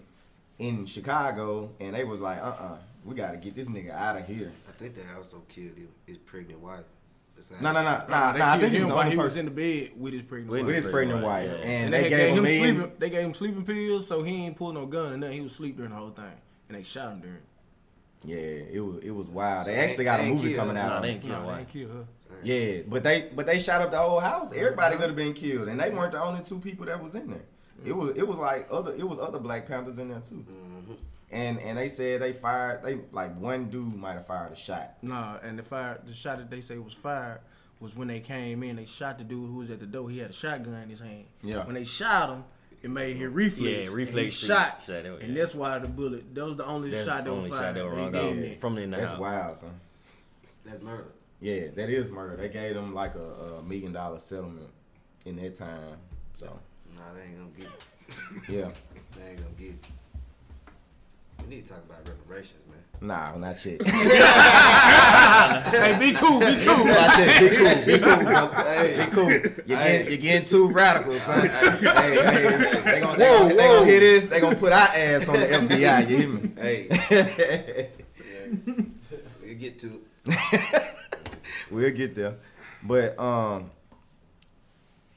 in 0.59 0.85
Chicago, 0.85 1.71
and 1.79 1.95
they 1.95 2.03
was 2.03 2.19
like, 2.21 2.39
uh 2.39 2.55
uh 2.59 2.77
we 3.03 3.15
got 3.15 3.31
to 3.31 3.37
get 3.37 3.55
this 3.55 3.67
nigga 3.69 3.91
out 3.91 4.17
of 4.17 4.27
here. 4.27 4.51
I 4.67 4.71
think 4.73 4.95
they 4.95 5.03
also 5.15 5.41
killed 5.49 5.77
his, 5.77 5.87
his 6.05 6.17
pregnant 6.17 6.59
wife. 6.59 6.83
Besides- 7.37 7.61
No, 7.61 7.71
no, 7.71 7.81
no, 7.83 7.91
nah, 8.09 8.31
nah. 8.33 8.53
I 8.53 8.57
killed 8.57 8.61
think 8.61 8.73
he 8.73 8.79
was 8.79 8.87
the 8.89 8.95
only 8.95 9.11
he 9.11 9.17
was 9.17 9.37
in 9.37 9.45
the 9.45 9.51
bed 9.51 9.91
with 9.95 10.13
his 10.13 10.21
pregnant 10.23 10.51
With 10.51 10.59
wife. 10.61 10.67
with 10.67 10.75
his 10.75 10.87
pregnant 10.87 11.23
wife, 11.23 11.49
Yeah. 11.49 11.55
and, 11.57 11.63
And 11.85 11.93
they, 11.93 12.01
they, 12.03 12.09
gave, 12.09 12.17
gave 12.19 12.29
him 12.29 12.37
him 12.37 12.43
million. 12.43 12.75
sleeping. 12.75 12.91
They 12.99 13.09
gave 13.09 13.21
him 13.25 13.33
sleeping 13.33 13.63
pills, 13.65 14.07
so 14.07 14.23
he 14.23 14.45
ain't 14.45 14.57
pull 14.57 14.73
no 14.73 14.85
gun 14.85 15.11
and 15.13 15.21
nothing. 15.21 15.35
He 15.37 15.41
was 15.41 15.53
sleep 15.55 15.77
during 15.77 15.91
the 15.91 15.97
whole 15.97 16.09
thing, 16.09 16.25
and 16.67 16.77
they 16.77 16.83
shot 16.83 17.13
him 17.13 17.21
during. 17.21 17.37
Yeah, 18.25 18.37
it 18.37 18.79
was 18.83 18.97
it 19.03 19.11
was 19.11 19.27
wild. 19.27 19.65
So 19.65 19.71
they 19.71 19.77
they 19.77 19.83
actually 19.85 20.03
got 20.05 20.19
a 20.19 20.23
movie 20.23 20.53
coming 20.55 20.75
her. 20.75 20.81
out. 20.81 20.89
Nah, 20.89 20.95
on 20.97 21.01
they 21.03 21.09
it. 21.09 21.11
ain't 21.13 21.21
kill 21.21 21.31
No, 21.33 21.41
they 21.41 21.45
wife. 21.47 21.59
ain't 21.59 21.69
kill 21.69 21.89
her. 21.89 22.05
Yeah, 22.43 22.81
but 22.87 23.03
they 23.03 23.29
but 23.35 23.45
they 23.45 23.59
shot 23.59 23.81
up 23.81 23.91
the 23.91 23.97
whole 23.99 24.19
house. 24.19 24.49
Uh-huh. 24.51 24.59
Everybody 24.59 24.95
could 24.97 25.05
have 25.07 25.15
been 25.15 25.33
killed, 25.33 25.67
and 25.67 25.79
they 25.79 25.91
weren't 25.91 26.11
the 26.13 26.21
only 26.21 26.43
two 26.43 26.59
people 26.59 26.85
that 26.87 27.01
was 27.01 27.13
in 27.15 27.29
there. 27.29 27.41
It 27.85 27.95
was 27.95 28.17
it 28.17 28.27
was 28.27 28.37
like 28.37 28.67
other 28.71 28.93
it 28.95 29.07
was 29.07 29.19
other 29.19 29.37
Black 29.39 29.67
Panthers 29.67 29.99
in 29.99 30.09
there 30.09 30.19
too. 30.19 30.35
Mm-hmm. 30.49 30.76
And 31.31 31.59
and 31.59 31.77
they 31.77 31.89
said 31.89 32.21
they 32.21 32.31
fired 32.33 32.83
they 32.83 32.99
like 33.11 33.37
one 33.37 33.65
dude 33.69 33.95
might 33.95 34.13
have 34.13 34.27
fired 34.27 34.53
a 34.53 34.55
shot. 34.55 34.93
Nah, 35.01 35.37
and 35.43 35.59
the 35.59 35.63
fire, 35.63 35.99
the 36.05 36.13
shot 36.13 36.37
that 36.37 36.49
they 36.49 36.61
say 36.61 36.77
was 36.77 36.93
fired 36.93 37.39
was 37.81 37.95
when 37.95 38.07
they 38.07 38.21
came 38.21 38.63
in. 38.63 38.77
They 38.77 38.85
shot 38.85 39.17
the 39.17 39.23
dude 39.25 39.49
who 39.49 39.57
was 39.57 39.69
at 39.69 39.79
the 39.81 39.85
door. 39.85 40.09
He 40.09 40.19
had 40.19 40.29
a 40.29 40.33
shotgun 40.33 40.83
in 40.83 40.89
his 40.89 40.99
hand. 41.01 41.25
Yeah. 41.43 41.65
When 41.65 41.75
they 41.75 41.83
shot 41.83 42.29
him, 42.29 42.45
it 42.81 42.89
made 42.89 43.17
his 43.17 43.27
reflex. 43.27 43.59
Yeah, 43.69 43.77
and 43.79 43.89
reflex 43.89 44.39
he 44.39 44.47
shot. 44.47 44.81
shot, 44.81 44.81
Shot 44.83 45.05
it, 45.05 45.21
and 45.21 45.33
yeah. 45.35 45.41
that's 45.41 45.53
why 45.53 45.77
the 45.79 45.87
bullet. 45.89 46.33
That 46.33 46.45
was 46.45 46.55
the 46.55 46.65
only 46.65 46.91
That's 46.91 47.05
shot 47.05 47.25
that 47.25 47.29
only 47.29 47.49
was 47.49 47.59
shot 47.59 47.73
fired. 47.73 47.75
that 47.75 47.83
They 48.11 48.19
wrong 48.19 48.39
gave 48.41 48.59
from 48.59 48.77
in 48.77 48.91
the 48.91 48.97
That's 48.97 49.09
house. 49.11 49.19
wild, 49.19 49.57
son. 49.59 49.79
That's 50.65 50.81
murder. 50.81 51.07
Yeah, 51.41 51.67
that 51.75 51.89
is 51.89 52.09
murder. 52.09 52.37
They 52.37 52.49
gave 52.49 52.73
them 52.73 52.93
like 52.93 53.15
a, 53.15 53.57
a 53.57 53.63
million 53.63 53.91
dollar 53.91 54.19
settlement 54.19 54.69
in 55.25 55.35
that 55.35 55.55
time. 55.57 55.97
So 56.33 56.57
Nah, 56.95 57.01
they 57.13 57.21
ain't 57.23 57.37
gonna 57.37 57.51
get 57.57 57.65
it. 57.67 58.49
yeah, 58.49 58.71
They 59.17 59.31
ain't 59.31 59.39
gonna 59.41 59.51
get 59.59 59.69
it. 59.75 59.79
We 61.47 61.55
need 61.55 61.65
to 61.65 61.73
talk 61.73 61.83
about 61.85 62.05
reparations, 62.05 62.61
man. 62.67 63.07
nah, 63.07 63.37
not 63.37 63.65
yet. 63.65 63.81
Hey, 65.71 65.97
be 65.97 66.11
cool, 66.13 66.39
be 66.39 66.55
cool. 66.65 66.85
Not 66.85 67.17
yet. 67.17 67.39
Be 67.39 67.55
cool, 67.55 67.85
be 67.85 67.99
cool, 67.99 68.23
bro. 68.23 68.47
Hey, 68.65 69.05
be 69.05 69.11
cool. 69.11 69.29
You're 69.31 69.49
getting, 69.77 70.07
you're 70.07 70.17
getting 70.17 70.47
too 70.47 70.69
radical, 70.69 71.17
son. 71.19 71.47
hey, 71.47 71.47
hey, 71.47 72.81
they 72.83 72.99
gonna, 72.99 73.17
they, 73.17 73.25
gonna, 73.25 73.47
they 73.49 73.55
gonna 73.55 73.85
hear 73.85 73.99
this. 74.01 74.27
They 74.27 74.41
gonna 74.41 74.55
put 74.57 74.73
our 74.73 74.89
ass 74.89 75.29
on 75.29 75.39
the 75.39 75.45
FBI. 75.47 76.09
You 76.09 76.17
hear 76.17 76.27
me? 76.27 76.51
Hey, 76.57 76.87
yeah. 77.09 78.65
we'll 79.41 79.55
get 79.55 79.79
to 79.79 80.01
it. 80.25 80.83
we'll 81.71 81.91
get 81.91 82.13
there. 82.13 82.35
But 82.83 83.17
um, 83.17 83.71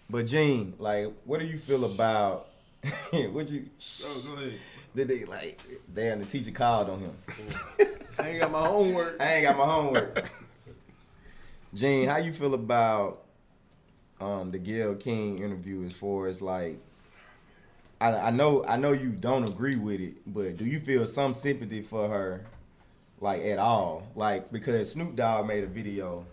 but 0.08 0.26
Gene, 0.26 0.74
like, 0.78 1.12
what 1.24 1.40
do 1.40 1.46
you 1.46 1.58
feel 1.58 1.84
about 1.86 2.49
what 3.32 3.48
you? 3.48 3.66
Oh, 4.04 4.22
go 4.26 4.32
ahead. 4.34 4.58
Did 4.94 5.08
they 5.08 5.24
like? 5.24 5.60
Damn, 5.94 6.20
the 6.20 6.26
teacher 6.26 6.50
called 6.50 6.90
on 6.90 7.00
him. 7.00 7.16
I 8.18 8.30
ain't 8.30 8.40
got 8.40 8.50
my 8.50 8.66
homework. 8.66 9.16
I 9.20 9.34
ain't 9.34 9.46
got 9.46 9.56
my 9.56 9.64
homework. 9.64 10.30
Gene, 11.74 12.08
how 12.08 12.16
you 12.16 12.32
feel 12.32 12.54
about 12.54 13.22
um 14.20 14.50
the 14.50 14.58
Gayle 14.58 14.94
King 14.94 15.38
interview 15.38 15.84
as 15.84 15.94
far 15.94 16.26
as 16.26 16.42
like 16.42 16.78
I, 18.00 18.14
I 18.14 18.30
know 18.30 18.64
I 18.64 18.76
know 18.76 18.92
you 18.92 19.10
don't 19.10 19.44
agree 19.44 19.76
with 19.76 20.00
it, 20.00 20.14
but 20.26 20.56
do 20.56 20.64
you 20.64 20.80
feel 20.80 21.06
some 21.06 21.34
sympathy 21.34 21.82
for 21.82 22.08
her 22.08 22.46
like 23.20 23.42
at 23.42 23.58
all? 23.58 24.06
Like 24.16 24.50
because 24.50 24.92
Snoop 24.92 25.16
Dogg 25.16 25.46
made 25.46 25.64
a 25.64 25.68
video 25.68 26.24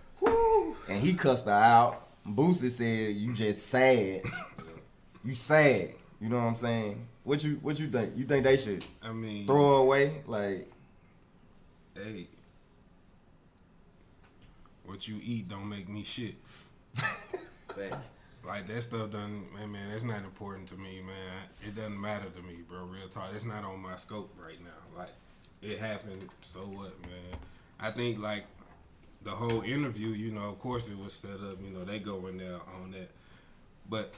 and 0.90 1.02
he 1.02 1.14
cussed 1.14 1.46
her 1.46 1.52
out. 1.52 2.08
Boosie 2.26 2.72
said 2.72 3.16
you 3.16 3.34
just 3.34 3.68
sad. 3.68 4.22
You 5.24 5.34
sad. 5.34 5.94
You 6.20 6.30
know 6.30 6.38
what 6.38 6.46
I'm 6.46 6.56
saying? 6.56 7.08
What 7.24 7.44
you 7.44 7.60
what 7.62 7.80
you 7.80 7.88
think? 7.88 8.18
You 8.18 8.26
think 8.26 8.44
they 8.44 8.58
should 8.58 8.84
I 9.04 9.12
mean, 9.12 9.46
throw 9.46 9.78
away? 9.78 10.24
Like 10.26 10.72
hey, 11.96 12.28
what 14.86 15.08
you 15.08 15.20
eat 15.24 15.50
don't 15.50 15.70
make 15.70 15.88
me 15.90 16.04
shit. 16.04 16.36
Like 18.48 18.66
that 18.68 18.82
stuff 18.82 19.12
done, 19.12 19.44
man, 19.54 19.70
man, 19.74 19.92
that's 19.92 20.06
not 20.06 20.24
important 20.24 20.70
to 20.70 20.76
me, 20.76 21.02
man. 21.02 21.44
It 21.68 21.76
doesn't 21.76 22.00
matter 22.00 22.30
to 22.30 22.42
me, 22.42 22.60
bro. 22.68 22.86
Real 22.86 23.10
talk. 23.10 23.32
It's 23.36 23.44
not 23.44 23.66
on 23.66 23.82
my 23.82 23.98
scope 23.98 24.34
right 24.42 24.58
now. 24.64 24.98
Like 24.98 25.12
it 25.62 25.80
happened, 25.80 26.26
so 26.44 26.62
what, 26.62 27.00
man? 27.02 27.38
I 27.78 27.92
think 27.92 28.20
like 28.20 28.46
the 29.24 29.32
whole 29.32 29.64
interview, 29.64 30.10
you 30.10 30.32
know, 30.32 30.44
of 30.44 30.60
course 30.60 30.88
it 30.88 30.98
was 30.98 31.12
set 31.12 31.32
up, 31.32 31.58
you 31.62 31.72
know, 31.72 31.84
they 31.84 32.00
go 32.00 32.28
in 32.28 32.38
there 32.38 32.60
on 32.82 32.92
that. 32.92 33.10
But 33.90 34.14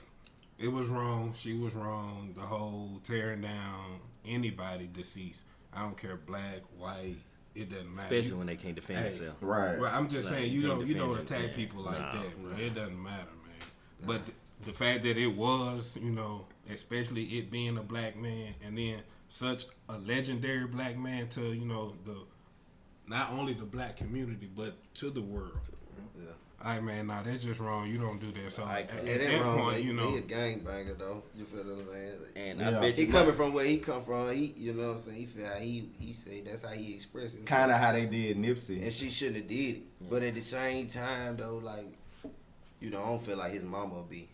it 0.60 0.68
was 0.68 0.88
wrong. 0.88 1.34
She 1.38 1.54
was 1.54 1.74
wrong. 1.74 2.34
The 2.36 2.42
whole 2.42 3.00
tearing 3.04 3.42
down 3.42 4.00
anybody 4.26 4.88
deceased. 4.92 5.44
I 5.74 5.82
don't 5.82 5.98
care 5.98 6.16
black, 6.18 6.62
white. 6.78 7.16
It 7.56 7.70
doesn't 7.70 7.96
matter. 7.96 8.08
Especially 8.08 8.30
You- 8.32 8.38
when 8.38 8.48
they 8.48 8.56
can't 8.58 8.76
defend 8.76 9.00
Hey, 9.00 9.10
themselves. 9.10 9.42
right. 9.42 9.80
Well, 9.80 9.94
I'm 9.94 10.08
just 10.08 10.28
Like, 10.30 10.40
saying, 10.40 10.52
you 10.54 10.60
you 10.62 10.68
don't, 10.68 10.88
you 10.88 10.94
don't 10.96 11.18
attack 11.20 11.50
yeah. 11.52 11.56
people 11.56 11.84
like 11.84 12.00
No. 12.00 12.22
that, 12.24 12.42
bro. 12.44 12.52
It 12.58 12.74
doesn't 12.76 13.02
matter, 13.02 13.26
man. 13.26 13.68
But 14.06 14.26
th- 14.26 14.38
the 14.66 14.74
fact 14.74 15.04
that 15.04 15.18
it 15.18 15.28
was, 15.28 15.98
you 16.02 16.12
know, 16.12 16.46
especially 16.70 17.24
it 17.38 17.50
being 17.50 17.78
a 17.78 17.84
black 17.84 18.16
man, 18.18 18.54
and 18.64 18.78
then 18.78 19.02
such 19.28 19.66
a 19.88 19.98
legendary 19.98 20.68
black 20.68 20.98
man 20.98 21.28
to, 21.30 21.54
you 21.54 21.66
know, 21.66 21.96
the 22.06 22.18
not 23.08 23.32
only 23.32 23.54
the 23.54 23.66
black 23.66 23.98
community 23.98 24.48
but 24.56 24.76
to 24.96 25.10
the 25.10 25.22
world. 25.22 25.70
Yeah. 26.18 26.32
All 26.62 26.72
right, 26.72 26.84
man. 26.84 27.08
Nah, 27.08 27.24
that's 27.24 27.44
just 27.44 27.62
wrong. 27.62 27.90
You 27.90 27.98
don't 27.98 28.20
do 28.20 28.32
that. 28.34 28.52
So 28.52 28.64
I- 28.66 28.82
at, 28.82 28.90
Yeah, 29.06 29.12
at 29.14 29.20
that 29.22 29.28
that 29.32 29.42
wrong. 29.42 29.58
point, 29.60 29.74
but 29.76 29.84
you 29.84 29.94
know, 29.94 30.12
he 30.12 30.18
a 30.18 30.22
gangbanger 30.22 30.98
though. 30.98 31.24
You 31.34 31.46
feel 31.46 31.64
what 31.64 31.80
I'm 31.80 31.88
saying? 31.90 32.18
And 32.36 32.60
Yeah. 32.60 32.78
I 32.78 32.82
bet 32.82 32.98
He 32.98 33.06
you 33.06 33.12
coming 33.12 33.34
from 33.36 33.54
where 33.54 33.64
he 33.66 33.78
come 33.78 34.04
from. 34.04 34.30
He, 34.34 34.54
you 34.58 34.74
know 34.74 34.90
what 34.90 34.96
I'm 34.98 35.02
saying. 35.04 35.18
He 35.18 35.26
feel 35.26 35.46
how 35.48 35.54
he 35.56 35.90
he 36.00 36.12
say 36.14 36.42
that's 36.42 36.64
how 36.64 36.70
he 36.70 36.96
express 36.96 37.34
it. 37.34 37.46
kind 37.46 37.72
of 37.72 37.78
how 37.78 37.94
they 37.94 38.06
did 38.08 38.38
Nipsey. 38.38 38.84
And 38.84 38.92
she 38.94 39.10
shouldn't 39.10 39.38
have 39.38 39.48
did 39.48 39.76
it. 39.78 40.10
But 40.10 40.22
at 40.24 40.34
the 40.36 40.42
same 40.42 40.90
time 40.90 41.38
though, 41.38 41.58
like, 41.64 41.96
you 42.82 42.90
know, 42.90 43.02
I 43.04 43.06
don't 43.06 43.26
feel 43.26 43.38
like 43.38 43.54
his 43.54 43.64
mama 43.64 43.94
will 43.96 44.04
be 44.04 44.28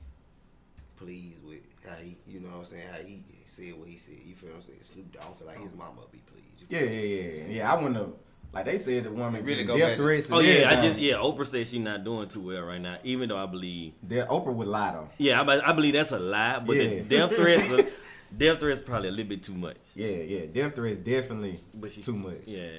pleased 0.98 1.44
with 1.46 1.62
how 1.88 1.96
he, 1.96 2.18
you 2.28 2.40
know 2.40 2.48
what 2.50 2.58
I'm 2.60 2.66
saying, 2.66 2.88
how 2.92 2.98
he 3.06 3.24
said 3.46 3.78
what 3.78 3.88
he 3.88 3.98
said. 3.98 4.16
You 4.26 4.34
feel 4.34 4.50
what 4.50 4.58
I'm 4.58 4.64
saying? 4.64 4.80
Snoop 4.82 5.12
Dogg, 5.14 5.22
I 5.22 5.26
don't 5.28 5.38
feel 5.38 5.48
like 5.48 5.60
his 5.60 5.74
mama 5.76 6.02
will 6.02 6.10
be 6.12 6.20
pleased. 6.20 6.42
Yeah, 6.70 6.82
yeah, 6.82 7.44
yeah, 7.46 7.54
yeah. 7.58 7.72
I 7.72 7.76
wouldn't 7.76 7.96
have. 7.98 8.14
Like 8.56 8.66
they 8.66 8.78
said, 8.78 9.04
the 9.04 9.12
woman 9.12 9.44
Really 9.44 9.64
really 9.64 9.64
go 9.66 9.78
death 9.78 9.90
back- 9.90 9.98
threats. 9.98 10.32
Oh 10.32 10.40
yeah, 10.40 10.70
I 10.70 10.82
just 10.82 10.98
yeah. 10.98 11.16
Oprah 11.16 11.46
said 11.46 11.68
she's 11.68 11.80
not 11.82 12.04
doing 12.06 12.28
too 12.30 12.40
well 12.42 12.62
right 12.64 12.80
now. 12.82 12.98
Even 13.04 13.28
though 13.30 13.38
I 13.38 13.46
believe, 13.46 13.94
That 14.04 14.30
Oprah 14.30 14.54
would 14.54 14.68
lie 14.68 14.92
though. 14.92 15.10
yeah, 15.18 15.42
I, 15.42 15.70
I 15.70 15.72
believe 15.74 15.94
that's 15.94 16.12
a 16.14 16.20
lie. 16.20 16.60
But 16.66 16.78
Yeah. 16.78 16.84
the 16.88 17.02
death 17.02 17.36
threats, 17.36 17.70
are, 17.70 17.86
death 18.38 18.60
threats 18.62 18.80
probably 18.80 19.10
a 19.10 19.12
little 19.12 19.26
bit 19.30 19.44
too 19.44 19.56
much. 19.56 19.78
Yeah, 19.96 20.08
yeah. 20.08 20.46
Death 20.52 20.76
threats 20.76 20.98
definitely 21.00 21.60
But 21.74 21.92
she, 21.92 22.02
too 22.02 22.16
much. 22.16 22.44
Yeah, 22.46 22.70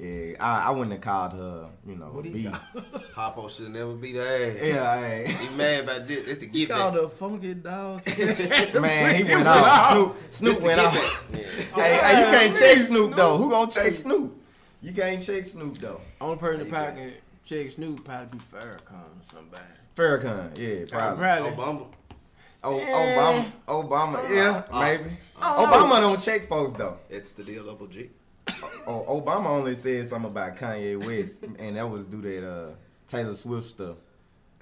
Yeah, 0.00 0.34
I, 0.40 0.66
I 0.66 0.70
wouldn't 0.70 0.92
have 0.92 1.00
called 1.00 1.32
her, 1.34 1.68
you 1.86 1.94
know, 1.94 2.06
What 2.06 2.24
he 2.24 2.32
B. 2.32 2.42
got? 2.44 2.60
Popo 3.14 3.48
should 3.48 3.68
never 3.70 3.92
be 3.94 4.14
her 4.14 4.22
ass. 4.22 4.56
Yeah, 4.60 4.98
hey. 5.00 5.32
He 5.40 5.54
mad 5.56 5.84
about 5.84 6.08
this. 6.08 6.26
That's 6.26 6.38
the 6.40 6.46
He 6.46 6.66
get 6.66 6.70
called 6.70 6.94
back. 6.94 7.02
her 7.02 7.06
a 7.06 7.10
funky 7.10 7.54
dog. 7.54 8.02
man, 8.80 9.14
he 9.14 9.22
went 9.32 9.46
off. 9.46 9.92
Snoop, 9.92 10.16
Snoop 10.30 10.60
went 10.62 10.80
get 10.80 10.86
off. 10.86 10.94
back. 11.30 11.42
Hey, 11.76 11.98
hey, 12.02 12.18
you 12.24 12.30
can't 12.38 12.56
check 12.56 12.78
Snoop 12.78 13.14
though. 13.14 13.36
Who 13.36 13.48
gonna 13.50 13.70
check 13.70 13.94
Snoop? 13.94 14.38
You 14.82 14.92
can't 14.92 15.22
check 15.22 15.44
Snoop 15.44 15.78
though. 15.78 16.00
Only 16.20 16.36
person 16.36 16.64
Hey, 16.64 16.70
that 16.70 16.84
probably 16.94 17.02
can 17.12 17.12
check 17.44 17.70
Snoop 17.70 18.04
probably 18.04 18.38
be 18.38 18.44
Farrakhan 18.56 19.04
or 19.04 19.22
somebody. 19.22 19.62
Farrakhan, 19.96 20.56
yeah, 20.56 20.84
probably. 20.90 21.24
Probably. 21.24 21.50
Obama. 21.52 21.86
Oh, 22.62 22.78
Yeah. 22.78 23.52
Obama, 23.68 23.88
Obama, 23.88 24.30
yeah, 24.30 24.62
Uh, 24.70 24.80
maybe. 24.80 25.10
I 25.40 25.56
don't 25.56 25.90
Obama 25.90 26.00
don't 26.00 26.20
check 26.20 26.48
folks 26.48 26.74
though. 26.74 26.98
It's 27.08 27.32
the 27.32 27.42
deal, 27.44 27.64
Double 27.64 27.86
G. 27.86 28.10
Oh, 28.86 29.04
Obama 29.22 29.46
only 29.46 29.74
said 29.76 30.06
something 30.08 30.30
about 30.30 30.56
Kanye 30.56 31.02
West, 31.04 31.42
and 31.42 31.76
that 31.76 31.88
was 31.88 32.06
due 32.06 32.20
that 32.22 32.46
uh, 32.50 32.70
Taylor 33.08 33.34
Swift 33.34 33.68
stuff. 33.70 33.96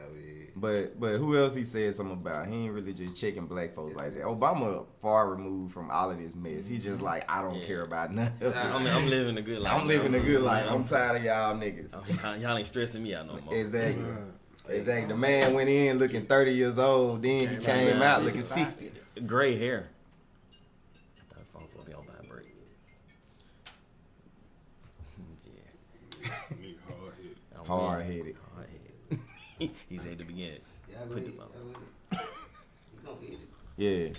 Oh 0.00 0.04
yeah. 0.14 0.44
But 0.56 0.98
but 1.00 1.18
who 1.18 1.36
else 1.36 1.54
he 1.54 1.64
said 1.64 1.94
something 1.94 2.14
about? 2.16 2.46
He 2.48 2.54
ain't 2.64 2.72
really 2.72 2.92
just 2.94 3.16
checking 3.16 3.46
black 3.46 3.74
folks 3.74 3.94
like 3.96 4.14
that. 4.14 4.22
Obama 4.24 4.84
far 5.02 5.28
removed 5.30 5.72
from 5.72 5.90
all 5.90 6.10
of 6.10 6.18
this 6.18 6.34
mess. 6.34 6.66
He's 6.66 6.84
just 6.84 7.02
like 7.02 7.24
I 7.28 7.42
don't 7.42 7.56
Yeah. 7.60 7.66
care 7.66 7.82
about 7.82 8.12
nothing. 8.12 8.52
I'm, 8.54 8.86
I'm 8.86 9.06
living 9.08 9.36
a 9.38 9.42
good 9.42 9.58
life. 9.60 9.72
I'm 9.72 9.86
living 9.88 10.14
a 10.14 10.20
good 10.20 10.42
life. 10.42 10.66
I'm 10.70 10.84
tired 10.84 11.16
of 11.16 11.24
y'all 11.24 11.54
niggas. 11.56 11.94
I'm- 12.24 12.40
y'all 12.40 12.56
ain't 12.56 12.66
stressing 12.68 13.02
me 13.02 13.14
out 13.14 13.26
no 13.26 13.40
more. 13.40 13.54
Exactly. 13.54 14.04
Exactly. 14.68 15.08
The 15.08 15.16
man 15.18 15.54
went 15.54 15.68
in 15.70 15.98
looking 15.98 16.26
30 16.26 16.52
years 16.52 16.78
old, 16.78 17.22
then 17.22 17.48
he 17.48 17.56
came 17.56 18.02
out 18.02 18.22
looking 18.22 18.42
60. 18.42 18.92
Gray 19.26 19.56
hair. 19.58 19.88
I 21.18 21.34
thought 21.34 21.38
the 21.40 21.58
phone 21.58 21.68
would 21.76 21.86
be 21.86 21.94
on 21.94 22.04
vibrate. 22.04 22.54
yeah. 26.22 26.28
nigga 26.52 26.76
hard 26.86 27.14
hit. 27.22 27.36
I'm 27.58 27.66
Hard 27.66 28.06
weird. 28.06 28.18
headed. 28.18 28.36
Hard 28.36 28.36
headed. 28.36 28.36
he 29.88 29.98
said 29.98 30.18
to 30.18 30.24
begin. 30.24 30.58
Y'all 30.90 31.06
go 31.06 31.14
Put 31.14 31.22
ahead. 31.22 31.32
the 31.32 31.36
phone. 31.36 31.48
Y'all 31.52 31.72
go 32.12 32.18
ahead. 32.20 32.28
You 32.94 33.00
gonna 33.04 33.20
get 33.20 33.32
it. 33.34 33.38
Yeah. 33.80 34.12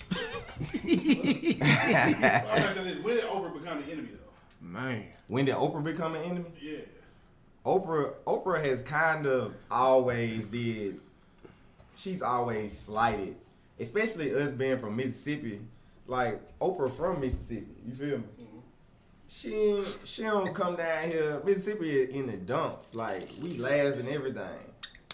I'm 1.62 2.58
asking 2.64 2.84
this, 2.86 3.04
when 3.04 3.16
did 3.16 3.24
Oprah 3.26 3.54
become 3.62 3.84
the 3.86 3.92
enemy 3.92 4.10
though? 4.14 4.68
Man. 4.68 5.06
when 5.28 5.46
did 5.46 5.56
Oprah 5.56 5.84
become 5.84 6.16
an 6.16 6.24
enemy? 6.24 6.46
Yeah. 6.62 6.80
Oprah 7.66 8.14
Oprah 8.26 8.64
has 8.64 8.82
kind 8.82 9.26
of 9.26 9.54
always 9.70 10.48
did 10.48 11.00
she's 11.96 12.22
always 12.22 12.78
slighted. 12.78 13.36
Especially 13.80 14.34
us 14.34 14.52
being 14.52 14.80
from 14.80 14.96
Mississippi. 14.96 15.60
Like 16.08 16.42
Oprah 16.60 16.92
from 16.92 17.20
Mississippi, 17.22 17.68
you 17.86 17.94
feel 17.94 18.18
me? 18.18 18.24
Mm-hmm. 18.42 18.60
She 19.28 19.54
ain't- 19.56 19.98
she 20.06 20.24
don't 20.24 20.54
come 20.56 20.76
down 20.76 21.10
here. 21.10 21.42
Mississippi 21.46 21.90
is 22.02 22.10
in 22.10 22.28
the 22.28 22.38
dumps. 22.38 22.96
Like 22.96 23.28
we 23.42 23.58
last 23.58 23.98
and 23.98 24.08
everything. 24.10 24.69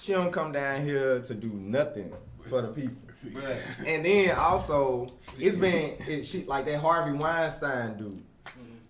She 0.06 0.14
don't 0.14 0.32
come 0.32 0.52
down 0.52 0.86
here 0.86 1.20
to 1.20 1.34
do 1.34 1.50
nothing 1.52 2.14
for 2.46 2.62
the 2.62 2.68
people. 2.68 2.96
Bruh. 3.26 3.60
And 3.88 4.06
then 4.06 4.38
also, 4.38 5.08
it's 5.40 5.58
been 5.58 5.96
it, 6.08 6.28
she 6.28 6.46
like 6.46 6.68
that 6.68 6.80
Harvey 6.80 7.18
Weinstein 7.18 7.98
dude. 7.98 8.24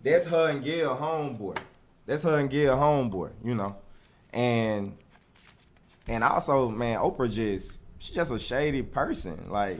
That's 0.03 0.25
her 0.25 0.49
and 0.49 0.61
Gayle 0.61 0.97
homeboy. 0.97 1.57
That's 2.05 2.23
her 2.23 2.37
and 2.37 2.49
Gayle 2.49 2.75
homeboy. 2.75 3.31
You 3.45 3.55
know, 3.55 3.77
and 4.33 4.97
And 6.07 6.23
also, 6.23 6.69
man, 6.69 6.99
Oprah 6.99 7.31
just 7.31 7.79
she's 7.97 8.15
just 8.15 8.31
a 8.31 8.39
shady 8.39 8.83
person. 8.83 9.47
Like 9.49 9.79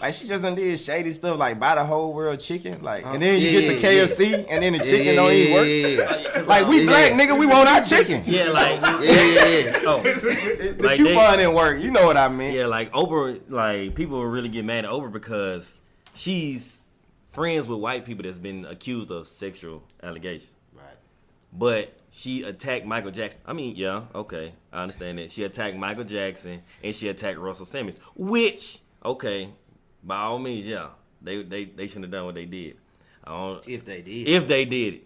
like 0.00 0.14
she 0.14 0.26
just 0.26 0.42
done 0.42 0.54
did 0.54 0.78
shady 0.80 1.12
stuff 1.12 1.38
like 1.38 1.58
buy 1.60 1.74
the 1.74 1.84
whole 1.84 2.12
world 2.12 2.40
chicken. 2.40 2.82
Like 2.82 3.04
and 3.06 3.20
then 3.22 3.40
you 3.40 3.48
Yeah, 3.48 3.60
get 3.60 3.66
to 3.68 3.74
yeah, 3.94 4.04
KFC 4.04 4.46
and 4.48 4.62
then 4.62 4.72
the 4.74 4.78
chicken 4.80 5.06
yeah, 5.06 5.14
don't 5.14 5.32
even 5.32 5.52
work. 5.54 5.66
yeah, 5.66 6.20
yeah. 6.22 6.32
Cause, 6.32 6.46
Like 6.46 6.66
we 6.68 6.84
black 6.86 7.12
nigga, 7.12 7.38
we 7.38 7.46
want 7.46 7.68
our 7.68 7.82
chicken. 7.82 8.22
Yeah, 8.24 8.50
like 8.50 8.80
Yeah, 8.80 9.00
yeah, 9.02 9.46
yeah. 9.46 9.78
oh, 9.86 10.00
The 10.02 10.76
like 10.80 10.96
coupon 10.96 11.32
they, 11.32 11.36
didn't 11.44 11.54
work. 11.54 11.80
You 11.80 11.90
know 11.90 12.06
what 12.06 12.16
I 12.16 12.28
mean? 12.28 12.52
yeah, 12.52 12.66
like 12.66 12.90
Oprah. 12.92 13.40
Like 13.48 13.94
people 13.94 14.18
will 14.18 14.26
really 14.26 14.48
get 14.48 14.64
mad 14.64 14.84
at 14.84 14.90
Oprah 14.90 15.12
because 15.12 15.74
she's 16.14 16.78
friends 17.30 17.68
with 17.68 17.78
white 17.78 18.04
people 18.04 18.24
that's 18.24 18.38
been 18.38 18.64
accused 18.64 19.10
of 19.10 19.26
sexual 19.26 19.82
allegations. 20.02 20.54
Right. 20.74 20.84
But 21.52 21.96
she 22.10 22.42
attacked 22.42 22.84
Michael 22.86 23.10
Jackson. 23.12 23.40
I 23.46 23.52
mean, 23.52 23.76
yeah, 23.76 24.02
okay, 24.14 24.52
I 24.72 24.82
understand 24.82 25.18
that. 25.18 25.30
She 25.30 25.44
attacked 25.44 25.76
Michael 25.76 26.04
Jackson 26.04 26.62
and 26.82 26.94
she 26.94 27.08
attacked 27.08 27.38
Russell 27.38 27.66
Simmons, 27.66 27.96
which, 28.16 28.80
okay, 29.04 29.50
by 30.02 30.16
all 30.18 30.38
means, 30.38 30.66
yeah, 30.66 30.88
they 31.22 31.42
they, 31.42 31.64
they 31.66 31.86
shouldn't 31.86 32.04
have 32.06 32.12
done 32.12 32.26
what 32.26 32.34
they 32.34 32.46
did. 32.46 32.76
I 33.24 33.30
don't, 33.30 33.68
If 33.68 33.84
they 33.84 34.02
did. 34.02 34.28
if 34.28 34.48
they 34.48 34.64
did 34.64 34.94
it. 34.94 35.02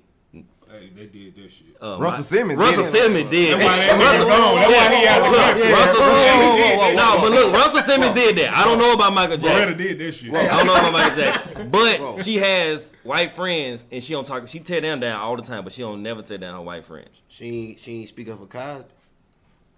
Hey, 0.70 0.90
they 0.97 1.07
did 1.07 1.36
that 1.36 1.51
shit. 1.53 1.76
Uh, 1.80 1.99
Russell 2.01 2.24
Simmons 2.24 2.59
Russell. 2.59 2.82
Simmons 2.84 3.30
did. 3.30 3.61
That's 3.61 3.64
why 3.64 3.76
that 3.76 4.01
Russell, 4.01 4.26
gone. 4.26 4.55
That's 4.57 4.72
why 4.74 4.97
he 4.97 5.07
out 5.07 5.30
the 5.30 5.36
country. 5.36 5.72
Russell 5.72 6.03
Whoa, 6.03 6.57
whoa, 6.57 6.80
Simmons. 6.80 6.97
No, 6.97 7.20
but 7.20 7.30
look, 7.30 7.53
Russell 7.53 7.82
Simmons 7.82 8.14
did 8.14 8.36
that. 8.38 8.55
I 8.57 8.64
don't 8.64 8.78
know 8.78 8.92
about 8.92 9.12
Michael 9.14 9.36
Beretta 9.36 9.40
Jackson. 9.42 9.76
did 9.78 9.99
that 9.99 10.12
shit. 10.12 10.34
I 10.34 10.57
don't 10.57 10.66
know 10.66 10.74
about 10.74 10.92
Michael 10.92 11.16
Jackson. 11.16 11.70
But 11.70 12.01
Whoa. 12.01 12.22
she 12.22 12.36
has 12.38 12.92
white 13.05 13.34
friends 13.34 13.86
and 13.92 14.03
she 14.03 14.12
don't 14.14 14.26
talk. 14.26 14.49
She 14.49 14.59
tear 14.61 14.80
them 14.80 14.99
down 15.01 15.20
all 15.20 15.36
the 15.36 15.42
time, 15.42 15.62
but 15.62 15.72
she 15.72 15.82
don't 15.82 16.03
never 16.03 16.22
tear 16.22 16.38
down 16.38 16.55
her 16.55 16.61
white 16.62 16.84
friends. 16.84 17.22
She 17.28 17.45
ain't, 17.45 17.78
she 17.78 18.01
ain't 18.01 18.09
speak 18.09 18.28
up 18.28 18.38
for 18.40 18.47
Cosby. 18.47 18.84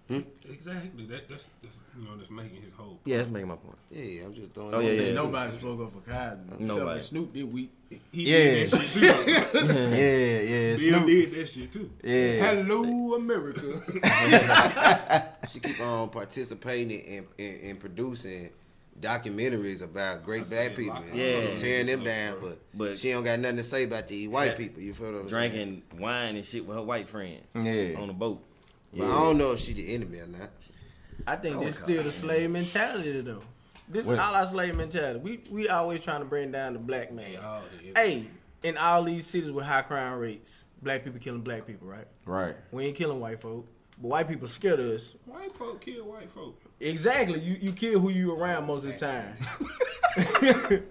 Hmm? 0.07 0.19
Exactly. 0.49 1.05
That, 1.07 1.27
that's, 1.29 1.47
that's 1.61 1.77
you 1.99 2.05
know 2.07 2.15
that's 2.15 2.31
making 2.31 2.61
his 2.61 2.71
whole. 2.77 2.97
Yeah, 3.03 3.17
that's 3.17 3.29
making 3.29 3.49
my 3.49 3.55
point. 3.57 3.77
Yeah, 3.91 4.23
I'm 4.25 4.33
just 4.33 4.53
throwing. 4.53 4.73
Oh, 4.73 4.79
it 4.79 4.85
yeah, 4.85 4.91
yeah. 4.91 4.97
there, 4.97 5.07
too. 5.09 5.13
Nobody 5.23 5.51
spoke 5.57 5.81
up 5.81 5.93
for 5.93 6.09
Cosby. 6.11 6.63
Nobody. 6.63 6.99
for 6.99 7.05
Snoop 7.05 7.33
did 7.33 7.51
we. 7.53 7.69
He 8.11 8.31
Yeah. 8.31 8.37
did 8.37 8.69
that 8.71 8.81
shit 8.81 9.51
too. 9.51 9.67
Yeah, 9.67 10.39
yeah. 10.39 10.75
Bill 10.75 10.99
Snoop. 10.99 11.05
did 11.07 11.31
that 11.33 11.49
shit 11.49 11.71
too. 11.71 11.89
Yeah. 12.03 12.53
Hello 12.53 13.15
America. 13.15 13.81
She 15.49 15.59
keep 15.61 15.79
on 15.79 16.09
participating 16.09 16.99
in, 16.99 17.25
in, 17.37 17.55
in 17.69 17.75
producing 17.77 18.49
documentaries 18.99 19.81
about 19.81 20.23
great 20.25 20.49
black 20.49 20.75
people 20.75 20.97
and, 20.97 21.15
Yeah. 21.15 21.25
and 21.37 21.57
tearing 21.57 21.85
them 21.85 22.03
down, 22.03 22.37
but, 22.41 22.59
But- 22.73 22.99
she 22.99 23.11
don't 23.11 23.23
got 23.23 23.39
nothing 23.39 23.57
to 23.57 23.63
say 23.63 23.83
about 23.85 24.07
the 24.09 24.27
white 24.27 24.57
people. 24.57 24.81
You 24.81 24.93
feel 24.93 25.11
what 25.13 25.21
I'm 25.21 25.29
saying? 25.29 25.51
Drinking 25.51 25.83
wine 25.99 26.35
and 26.35 26.43
shit 26.45 26.65
with 26.65 26.75
her 26.75 26.83
white 26.83 27.07
friend 27.07 27.41
Yeah. 27.55 27.97
on 27.99 28.07
the 28.07 28.13
boat. 28.13 28.43
But 28.97 29.05
I 29.05 29.19
don't 29.19 29.37
know 29.37 29.51
if 29.51 29.59
she 29.59 29.73
the 29.73 29.93
enemy 29.93 30.19
or 30.19 30.27
not. 30.27 30.49
I 31.25 31.35
think 31.35 31.59
this 31.59 31.77
still 31.77 32.03
the 32.03 32.11
slave 32.11 32.49
mentality 32.51 33.21
though. 33.21 33.41
This 33.89 34.05
What? 34.05 34.13
is 34.13 34.19
all 34.19 34.35
our 34.35 34.45
slave 34.47 34.75
mentality. 34.75 35.19
We 35.19 35.39
we 35.49 35.69
always 35.69 36.01
trying 36.01 36.19
to 36.19 36.25
bring 36.25 36.51
down 36.51 36.73
the 36.73 36.79
black 36.79 37.11
man. 37.11 37.37
Oh. 37.43 37.61
Hey, 37.95 38.27
in 38.63 38.77
all 38.77 39.03
these 39.03 39.25
cities 39.25 39.51
with 39.51 39.65
high 39.65 39.81
crime 39.81 40.17
rates, 40.19 40.63
black 40.81 41.03
people 41.03 41.19
killing 41.19 41.41
black 41.41 41.65
people, 41.65 41.87
right? 41.87 42.07
Right. 42.25 42.55
We 42.71 42.85
ain't 42.85 42.97
killing 42.97 43.19
white 43.19 43.41
folk, 43.41 43.67
but 44.01 44.07
white 44.09 44.27
people 44.27 44.47
scared 44.47 44.79
of 44.79 44.87
us. 44.87 45.15
White 45.25 45.55
folk 45.55 45.81
kill 45.81 46.05
white 46.05 46.29
folk. 46.31 46.59
Exactly. 46.79 47.39
You 47.39 47.57
you 47.59 47.71
kill 47.71 47.99
who 47.99 48.09
you 48.09 48.33
around 48.35 48.65
most 48.65 48.85
of 48.85 48.91
the 48.91 48.97
time. 48.97 49.35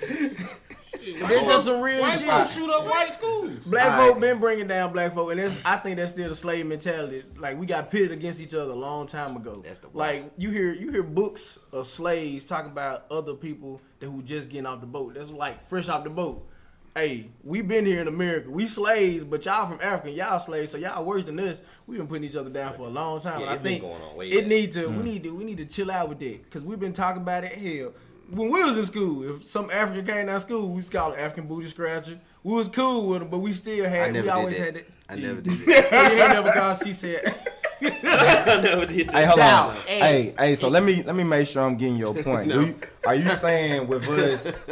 Shit, 1.04 1.28
This 1.28 1.42
just 1.42 1.64
some 1.64 1.80
real 1.80 2.00
White 2.00 2.18
shit. 2.18 2.28
folks 2.28 2.54
shoot 2.54 2.70
up 2.70 2.84
white 2.84 3.12
schools. 3.12 3.66
Black 3.66 3.90
Alright. 3.90 4.08
folk 4.12 4.20
been 4.20 4.38
bringing 4.38 4.66
down 4.66 4.92
black 4.92 5.14
folk, 5.14 5.30
and 5.30 5.40
that's, 5.40 5.58
I 5.64 5.76
think 5.76 5.96
that's 5.96 6.12
still 6.12 6.28
the 6.28 6.34
slave 6.34 6.66
mentality. 6.66 7.24
Like 7.36 7.58
we 7.58 7.66
got 7.66 7.90
pitted 7.90 8.12
against 8.12 8.40
each 8.40 8.54
other 8.54 8.70
a 8.72 8.76
long 8.76 9.06
time 9.06 9.36
ago. 9.36 9.62
That's 9.64 9.78
the 9.78 9.88
way. 9.88 9.94
like 9.94 10.32
you 10.36 10.50
hear 10.50 10.72
you 10.72 10.90
hear 10.90 11.02
books 11.02 11.58
of 11.72 11.86
slaves 11.86 12.44
talking 12.44 12.70
about 12.70 13.06
other 13.10 13.34
people 13.34 13.80
that 13.98 14.06
who 14.06 14.22
just 14.22 14.50
getting 14.50 14.66
off 14.66 14.80
the 14.80 14.86
boat. 14.86 15.14
That's 15.14 15.30
like 15.30 15.68
fresh 15.68 15.88
off 15.88 16.04
the 16.04 16.10
boat. 16.10 16.46
Hey, 16.94 17.28
we 17.44 17.62
been 17.62 17.86
here 17.86 18.00
in 18.00 18.08
America. 18.08 18.50
We 18.50 18.66
slaves, 18.66 19.22
but 19.22 19.44
y'all 19.44 19.68
from 19.68 19.78
Africa. 19.80 20.10
Y'all 20.10 20.40
slaves, 20.40 20.72
so 20.72 20.76
y'all 20.78 21.04
worse 21.04 21.24
than 21.24 21.38
us. 21.38 21.60
We 21.86 21.96
been 21.96 22.08
putting 22.08 22.24
each 22.24 22.34
other 22.34 22.50
down 22.50 22.74
for 22.74 22.82
a 22.82 22.88
long 22.88 23.20
time. 23.20 23.38
Yeah, 23.38 23.42
and 23.42 23.50
I 23.50 23.52
it's 23.52 23.62
been 23.62 23.72
think 23.74 23.82
going 23.82 24.02
on 24.02 24.16
way 24.16 24.28
it 24.28 24.40
back. 24.40 24.48
need 24.48 24.72
to. 24.72 24.88
We 24.88 24.94
hmm. 24.94 25.02
need 25.04 25.22
to. 25.22 25.34
We 25.34 25.44
need 25.44 25.58
to 25.58 25.64
chill 25.66 25.90
out 25.90 26.08
with 26.08 26.18
that 26.18 26.42
because 26.42 26.64
we've 26.64 26.80
been 26.80 26.92
talking 26.92 27.22
about 27.22 27.44
it. 27.44 27.52
Hell, 27.52 27.92
when 28.30 28.50
we 28.50 28.62
was 28.62 28.78
in 28.78 28.86
school, 28.86 29.36
if 29.36 29.48
some 29.48 29.70
African 29.70 30.06
came 30.06 30.26
down 30.26 30.40
school, 30.40 30.68
we 30.70 30.76
used 30.76 30.90
to 30.92 30.98
call 30.98 31.12
it 31.12 31.18
African 31.18 31.46
booty 31.46 31.68
scratcher. 31.68 32.18
We 32.42 32.54
was 32.54 32.68
cool 32.68 33.08
with 33.08 33.20
them, 33.20 33.28
but 33.30 33.38
we 33.38 33.52
still 33.52 33.84
I 33.86 33.88
had. 33.88 34.12
never 34.12 34.24
We 34.24 34.30
always 34.30 34.56
did 34.56 34.64
had 34.64 34.74
that. 34.74 34.80
it. 34.80 34.90
I 35.08 35.14
never 35.16 35.40
did 35.40 35.52
that. 35.66 35.90
so 35.90 36.02
you 36.14 36.22
ain't 36.22 36.32
never 36.32 36.52
called. 36.52 36.78
She 36.84 36.92
said. 36.92 37.34
Hey, 37.82 39.24
hold 39.24 39.38
Now, 39.38 39.68
on. 39.70 39.74
hey. 39.86 39.98
Hey, 40.00 40.34
hey. 40.38 40.54
So 40.56 40.68
let 40.68 40.82
me 40.82 41.02
let 41.02 41.16
me 41.16 41.24
make 41.24 41.48
sure 41.48 41.64
I'm 41.64 41.76
getting 41.78 41.96
your 41.96 42.12
point. 42.14 42.48
No. 42.48 42.60
You, 42.60 42.78
are 43.06 43.14
you 43.14 43.30
saying 43.30 43.86
with 43.88 44.06
us? 44.06 44.66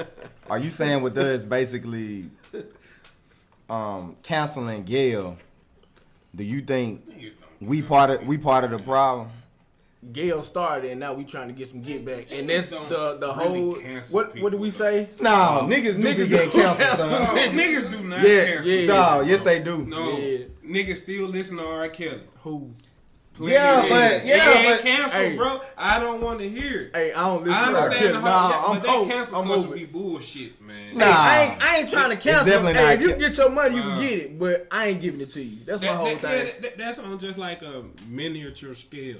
Are 0.50 0.58
you 0.58 0.68
saying 0.68 1.00
with 1.00 1.16
us 1.16 1.46
basically, 1.46 2.28
um, 3.70 4.14
canceling 4.22 4.84
Gayle? 4.84 5.38
Do 6.36 6.44
you 6.44 6.60
think 6.60 7.02
we 7.62 7.80
part 7.80 8.10
of 8.10 8.26
we 8.26 8.36
part 8.36 8.64
of 8.64 8.70
the 8.72 8.78
problem? 8.78 9.30
Gayle 10.12 10.42
started, 10.42 10.92
and 10.92 11.00
now 11.00 11.12
we 11.12 11.24
trying 11.24 11.48
to 11.48 11.54
get 11.54 11.68
some 11.68 11.82
get 11.82 12.04
back, 12.04 12.26
and 12.30 12.48
that's 12.48 12.70
the 12.70 13.16
the 13.20 13.32
whole. 13.32 13.74
cancel 13.74 14.14
What 14.14 14.26
what 14.28 14.34
did 14.34 14.42
people, 14.44 14.58
we 14.60 14.70
say? 14.70 15.08
No, 15.20 15.66
niggas 15.68 15.96
niggas 15.96 16.30
get 16.30 16.52
canceled. 16.52 16.98
son. 16.98 17.10
No, 17.10 17.40
niggas 17.62 17.90
do 17.90 18.04
not 18.04 18.22
Yeah, 18.26 18.44
cancel. 18.44 18.72
yeah. 18.72 18.86
no, 18.86 19.20
yes 19.22 19.42
they 19.42 19.58
do. 19.58 19.84
No, 19.84 20.16
Yeah. 20.18 20.38
niggas 20.64 20.98
still 20.98 21.26
listen 21.26 21.56
to 21.56 21.64
R. 21.66 21.88
Kelly. 21.88 22.20
Who? 22.44 22.70
Yeah, 23.40 23.82
but 23.88 24.26
yeah, 24.26 24.38
Nigga 24.38 24.56
ain't 24.56 24.68
but 24.68 24.80
canceled, 24.82 25.12
hey. 25.12 25.36
bro. 25.36 25.60
I 25.76 26.00
don't 26.00 26.20
want 26.20 26.40
to 26.40 26.48
hear 26.48 26.80
it. 26.82 26.90
Hey, 26.96 27.12
I 27.12 27.22
don't 27.24 27.44
listen 27.44 27.54
I 27.54 27.70
to 27.72 27.78
understand 27.78 28.06
that. 28.06 28.12
the 28.14 28.20
whole, 28.20 28.30
Nah, 28.30 28.48
that, 28.48 28.68
I'm 28.68 28.74
but 28.74 28.82
that 28.82 28.96
over- 28.96 29.10
cancel 29.12 29.36
I'm 29.36 29.46
culture 29.46 29.68
be 29.68 29.84
bullshit, 29.84 30.60
man. 30.60 30.98
Nah. 30.98 31.04
Hey, 31.04 31.10
I 31.12 31.44
ain't, 31.52 31.62
I 31.64 31.76
ain't 31.78 31.88
trying 31.88 32.10
to 32.10 32.16
cancel. 32.16 32.46
definitely 32.46 32.74
Hey, 32.74 32.84
not 32.84 32.94
if 32.94 33.00
you 33.00 33.08
ca- 33.10 33.16
get 33.18 33.36
your 33.36 33.50
money, 33.50 33.76
you 33.76 33.82
Uh. 33.82 33.84
can 33.84 34.00
get 34.00 34.18
it, 34.18 34.38
but 34.40 34.66
I 34.72 34.88
ain't 34.88 35.00
giving 35.00 35.20
it 35.20 35.32
to 35.34 35.42
you. 35.42 35.58
That's 35.66 35.80
my 35.80 35.86
whole 35.88 36.06
that- 36.06 36.20
thing. 36.20 36.44
that- 36.46 36.62
that- 36.62 36.78
that's 36.78 36.98
on 36.98 37.16
just 37.20 37.38
like 37.38 37.62
a 37.62 37.84
miniature 38.08 38.74
scale. 38.74 39.18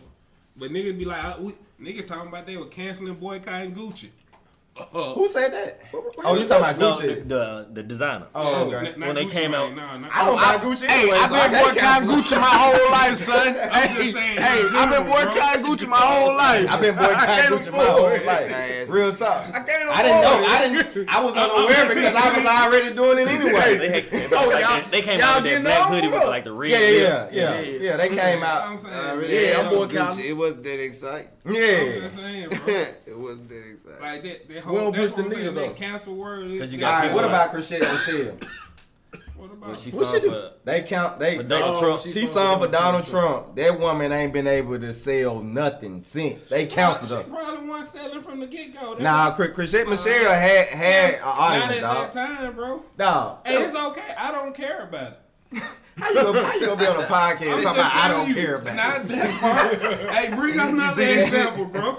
But 0.59 0.71
niggas 0.71 0.99
be 0.99 1.05
like, 1.05 1.25
I, 1.25 1.39
we, 1.39 1.55
niggas 1.81 2.09
talking 2.09 2.29
about 2.29 2.47
they 2.47 2.57
were 2.57 2.67
canceling 2.67 3.15
boycotting 3.15 3.75
Gucci. 3.75 4.09
Who 5.15 5.29
said 5.29 5.53
that? 5.53 5.81
Oh, 6.25 6.35
you 6.37 6.47
talking 6.47 6.57
about 6.57 6.79
No, 6.79 6.93
Gucci? 6.95 7.29
the, 7.29 7.35
the 7.35 7.67
the 7.75 7.83
designer. 7.83 8.27
Oh, 8.35 8.65
okay. 8.71 8.93
N- 8.93 9.01
not 9.01 9.07
When 9.09 9.17
they 9.17 9.25
Gucci 9.27 9.31
came 9.33 9.55
out- 9.55 9.75
nah, 9.75 9.97
not 9.99 10.11
I 10.15 10.25
don't 10.27 10.37
buy 10.37 10.59
Gucci 10.65 10.89
anyway. 10.89 11.19
so 11.19 11.35
I 11.35 11.49
can't 11.49 11.79
cancel. 11.79 12.17
Gucci 12.17 12.41
my 12.41 12.47
whole 12.47 12.91
life, 12.93 13.17
son. 13.17 13.57
I'm 13.73 13.97
just 13.97 14.13
saying, 14.17 14.39
hey, 14.41 14.61
in 14.61 14.67
I've 14.67 14.91
been 14.91 14.91
general, 14.91 15.05
bro. 15.05 15.25
boycotting 15.33 15.65
Gucci 15.65 15.89
my 15.89 15.97
whole 15.99 16.37
life. 16.45 16.71
I've 16.71 16.81
been 16.81 16.99
I 16.99 17.03
boycotting 17.07 17.27
can't 17.27 17.55
Gucci 17.55 17.73
my 17.73 17.85
whole 17.85 18.27
life. 18.27 18.89
Real 18.91 19.13
talk. 19.15 19.49
I 19.55 19.61
can't 19.63 19.89
I 19.91 20.03
didn't 20.03 20.21
know. 20.23 20.45
I 20.47 20.69
didn't. 20.69 21.09
I 21.09 21.25
was 21.25 21.37
unaware 21.37 21.89
because 21.89 22.15
I 22.17 22.39
was 22.39 22.47
already 22.47 22.95
doing 22.95 23.19
it 23.19 23.29
anyway. 23.29 23.79
They, 24.11 24.29
Oh, 24.37 24.51
y'all- 24.59 24.89
they 24.91 25.03
came 25.03 25.21
out 25.21 25.43
with 25.43 25.53
that 25.53 25.63
black 25.63 25.89
hoodie 25.91 26.09
with 26.09 26.25
like 26.29 26.45
the 26.45 26.53
red. 26.53 26.71
Yeah, 26.71 26.79
yeah, 26.79 27.29
yeah, 27.33 27.61
yeah, 27.61 27.79
yeah. 27.81 27.97
They 27.97 28.09
mm-hmm. 28.09 28.19
came 28.19 28.43
out. 28.43 28.63
I'm 28.69 28.79
saying, 28.79 29.31
Yeah, 29.31 29.41
had 29.41 29.57
I'm 29.65 29.71
some 29.71 29.79
boycotting. 29.89 30.25
It 30.25 30.37
wasn't 30.37 30.65
that 30.65 30.83
exciting. 30.85 31.29
I'm 31.47 31.55
Yeah. 31.55 31.93
just 31.95 32.17
saying, 32.17 32.49
bro. 32.51 32.59
it 33.07 33.19
wasn't 33.19 33.49
that 33.49 33.71
exciting. 33.73 34.03
Like 34.03 34.23
that, 34.23 34.63
that 34.69 34.73
We 34.73 34.79
whole 34.81 34.93
don't 34.93 35.01
push 35.03 35.13
the 35.17 35.23
what 35.23 35.33
I'm 35.33 35.39
needle, 35.39 35.55
though. 35.55 35.71
cancel 35.71 36.15
word. 36.15 36.51
is- 36.51 36.61
'Cause 36.61 36.73
you 36.73 36.79
got 36.79 37.03
right. 37.05 37.13
What 37.15 37.25
about 37.25 37.53
Chrisette 37.53 37.81
Michele? 37.83 38.37
What 39.37 39.51
When 39.51 39.63
about 39.63 39.79
she 39.79 39.91
What 39.91 40.07
sung 40.07 40.15
she 40.17 40.21
do? 40.21 40.31
for 40.31 40.51
They 40.65 40.83
count. 40.83 41.21
They 41.21 41.37
For 41.37 41.43
Donald 41.45 41.77
they- 41.77 41.81
Trump. 41.81 42.01
She 42.03 42.27
sung 42.27 42.59
for 42.59 42.67
Donald 42.67 43.07
Trump. 43.07 43.55
That 43.55 43.79
woman 43.79 44.11
ain't 44.13 44.33
been 44.33 44.49
able 44.49 44.81
to 44.81 44.93
sell 44.93 45.41
nothing 45.41 46.03
since. 46.03 46.49
They 46.49 46.67
canceled 46.67 47.09
She 47.11 47.15
her. 47.15 47.23
probably 47.23 47.69
wasn't 47.69 47.93
selling 47.93 48.23
from 48.23 48.41
the 48.41 48.47
get 48.49 48.75
go. 48.79 48.95
Nah, 48.95 49.31
Chris- 49.31 49.55
Chrisette 49.55 49.89
Michele 49.89 50.33
had 50.33 50.67
had 50.67 51.15
an 51.15 51.21
audience. 51.23 51.65
not 51.67 51.75
at 51.75 51.81
dog. 51.81 52.13
that 52.13 52.27
time, 52.41 52.53
bro. 52.55 52.83
No, 52.99 53.39
Hey, 53.47 53.63
it's 53.63 53.77
okay. 53.77 54.15
I 54.19 54.33
don't 54.33 54.55
care 54.57 54.83
about 54.83 55.13
it. 55.53 55.63
How 55.99 56.09
you 56.11 56.15
gonna, 56.23 56.45
how 56.45 56.55
you 56.55 56.67
gonna 56.67 56.81
be 56.81 56.87
on 56.87 56.97
a 56.97 57.07
podcast 57.07 57.57
I'm 57.57 57.63
talking 57.63 57.81
about 57.81 57.95
I 57.95 58.09
don't 58.09 58.29
you, 58.29 58.35
care 58.35 58.55
about 58.57 58.73
it? 58.73 58.77
Not 58.77 59.09
that 59.09 59.31
part. 59.41 60.11
hey, 60.11 60.35
bring 60.35 60.59
up 60.61 60.69
another 60.71 61.03
example, 61.03 61.65
bro. 61.65 61.99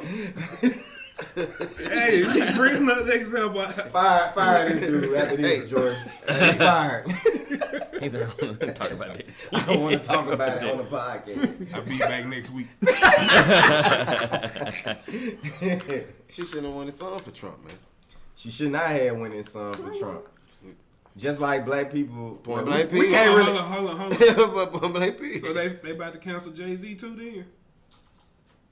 hey, 1.35 2.53
bring 2.55 2.77
another 2.77 3.11
example. 3.11 3.61
Fire, 3.91 4.31
fire 4.33 4.69
this 4.69 4.79
dude 4.87 5.15
after 5.15 5.37
this, 5.37 5.69
Jordan. 5.69 5.97
He's 6.27 6.57
fired. 6.57 7.11
He 8.01 8.09
said, 8.09 8.29
I 8.29 8.41
don't 8.41 8.59
wanna 8.59 8.73
talk 8.73 8.91
about 8.91 9.17
that. 9.17 9.25
I 9.53 9.65
don't 9.65 9.81
want 9.83 10.01
to 10.01 10.07
talk 10.07 10.27
about 10.31 10.63
it 10.63 10.71
on 10.71 10.77
the 10.77 10.83
podcast. 10.85 11.73
I'll 11.73 11.81
be 11.81 11.97
back 11.97 12.25
next 12.25 12.51
week. 12.51 12.67
She 16.31 16.45
shouldn't 16.45 16.65
have 16.65 16.75
won 16.75 16.85
the 16.85 16.91
song 16.91 17.19
for 17.19 17.31
Trump, 17.31 17.65
man. 17.65 17.75
She 18.35 18.51
should 18.51 18.71
not 18.71 18.85
have 18.85 19.17
winning 19.17 19.43
son 19.43 19.73
for 19.73 19.91
Trump. 19.91 20.25
Just 21.17 21.41
like 21.41 21.65
black 21.65 21.91
people. 21.91 22.35
Point 22.43 22.65
we- 22.65 22.71
blank 22.71 22.91
we, 22.91 23.09
can't 23.09 23.27
hold 23.29 23.39
really. 23.39 23.57
on, 23.57 23.71
hold 23.71 23.89
on, 23.89 23.97
hold 23.97 24.13
on. 24.13 24.71
but 24.71 24.71
but 24.81 24.93
Black 24.93 25.19
P. 25.19 25.39
So 25.39 25.53
they 25.53 25.69
they 25.69 25.91
about 25.91 26.13
to 26.13 26.19
cancel 26.19 26.51
Jay 26.51 26.75
Z 26.75 26.95
too 26.95 27.15
then? 27.15 27.45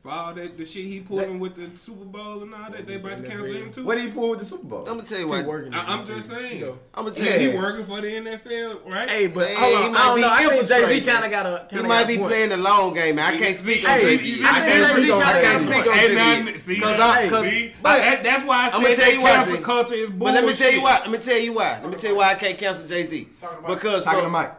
For 0.04 0.12
all 0.12 0.34
that 0.36 0.58
the 0.58 0.64
shit 0.64 0.86
he 0.86 1.00
pulling 1.00 1.40
with 1.40 1.56
the 1.56 1.76
Super 1.76 2.06
Bowl 2.06 2.44
and 2.44 2.54
all 2.54 2.70
that, 2.72 2.86
they 2.86 2.96
about 2.96 3.18
to 3.18 3.24
cancel 3.28 3.52
him 3.54 3.72
too. 3.72 3.84
What 3.84 3.96
did 3.96 4.06
he 4.06 4.12
pull 4.12 4.30
with 4.30 4.40
the 4.40 4.46
Super 4.46 4.64
Bowl? 4.68 4.80
I'm 4.82 4.98
gonna 4.98 5.04
tell 5.04 5.18
you 5.18 5.26
He 5.26 5.30
what. 5.32 5.46
working. 5.46 5.74
I, 5.74 5.92
I'm 5.94 6.06
just 6.06 6.30
saying. 6.30 6.64
I'm 6.94 7.04
gonna 7.06 7.16
tell 7.16 7.26
Yeah, 7.26 7.32
tell 7.38 7.52
he 7.52 7.58
working 7.58 7.86
for 7.86 8.00
the 8.00 8.08
NFL, 8.08 8.92
right? 8.92 9.10
Hey, 9.10 9.28
but 9.28 9.48
Hey, 9.48 9.56
hold 9.56 9.70
he 9.72 9.86
on. 9.88 9.92
might 9.94 10.00
I 10.00 10.06
don't 10.06 10.16
be 10.16 10.22
know. 10.22 10.30
I 10.30 10.48
think 10.50 10.68
Jay 10.68 11.00
Z 11.00 11.06
kind 11.06 11.26
of 11.26 11.32
got 11.32 11.46
a. 11.48 11.64
He 11.70 11.76
kinda 11.78 11.90
might 11.90 12.08
be 12.08 12.18
point. 12.18 12.30
playing 12.30 12.50
the 12.50 12.58
long 12.58 12.94
game. 12.94 13.16
Man. 13.16 13.34
I 13.34 13.38
can't 13.40 13.56
speak 13.56 13.84
on 13.84 13.90
Hey, 14.00 14.18
Jay-Z. 14.18 14.44
I 14.46 14.48
I 14.48 14.52
can't 14.52 14.66
can't 14.68 14.86
speak 14.86 14.98
speak 15.02 15.12
on 15.14 15.22
on. 15.22 15.28
I 15.28 15.32
can't 15.42 15.44
Jay-Z. 15.44 15.66
speak 15.66 15.88
on 15.92 15.98
Hey, 15.98 16.08
Jay-Z. 16.46 16.58
see, 16.60 16.80
Cause 16.80 17.00
I, 17.00 17.30
cause, 17.30 17.72
but 17.82 18.24
that's 18.24 18.46
why 18.46 18.56
I 18.56 18.68
I'ma 18.68 18.78
said 18.88 18.96
tell 18.96 19.06
that 19.08 19.14
you 19.14 19.22
why, 19.22 19.30
cancel 19.34 19.58
G. 19.58 19.64
culture 19.64 19.96
is 19.96 20.10
bullshit. 20.12 20.20
But 20.20 20.34
let 20.36 20.46
me 20.46 20.54
tell 20.54 20.72
you 20.72 20.82
why. 20.84 21.00
Let 21.00 21.10
me 21.12 21.18
tell 21.18 21.38
you 21.40 21.54
why. 21.54 21.80
Let 21.82 21.90
me 21.90 21.98
tell 21.98 22.12
you 22.12 22.18
why 22.18 22.30
I 22.32 22.36
can't 22.36 22.58
cancel 22.58 22.88
Jay 22.88 23.08
Z. 23.08 23.28
Because 23.68 24.04
Talking 24.06 24.20
to 24.20 24.24
from, 24.26 24.32
Mike. 24.32 24.54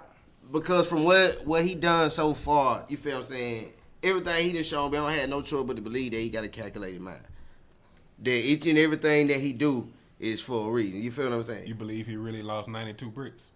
because 0.52 0.86
from 0.88 1.04
what 1.04 1.46
what 1.46 1.64
he 1.64 1.74
done 1.76 2.10
so 2.10 2.34
far, 2.34 2.84
you 2.88 2.96
feel 2.96 3.14
what 3.14 3.18
I'm 3.20 3.24
saying? 3.32 3.72
Everything 4.02 4.44
he 4.44 4.52
done 4.52 4.62
shown, 4.62 4.90
me, 4.90 4.98
I 4.98 5.00
don't 5.10 5.20
have 5.20 5.28
no 5.30 5.42
choice 5.42 5.64
but 5.66 5.76
to 5.76 5.82
believe 5.82 6.12
that 6.12 6.18
he 6.20 6.28
got 6.30 6.44
a 6.44 6.48
calculated 6.48 7.00
mind. 7.00 7.20
That 8.22 8.30
each 8.30 8.66
and 8.66 8.78
everything 8.78 9.26
that 9.28 9.40
he 9.40 9.52
do 9.52 9.88
is 10.20 10.40
for 10.40 10.68
a 10.68 10.70
reason. 10.72 11.02
You 11.02 11.10
feel 11.10 11.26
what 11.26 11.34
I'm 11.34 11.42
saying? 11.42 11.66
You 11.66 11.74
believe 11.74 12.06
he 12.06 12.16
really 12.16 12.42
lost 12.42 12.68
92 12.68 13.10
bricks? 13.10 13.50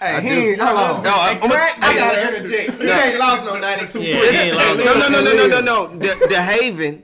Hey, 0.00 0.16
I 0.16 0.20
he 0.20 0.28
do. 0.28 0.34
ain't, 0.34 0.60
hold 0.60 0.78
on. 0.98 1.02
No, 1.04 1.10
I- 1.10 1.38
I'm 1.42 1.50
a- 1.50 1.54
I 1.86 1.94
gotta 1.94 2.36
interject. 2.36 2.82
He 2.82 2.88
ain't 2.88 3.18
lost 3.18 3.44
no 3.44 3.58
92 3.58 4.02
Yeah, 4.02 4.18
bricks. 4.18 4.30
he 4.30 4.36
ain't 4.38 4.56
lost 4.56 4.78
no, 4.78 4.84
no, 4.84 5.08
no, 5.08 5.22
no, 5.22 5.46
no, 5.46 5.60
no, 5.60 5.60
no. 5.60 5.96
The, 5.98 6.08
DeHaven, 6.26 7.02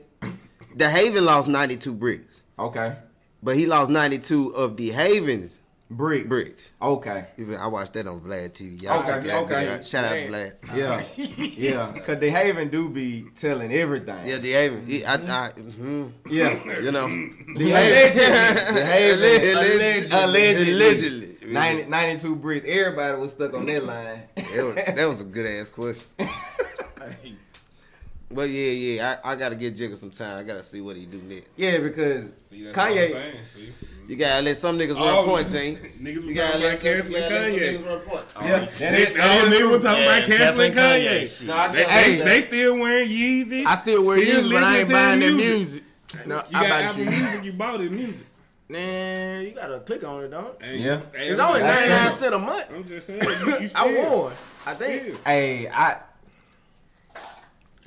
the 0.75 0.89
Haven 0.89 1.25
lost 1.25 1.47
92 1.47 1.93
bricks, 1.95 2.41
Okay. 2.59 2.95
but 3.41 3.55
he 3.55 3.65
lost 3.65 3.89
92 3.89 4.49
of 4.49 4.75
DeHaven's 4.75 5.57
Bricks. 5.97 6.27
bricks. 6.27 6.71
Okay. 6.81 7.25
You 7.37 7.45
feel- 7.47 7.57
I 7.59 7.67
watched 7.67 7.93
that 7.93 8.07
on 8.07 8.19
Vlad 8.21 8.51
TV. 8.51 8.81
Y'all 8.81 8.99
Okay, 8.99 9.07
check 9.11 9.23
that 9.23 9.43
okay. 9.43 9.67
out. 9.69 9.83
Shout 9.85 10.05
out 10.05 10.11
Man. 10.11 10.31
Vlad. 10.31 10.53
Yeah. 10.75 11.03
yeah. 11.17 11.91
Because 11.93 12.19
the 12.19 12.29
Haven 12.29 12.69
do 12.69 12.89
be 12.89 13.25
telling 13.35 13.71
everything. 13.73 14.25
Yeah, 14.25 14.37
DeHaven. 14.39 14.87
He, 14.87 15.05
I, 15.05 15.13
I, 15.15 15.51
mhm. 15.51 16.11
Yeah. 16.29 16.79
You 16.79 16.91
know. 16.91 17.07
DeHaven. 17.07 18.13
the 18.73 18.85
Haven. 18.85 19.19
Allegedly. 19.19 20.17
Allegedly. 20.17 20.73
Allegedly. 20.73 21.29
90, 21.45 21.85
92 21.89 22.35
bricks. 22.37 22.65
Everybody 22.67 23.19
was 23.19 23.31
stuck 23.31 23.53
on 23.53 23.65
that 23.65 23.83
line. 23.85 24.21
That 24.35 24.63
was, 24.65 24.75
that 24.75 25.05
was 25.07 25.21
a 25.21 25.25
good 25.25 25.45
ass 25.45 25.69
question. 25.69 26.03
But 28.31 28.49
yeah, 28.49 28.71
yeah, 28.71 29.15
I, 29.23 29.33
I 29.33 29.35
gotta 29.35 29.55
get 29.55 29.75
Jigga 29.75 29.95
some 29.95 30.09
time. 30.09 30.39
I 30.39 30.43
gotta 30.43 30.63
see 30.63 30.81
what 30.81 30.95
he 30.95 31.05
do 31.05 31.21
next. 31.21 31.49
Yeah, 31.55 31.77
because 31.77 32.31
See, 32.45 32.63
that's 32.63 32.75
what 32.75 32.87
I'm 32.87 32.93
Kanye. 32.95 33.71
Saying, 34.07 34.07
see? 34.07 34.13
You 34.13 34.19
gotta 34.19 34.41
let 34.43 34.57
some 34.57 34.77
niggas 34.77 34.95
Oh, 34.97 35.05
run 35.05 35.25
point, 35.29 35.49
Gene. 35.49 35.75
niggas 36.01 36.27
You 36.27 36.33
gotta 36.33 36.57
let, 36.59 36.73
about 36.73 36.83
you 36.83 36.91
canceling 36.93 37.19
gotta 37.21 37.35
let 37.35 37.49
some 37.49 37.59
Kanye. 37.59 37.73
niggas 37.73 37.85
run 37.85 37.99
point. 38.01 38.25
Oh, 38.35 38.45
yeah, 38.47 38.59
that 38.59 38.77
They, 38.79 39.01
is, 39.03 39.09
oh, 39.09 39.13
that 39.13 39.47
is 39.47 39.53
niggas 39.53 39.57
true. 39.59 39.69
was 39.69 39.83
talking 39.83 40.03
Yeah, 40.03 40.15
about 40.17 40.29
canceling 40.29 40.73
canceling 40.73 40.73
Kanye. 40.73 41.21
Kanye. 41.23 41.45
No, 41.47 41.53
I 41.55 41.67
They, 41.69 41.83
can't 41.85 42.05
they, 42.05 42.11
do 42.17 42.23
they 42.23 42.39
that. 42.39 42.47
still 42.47 42.77
wearing 42.79 43.09
Yeezy. 43.09 43.65
I 43.65 43.75
still 43.75 44.05
wear 44.05 44.17
Still 44.21 44.41
Yeezy, 44.43 44.51
but 44.51 44.63
I 44.63 44.77
ain't 44.79 44.89
buying 44.91 45.19
the 45.19 45.25
that 45.27 45.31
music. 45.33 45.83
music. 46.13 46.27
No, 46.27 46.35
You 46.35 46.41
I 46.57 46.61
got 46.61 46.61
buy 46.61 46.67
the 46.67 46.83
Apple 46.83 46.95
shit. 46.95 47.07
Music, 47.09 47.43
you 47.43 47.53
bought 47.53 47.79
his 47.79 47.91
music. 47.91 48.27
Nah, 48.69 49.39
you 49.39 49.51
gotta 49.51 49.79
click 49.81 50.03
on 50.07 50.23
it, 50.23 50.29
dog. 50.29 50.61
Hey, 50.63 50.77
Yeah. 50.77 51.01
hey, 51.13 51.27
It's 51.27 51.39
only 51.39 51.61
99 51.61 52.11
cents 52.11 52.33
a 52.33 52.39
month. 52.39 52.65
I'm 52.73 52.83
just 52.85 53.07
saying, 53.07 53.21
you, 53.21 53.59
you 53.59 53.67
still, 53.67 53.81
I 53.81 54.09
won. 54.09 54.33
I 54.65 54.73
think. 54.73 55.03
still. 55.03 55.17
Hey, 55.25 55.67
I. 55.67 55.97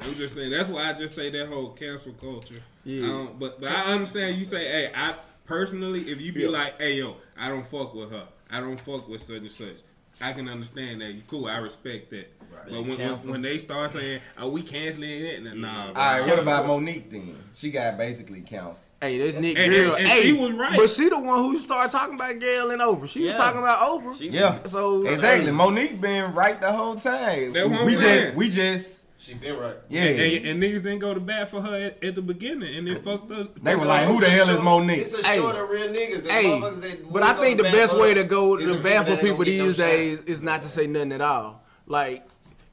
I'm 0.02 0.14
just 0.14 0.34
saying 0.34 0.50
that's 0.50 0.68
why 0.68 0.90
I 0.90 0.92
just 0.92 1.14
say 1.14 1.30
that 1.30 1.48
whole 1.48 1.70
cancel 1.70 2.12
culture. 2.12 2.62
Yeah. 2.84 3.04
I 3.04 3.08
don't, 3.08 3.38
but 3.38 3.60
but 3.60 3.70
I 3.70 3.92
understand 3.92 4.36
you 4.38 4.44
say, 4.44 4.58
hey, 4.68 4.92
I 4.94 5.14
personally, 5.46 6.10
if 6.10 6.20
you 6.20 6.32
be 6.32 6.40
Yeah. 6.42 6.48
like, 6.48 6.78
hey 6.80 6.94
yo, 6.98 7.16
I 7.38 7.48
don't 7.48 7.66
fuck 7.66 7.94
with 7.94 8.10
her, 8.10 8.26
I 8.50 8.60
don't 8.60 8.78
fuck 8.78 9.08
with 9.08 9.22
such 9.22 9.36
and 9.38 9.50
such. 9.50 9.76
I 10.18 10.32
can 10.32 10.48
understand 10.48 11.02
that. 11.02 11.12
You 11.12 11.20
cool. 11.28 11.46
I 11.46 11.58
respect 11.58 12.10
that. 12.10 12.32
But 12.64 12.72
when, 12.72 12.96
when, 12.96 13.18
when 13.28 13.42
they 13.42 13.58
start 13.58 13.90
saying, 13.90 14.20
"Are 14.38 14.48
we 14.48 14.62
canceling 14.62 15.10
it?" 15.10 15.42
Nah. 15.42 15.92
bro. 15.92 16.02
All 16.02 16.20
right, 16.20 16.26
what 16.26 16.38
about 16.38 16.64
Mo'Nique 16.64 17.10
then? 17.10 17.36
She 17.54 17.70
got 17.70 17.98
basically 17.98 18.40
counts. 18.40 18.80
Hey, 19.02 19.18
this 19.18 19.34
Nick 19.34 19.58
And- 19.58 19.70
girl. 19.70 19.90
and- 19.94 19.98
and 19.98 20.08
hey, 20.08 20.22
she 20.22 20.32
was 20.32 20.52
right. 20.52 20.74
But 20.78 20.88
she 20.88 21.10
the 21.10 21.18
one 21.18 21.40
who 21.40 21.58
started 21.58 21.90
talking 21.92 22.14
about 22.14 22.38
Gayle 22.40 22.70
and 22.70 22.80
Oprah. 22.80 23.06
She 23.06 23.26
was 23.26 23.34
talking 23.34 23.58
about 23.60 23.78
Oprah. 23.80 24.18
She- 24.18 24.30
Yeah. 24.30 24.64
So 24.64 25.06
Exactly. 25.06 25.46
hey, 25.50 25.52
Mo'Nique 25.52 26.00
been 26.00 26.32
right 26.32 26.58
the 26.58 26.72
whole 26.72 26.96
time. 26.96 27.52
That's 27.52 27.68
what 27.68 27.84
we 27.84 27.92
just 27.96 28.34
we 28.36 28.48
just 28.48 29.04
She 29.18 29.34
been 29.34 29.58
right. 29.58 29.76
yeah. 29.88 30.02
And, 30.02 30.46
and 30.46 30.62
niggas 30.62 30.82
didn't 30.82 30.98
go 30.98 31.14
to 31.14 31.20
bat 31.20 31.48
for 31.50 31.62
her 31.62 31.74
at, 31.86 32.04
at 32.04 32.14
the 32.14 32.22
beginning, 32.22 32.76
and 32.76 32.86
it 32.86 33.02
fucked 33.02 33.30
us. 33.32 33.48
they 33.62 33.74
were 33.74 33.86
like, 33.86 34.06
"Who 34.06 34.20
the 34.20 34.28
hell 34.28 34.48
is 34.50 34.60
Mo'Nique?" 34.60 34.98
It's 34.98 35.18
a 35.18 35.26
Hey. 35.26 35.38
short 35.38 35.56
of 35.56 35.68
real 35.70 35.88
niggas. 35.88 36.28
Hey, 36.28 36.60
that 36.60 37.04
but 37.10 37.22
I 37.22 37.32
think 37.32 37.56
the 37.56 37.64
best 37.64 37.96
way 37.98 38.12
to 38.14 38.24
go 38.24 38.56
to 38.56 38.78
bat 38.82 39.06
for 39.06 39.16
people 39.16 39.44
these 39.44 39.76
them 39.76 39.86
days 39.86 40.20
is 40.24 40.42
not 40.42 40.62
to 40.62 40.68
say 40.68 40.86
nothing 40.86 41.12
at 41.12 41.20
all. 41.22 41.62
Like 41.86 42.26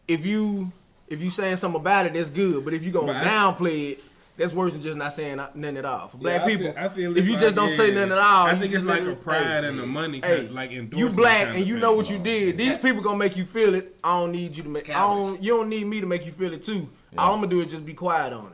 if 0.08 0.26
you 0.26 0.72
if 1.08 1.22
you 1.22 1.30
saying 1.30 1.58
something 1.58 1.80
about 1.80 2.08
it, 2.08 2.14
that's 2.14 2.30
good. 2.30 2.66
But 2.66 2.74
if 2.74 2.84
you 2.84 2.92
gonna 2.92 3.14
But 3.14 3.24
downplay 3.24 3.92
it, 3.92 4.04
that's 4.36 4.54
worse 4.54 4.74
than 4.74 4.82
just 4.82 4.98
not 4.98 5.14
saying 5.14 5.40
uh, 5.40 5.50
nothing 5.54 5.78
at 5.78 5.86
all. 5.86 6.08
For 6.08 6.18
black 6.18 6.40
Yeah, 6.42 6.46
I 6.46 6.48
people, 6.50 6.74
feel- 6.74 6.84
I 6.84 6.90
feel 6.90 7.12
if 7.12 7.18
it's 7.18 7.28
you 7.28 7.34
like, 7.34 7.42
just 7.42 7.56
don't 7.56 7.70
say 7.70 7.92
nothing 7.94 8.12
at 8.12 8.18
all, 8.18 8.48
I 8.48 8.52
you 8.54 8.60
think 8.60 8.72
just 8.72 8.86
it's 8.86 8.90
like 8.90 9.04
a 9.08 9.16
pride 9.16 9.64
hey, 9.64 9.70
and 9.70 9.80
the 9.80 9.86
money, 9.86 10.22
Hey, 10.24 10.48
like 10.48 10.72
you 10.72 11.10
black 11.10 11.56
and 11.56 11.68
you 11.68 11.78
know 11.78 11.94
what 11.94 12.10
you 12.10 12.18
did. 12.20 12.56
These 12.56 12.78
people 12.80 13.02
gonna 13.02 13.18
make 13.18 13.38
you 13.38 13.46
feel 13.46 13.76
it. 13.76 13.96
I 14.04 14.20
don't 14.20 14.32
need 14.32 14.56
you 14.58 14.64
to 14.64 14.70
make. 14.70 14.90
I 14.90 15.02
don't. 15.02 15.42
You 15.42 15.58
don't 15.58 15.70
need 15.70 15.86
me 15.86 16.02
to 16.02 16.08
make 16.08 16.26
you 16.26 16.32
feel 16.32 16.54
it 16.54 16.64
too. 16.64 16.90
All 17.18 17.34
I'm 17.34 17.40
gonna 17.42 17.52
do 17.52 17.62
is 17.62 17.68
just 17.68 17.86
be 17.86 17.94
quiet 17.94 18.34
on 18.34 18.52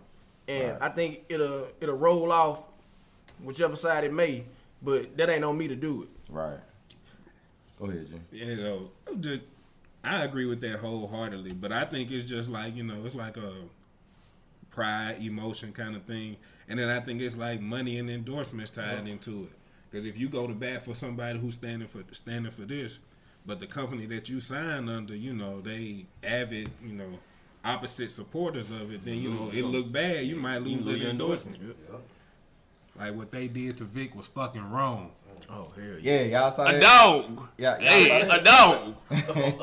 it, 0.48 0.52
and 0.52 0.78
I 0.84 0.90
think 0.90 1.22
it'll 1.30 1.68
it'll 1.80 1.96
roll 1.98 2.32
off, 2.32 2.64
whichever 3.42 3.76
side 3.76 4.04
it 4.04 4.14
may. 4.14 4.44
But 4.82 5.18
that 5.18 5.30
ain't 5.30 5.44
on 5.44 5.58
me 5.58 5.68
to 5.70 5.76
do 5.76 6.04
it. 6.04 6.10
Right. 6.30 6.60
Go 7.80 7.86
ahead, 7.86 8.08
Jim. 8.10 8.26
You 8.32 8.56
know, 8.58 8.90
I'm 9.08 9.22
just 9.22 9.42
I 10.04 10.24
agree 10.24 10.46
with 10.46 10.62
that 10.62 10.80
wholeheartedly, 10.80 11.54
but 11.54 11.72
I 11.72 11.86
think 11.86 12.12
it's 12.12 12.30
just 12.30 12.50
like 12.50 12.76
you 12.76 12.84
know, 12.84 13.06
it's 13.06 13.16
like 13.16 13.38
a 13.38 13.54
pride, 14.72 15.18
emotion 15.22 15.74
kind 15.74 15.96
of 15.96 16.04
thing, 16.04 16.38
and 16.68 16.78
then 16.80 16.90
I 16.90 17.00
think 17.00 17.22
it's 17.22 17.38
like 17.38 17.62
money 17.62 17.98
and 17.98 18.10
endorsements 18.10 18.72
tied 18.72 19.08
into 19.08 19.44
it. 19.44 19.52
Because 19.90 20.06
if 20.06 20.18
you 20.18 20.30
go 20.30 20.46
to 20.48 20.54
bat 20.54 20.86
for 20.86 20.94
somebody 20.94 21.40
who's 21.40 21.56
standing 21.56 21.88
for 21.88 22.04
standing 22.12 22.52
for 22.52 22.62
this, 22.62 23.00
but 23.46 23.60
the 23.60 23.68
company 23.68 24.06
that 24.08 24.30
you 24.30 24.40
signed 24.40 24.90
under, 24.90 25.16
you 25.16 25.34
know, 25.34 25.62
they 25.62 26.06
avid, 26.24 26.70
you 26.86 26.94
know, 26.94 27.20
opposite 27.64 28.12
supporters 28.12 28.72
of 28.72 28.92
it, 28.94 29.04
then 29.04 29.16
you 29.16 29.34
know 29.34 29.50
it 29.52 29.64
look 29.64 29.92
bad. 29.92 30.26
You 30.26 30.36
might 30.36 30.60
lose, 30.60 30.86
lose 30.86 30.88
your 30.88 30.98
your 30.98 31.10
endorsement. 31.12 31.76
Like 32.98 33.16
what 33.16 33.32
they 33.32 33.48
did 33.48 33.78
to 33.78 33.86
Vic 33.86 34.16
was 34.16 34.28
fucking 34.28 34.70
wrong. 34.70 35.12
Oh 35.50 35.72
hell 35.76 35.84
yeah! 36.02 36.22
Yeah, 36.22 36.40
y'all 36.42 36.52
saw 36.52 36.66
that. 36.66 36.76
A 36.76 36.80
dog. 36.80 37.48
Yeah, 37.58 37.78
Hey, 37.80 38.22
a 38.22 38.42
dog. 38.44 38.96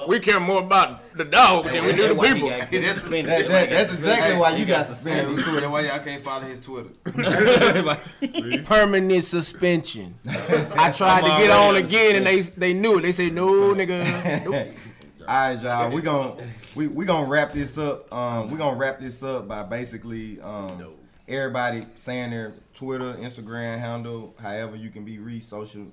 we 0.09 0.21
care 0.21 0.39
more 0.41 0.61
about 0.63 1.15
the 1.17 1.25
dog 1.25 1.65
than 1.67 1.85
we 1.85 1.93
do 1.93 2.09
the 2.09 2.15
people. 2.15 2.49
got. 2.51 2.71
That- 2.71 3.49
that- 3.49 3.71
that's 3.71 3.93
exactly 3.93 4.37
why 4.39 4.57
you 4.57 4.65
got 4.67 4.87
Hey, 4.87 4.93
suspended. 4.93 5.39
That's 5.39 5.67
why 5.67 5.81
y'all 5.83 5.99
can't 6.01 6.23
follow 6.23 6.43
his 6.45 6.61
Twitter. 6.61 6.91
Permanent 8.65 9.25
suspension. 9.25 10.15
I 10.29 10.93
tried 10.93 11.23
to 11.25 11.33
I'm 11.33 11.41
get 11.41 11.51
on 11.51 11.69
on 11.69 11.77
again, 11.77 12.17
and 12.17 12.27
they 12.27 12.41
they 12.41 12.75
knew 12.75 12.99
it. 12.99 13.03
They 13.03 13.13
say 13.13 13.31
no, 13.31 13.75
nigga. 13.75 14.45
Nope. 14.45 14.55
All 15.29 15.35
right, 15.35 15.61
y'all. 15.61 15.91
We 15.91 16.03
gon' 16.03 16.39
we 16.75 16.87
we 16.89 17.05
gonna 17.05 17.27
wrap 17.27 17.53
this 17.53 17.79
up. 17.79 18.13
Um, 18.15 18.51
we 18.51 18.57
gonna 18.59 18.77
wrap 18.77 19.01
this 19.01 19.23
up 19.23 19.49
by 19.49 19.63
basically 19.63 20.41
um 20.41 20.95
everybody 21.29 21.87
saying 21.95 22.31
their 22.31 22.55
Twitter, 22.75 23.15
Instagram 23.15 23.79
handle, 23.79 24.35
however 24.41 24.77
you 24.77 24.91
can 24.91 25.05
be 25.05 25.19
reached 25.19 25.47
social 25.47 25.87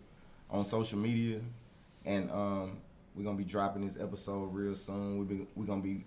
on 0.50 0.66
social 0.66 1.00
media, 1.00 1.40
and 2.06 2.30
um 2.32 2.78
we're 3.16 3.24
gonna 3.24 3.38
be 3.38 3.44
dropping 3.44 3.86
this 3.86 3.98
episode 4.00 4.54
real 4.54 4.76
soon. 4.76 5.20
We 5.20 5.26
be 5.26 5.48
we 5.56 5.66
gonna 5.66 5.82
be 5.82 6.04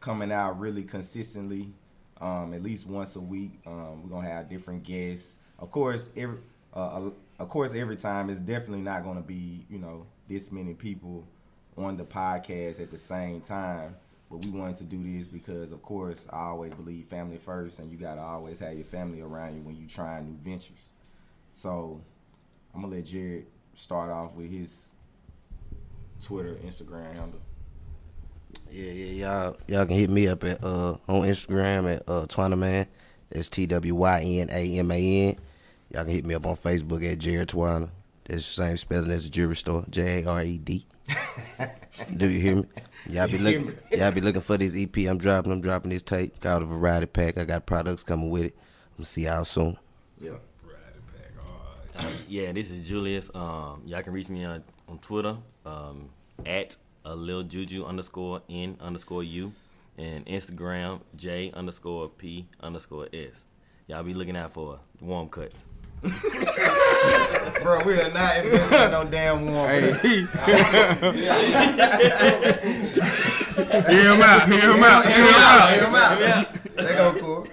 coming 0.00 0.32
out 0.32 0.58
really 0.58 0.82
consistently, 0.82 1.72
um, 2.20 2.54
at 2.54 2.62
least 2.62 2.86
once 2.86 3.16
a 3.16 3.20
week. 3.20 3.52
Um, 3.66 4.02
we're 4.02 4.10
gonna 4.10 4.28
have 4.28 4.48
different 4.48 4.82
guests. 4.82 5.38
Of 5.58 5.70
course, 5.70 6.10
every 6.16 6.38
uh, 6.74 7.10
of 7.38 7.48
course 7.48 7.74
every 7.74 7.96
time 7.96 8.30
it's 8.30 8.40
definitely 8.40 8.82
not 8.82 9.04
gonna 9.04 9.20
be 9.20 9.64
you 9.70 9.78
know 9.78 10.06
this 10.28 10.52
many 10.52 10.74
people 10.74 11.24
on 11.76 11.96
the 11.96 12.04
podcast 12.04 12.80
at 12.80 12.90
the 12.90 12.98
same 12.98 13.40
time. 13.40 13.94
But 14.30 14.44
we 14.44 14.50
wanted 14.50 14.76
to 14.76 14.84
do 14.84 15.02
this 15.02 15.26
because, 15.26 15.72
of 15.72 15.82
course, 15.82 16.26
I 16.30 16.46
always 16.46 16.74
believe 16.74 17.06
family 17.06 17.38
first, 17.38 17.78
and 17.78 17.90
you 17.90 17.96
gotta 17.96 18.20
always 18.20 18.58
have 18.60 18.74
your 18.74 18.84
family 18.84 19.22
around 19.22 19.56
you 19.56 19.62
when 19.62 19.76
you 19.76 19.86
try 19.86 20.20
new 20.20 20.36
ventures. 20.44 20.88
So 21.54 22.00
I'm 22.74 22.82
gonna 22.82 22.94
let 22.96 23.06
Jared 23.06 23.46
start 23.74 24.10
off 24.10 24.34
with 24.34 24.50
his 24.50 24.92
Twitter, 26.22 26.56
Instagram 26.64 27.14
handle. 27.14 27.40
Yeah, 28.70 28.92
yeah, 28.92 29.26
y'all 29.26 29.56
y'all 29.66 29.86
can 29.86 29.96
hit 29.96 30.10
me 30.10 30.28
up 30.28 30.44
at 30.44 30.62
uh 30.62 30.96
on 31.08 31.22
Instagram 31.22 31.96
at 31.96 32.02
uh 32.06 32.26
Twynaman. 32.26 32.86
That's 33.30 33.48
T 33.48 33.66
W 33.66 33.94
Y 33.94 34.20
N 34.22 34.48
A 34.50 34.78
M 34.78 34.90
A 34.90 35.28
N. 35.28 35.36
Y'all 35.90 36.04
can 36.04 36.12
hit 36.12 36.26
me 36.26 36.34
up 36.34 36.46
on 36.46 36.54
Facebook 36.54 37.10
at 37.10 37.18
Jared 37.18 37.48
Twana. 37.48 37.88
That's 38.24 38.46
the 38.46 38.62
same 38.62 38.76
spelling 38.76 39.10
as 39.10 39.24
the 39.24 39.30
jewelry 39.30 39.56
store. 39.56 39.84
J 39.88 40.22
A 40.22 40.28
R 40.28 40.42
E 40.42 40.58
D. 40.58 40.86
Do 42.16 42.28
you 42.28 42.40
hear 42.40 42.54
me? 42.56 42.64
Y'all 43.08 43.26
be 43.26 43.38
looking 43.38 43.76
y'all 43.90 44.12
be 44.12 44.20
looking 44.20 44.40
for 44.40 44.56
this 44.56 44.76
EP 44.76 44.96
I'm 45.08 45.18
dropping. 45.18 45.52
I'm 45.52 45.60
dropping 45.60 45.90
this 45.90 46.02
tape 46.02 46.38
called 46.40 46.62
a 46.62 46.66
variety 46.66 47.06
pack. 47.06 47.38
I 47.38 47.44
got 47.44 47.66
products 47.66 48.02
coming 48.02 48.30
with 48.30 48.44
it. 48.44 48.56
I'm 48.92 48.98
gonna 48.98 49.06
see 49.06 49.24
y'all 49.24 49.44
soon. 49.44 49.76
Yeah. 50.18 50.32
Yeah, 52.28 52.52
this 52.52 52.70
is 52.70 52.88
Julius. 52.88 53.30
Um, 53.34 53.82
y'all 53.84 54.02
can 54.02 54.12
reach 54.12 54.28
me 54.28 54.44
on, 54.44 54.62
on 54.88 54.98
Twitter 54.98 55.36
um, 55.66 56.10
at 56.46 56.76
a 57.04 57.14
lil 57.14 57.42
juju 57.42 57.84
underscore 57.84 58.42
n 58.48 58.76
underscore 58.80 59.24
u, 59.24 59.52
and 59.96 60.24
Instagram 60.26 61.00
J 61.16 61.50
underscore 61.52 62.08
P 62.08 62.46
underscore 62.60 63.08
S. 63.12 63.46
Y'all 63.88 64.02
be 64.02 64.14
looking 64.14 64.36
out 64.36 64.52
for 64.52 64.78
warm 65.00 65.28
cuts. 65.28 65.66
Bro, 67.62 67.84
we 67.84 68.00
are 68.00 68.10
not 68.12 68.36
investing 68.44 68.82
in 68.82 68.90
no 68.90 69.04
damn 69.04 69.46
warm. 69.52 69.68
Hey. 69.68 70.22
Hear 73.88 74.12
him 74.14 74.22
out. 74.22 74.48
Hear 74.48 74.70
him 74.72 74.82
out. 74.84 75.04
Hear 75.06 75.26
him 75.26 75.34
out. 75.34 75.70
Hear 75.72 75.86
him 75.86 75.94
out. 75.94 76.56
They 76.78 76.94
go 76.94 77.12
cool. 77.18 77.44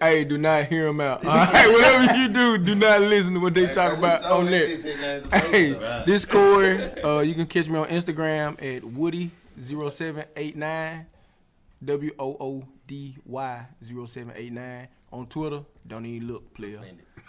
hey, 0.00 0.24
do 0.24 0.38
not 0.38 0.64
hear 0.64 0.86
them 0.86 0.98
out. 1.02 1.26
All 1.26 1.34
right, 1.36 1.68
whatever 1.68 2.16
you 2.16 2.28
do, 2.28 2.56
do 2.56 2.74
not 2.74 3.02
listen 3.02 3.34
to 3.34 3.40
what 3.40 3.52
they 3.52 3.66
talk 3.66 3.92
we 3.92 3.98
about 3.98 4.22
sold 4.22 4.46
on 4.46 4.50
that 4.50 4.50
there. 4.50 4.66
bitch 4.78 4.84
in 4.86 5.28
last 5.30 5.46
Hey, 5.50 5.72
Right. 5.74 6.06
Discord, 6.06 7.00
uh, 7.04 7.18
you 7.18 7.34
can 7.34 7.44
catch 7.46 7.68
me 7.68 7.76
on 7.78 7.86
Instagram 7.88 8.52
at 8.62 8.80
Woody0789, 8.82 11.04
W 11.84 12.10
O 12.18 12.36
O 12.40 12.64
D 12.86 13.18
Y 13.26 13.66
0789. 13.82 14.88
On 15.12 15.26
Twitter, 15.26 15.62
don't 15.86 16.04
even 16.06 16.28
look, 16.28 16.54
player. 16.54 16.80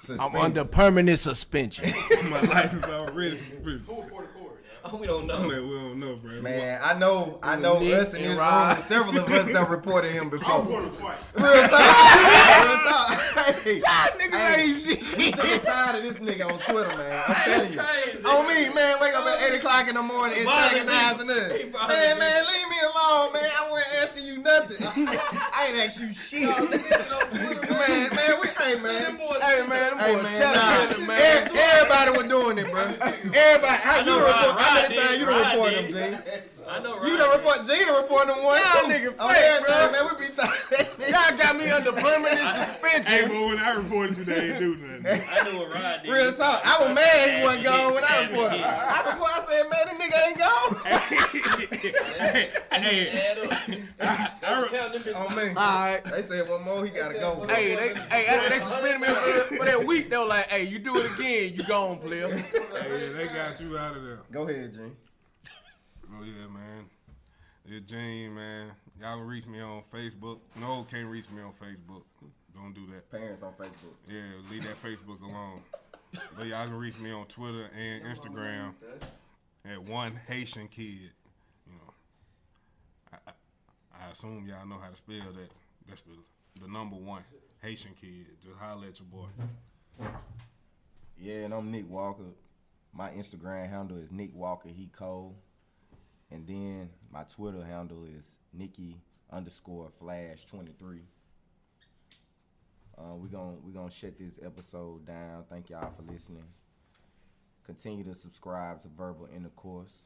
I'm 0.10 0.36
under 0.36 0.66
permanent 0.66 1.20
suspension. 1.20 1.92
My 2.30 2.42
license 2.42 2.84
is 2.84 2.90
already 2.90 3.36
suspended. 3.36 3.86
Who 4.84 4.88
reported 4.88 4.92
Corey? 4.92 4.94
Oh, 4.94 4.98
we 4.98 5.08
don't 5.08 5.28
know. 5.28 5.40
Man, 5.48 5.68
we 5.70 5.76
don't 5.76 6.00
know, 6.00 6.16
bro. 6.16 6.42
Man, 6.42 6.80
I 6.84 6.94
know, 6.98 7.40
I 7.44 7.56
know 7.56 7.80
Nick 7.80 7.94
us 7.94 8.14
in 8.14 8.22
and 8.24 8.32
this 8.32 8.38
room, 8.38 8.78
several 8.86 9.18
of 9.24 9.32
us 9.32 9.48
done 9.52 9.70
reported 9.70 10.12
him 10.12 10.28
I 10.28 10.30
before. 10.30 10.60
reported 10.62 10.94
twice. 11.00 11.18
Real 11.36 11.68
talk. 11.68 11.80
Real 12.66 12.80
talk. 12.88 13.10
Hey, 13.64 13.82
niggas 13.82 14.34
hey, 14.34 14.62
ain't 14.64 14.78
shit. 14.82 15.04
I'm 15.40 15.46
sick 15.46 15.64
tired 15.64 15.96
of 15.98 16.04
this 16.04 16.18
nigga 16.20 16.52
on 16.52 16.60
Twitter, 16.60 16.98
man. 16.98 17.24
I'm 17.28 17.36
telling 17.36 17.74
you. 17.74 17.80
crazy. 17.80 18.24
On 18.26 18.48
me, 18.48 18.74
man, 18.74 18.98
wake 19.02 19.14
up 19.16 19.26
at 19.26 19.52
8 19.52 19.58
o'clock 19.58 19.88
in 19.90 19.96
the 19.96 20.04
morning 20.04 20.38
and 20.38 20.46
Bothering 20.46 20.82
antagonizing 20.88 21.30
us. 21.30 21.52
He 21.62 21.70
bothering 21.70 22.00
Man, 22.00 22.20
man, 22.20 22.44
leave 22.46 22.70
me 22.70 22.78
alone, 22.84 23.34
man. 23.34 23.50
I 23.60 23.70
wasn't 23.72 24.04
asking 24.04 24.26
you 24.28 24.38
nothing. 24.40 24.78
I 24.86 25.68
ain't 25.70 25.78
asked 25.86 26.00
you 26.00 26.14
shit. 26.14 26.48
man, 26.50 28.10
man, 28.16 28.42
we, 28.42 28.48
hey, 28.60 28.76
man. 28.80 29.18
Hey, 29.40 29.68
man, 29.68 29.98
them 29.98 30.00
Hey 30.00 30.16
man, 30.16 30.40
nah. 30.54 31.06
man. 31.08 31.50
Everybody 31.56 32.12
was 32.12 32.24
doing 32.30 32.58
it, 32.58 32.72
bro. 32.72 32.82
Everybody, 32.84 33.82
how 34.00 34.06
you 34.06 34.06
know 34.06 34.20
done 34.20 34.26
Rod- 34.26 34.47
report? 34.47 34.60
How 34.60 34.76
Rod 34.76 34.89
many 34.89 34.95
did. 34.95 35.20
you 35.20 35.26
done 35.26 35.36
Rod 35.41 35.52
report 35.54 35.70
did. 35.72 35.93
them, 35.93 36.22
G? 36.24 36.30
I 36.70 36.80
know. 36.80 36.93
You 37.04 37.10
Rod 37.12 37.18
done 37.20 37.32
report, 37.38 37.58
G 37.68 37.86
done 37.86 38.02
report 38.04 38.28
them 38.28 38.43
once. 38.43 38.64
Y'all 38.64 38.89
nigga 38.89 39.08
On 39.10 39.16
oh, 39.20 39.28
fake, 39.30 39.43
everything, 39.43 39.76
bro. 39.80 39.91
man. 39.91 40.04
We 40.10 40.28
be 40.28 40.34
talking. 40.34 40.86
Y'all 41.14 41.38
got 41.38 41.56
me 41.58 41.70
under 41.70 41.91
permanent 41.93 42.39
suspension. 42.39 43.06
Hey, 43.12 43.28
but 43.28 43.39
when 43.47 43.60
I 43.60 43.70
reported 43.72 44.18
you, 44.18 44.24
they 44.26 44.52
ain't 44.52 44.60
do 44.60 44.76
nothing. 44.78 45.22
I 45.32 45.50
knew 45.50 45.58
what 45.60 45.74
Rod 45.74 46.02
did. 46.04 46.12
Real 46.12 46.34
talk. 46.34 46.62
I 46.66 46.86
was 46.86 46.93
mad 46.95 47.30
he 47.38 47.43
wasn't 47.43 47.66
gone 47.66 47.93
when 47.93 48.04
I 48.04 48.22
reported. 48.24 48.58
hit. 48.58 48.66
I 48.66 49.10
reported. 49.10 49.36
I 49.36 49.41
said, 49.50 49.64
man, 49.70 49.84
the 49.89 49.95
nigga 50.04 50.18
ain't 50.28 50.38
gone. 50.38 51.58
hey, 51.80 53.36
Don't 54.42 54.72
count 54.72 54.94
them 54.94 55.04
bitches. 55.04 55.14
Oh, 55.16 55.28
on 55.28 55.36
me. 55.36 55.50
All 55.50 55.56
right. 55.56 56.04
They 56.04 56.22
said 56.22 56.50
one 56.50 56.64
more, 56.64 56.86
he 56.86 56.92
gotta 56.92 57.16
go. 57.16 57.46
Hey, 57.48 57.76
they, 57.76 58.00
hey, 58.10 58.26
after 58.28 58.50
they 58.50 58.60
suspended 58.60 59.02
me 59.02 59.08
for, 59.08 59.56
for 59.58 59.66
that 59.66 59.86
week, 59.86 60.10
they 60.10 60.18
were 60.18 60.26
like, 60.26 60.48
"Hey, 60.50 60.64
you 60.64 60.80
do 60.80 60.98
it 60.98 61.12
again, 61.14 61.54
you 61.56 61.64
gone, 61.64 61.98
player." 61.98 62.30
hey, 62.38 63.10
they 63.10 63.28
got 63.28 63.60
you 63.60 63.78
out 63.78 63.96
of 63.96 64.04
there. 64.04 64.20
Go 64.32 64.48
ahead, 64.48 64.74
Gene. 64.74 64.96
Oh 66.12 66.24
yeah, 66.24 66.48
man. 66.48 66.86
It's 67.66 67.90
Gene, 67.90 68.34
man. 68.34 68.72
Y'all 69.00 69.18
can 69.18 69.28
reach 69.28 69.48
me 69.48 69.62
on 69.62 69.84
Facebook. 69.94 70.40
No, 70.60 70.86
can't 70.90 71.08
reach 71.08 71.30
me 71.30 71.42
on 71.42 71.54
Facebook. 71.54 72.04
Don't 72.54 72.74
do 72.74 72.82
that. 72.94 73.10
Parents 73.10 73.42
on 73.44 73.54
Facebook. 73.54 73.96
Yeah, 74.08 74.22
leave 74.52 74.64
that 74.64 74.82
Facebook 74.82 75.22
alone. 75.22 75.62
But 76.36 76.48
y'all 76.48 76.66
can 76.66 76.78
reach 76.78 76.98
me 77.00 77.12
on 77.12 77.26
Twitter 77.28 77.70
and 77.78 78.04
Instagram 78.04 78.74
at 79.66 79.82
one 79.82 80.20
Haitian 80.28 80.68
kid. 80.68 81.12
You 81.66 81.74
know, 81.74 81.94
I, 83.14 83.32
I, 83.89 83.89
I 84.00 84.12
assume 84.12 84.47
y'all 84.47 84.66
know 84.66 84.80
how 84.82 84.89
to 84.89 84.95
spell 84.95 85.34
that. 85.34 85.52
That's 85.88 86.04
the 86.04 86.12
the 86.62 86.68
number 86.68 86.95
one 86.95 87.24
Haitian 87.62 87.91
kid. 88.00 88.26
Just 88.41 88.58
holler 88.58 88.88
at 88.88 89.00
your 89.00 89.08
boy. 89.08 89.28
Yeah, 91.18 91.45
and 91.45 91.54
I'm 91.54 91.72
Nick 91.72 91.89
Walker. 91.89 92.24
My 92.93 93.10
Instagram 93.12 93.70
handle 93.70 93.97
is 93.97 94.12
Nick 94.12 94.34
Walker 94.34 94.70
He 94.70 94.88
Cole. 94.88 95.36
And 96.32 96.47
then 96.47 96.89
my 97.12 97.24
Twitter 97.24 97.64
handle 97.64 98.06
is 98.06 98.38
Nikki 98.54 98.95
underscore 99.32 99.89
flash 100.00 100.45
23. 100.45 101.02
Uh, 102.97 103.16
we're 103.16 103.28
gonna 103.28 103.58
we 103.64 103.72
gonna 103.72 103.89
shut 103.89 104.18
this 104.18 104.39
episode 104.43 105.06
down. 105.06 105.43
Thank 105.50 105.70
y'all 105.70 105.91
for 105.95 106.12
listening. 106.12 106.43
Continue 107.66 108.04
to 108.06 108.16
subscribe 108.16 108.82
to 108.82 108.88
Verbal 108.89 109.28
Intercourse. 109.36 110.04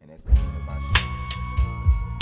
And 0.00 0.10
that's 0.10 0.24
the 0.24 0.30
end 0.30 0.56
of 0.56 0.66
my 0.66 0.78
show. 0.80 2.15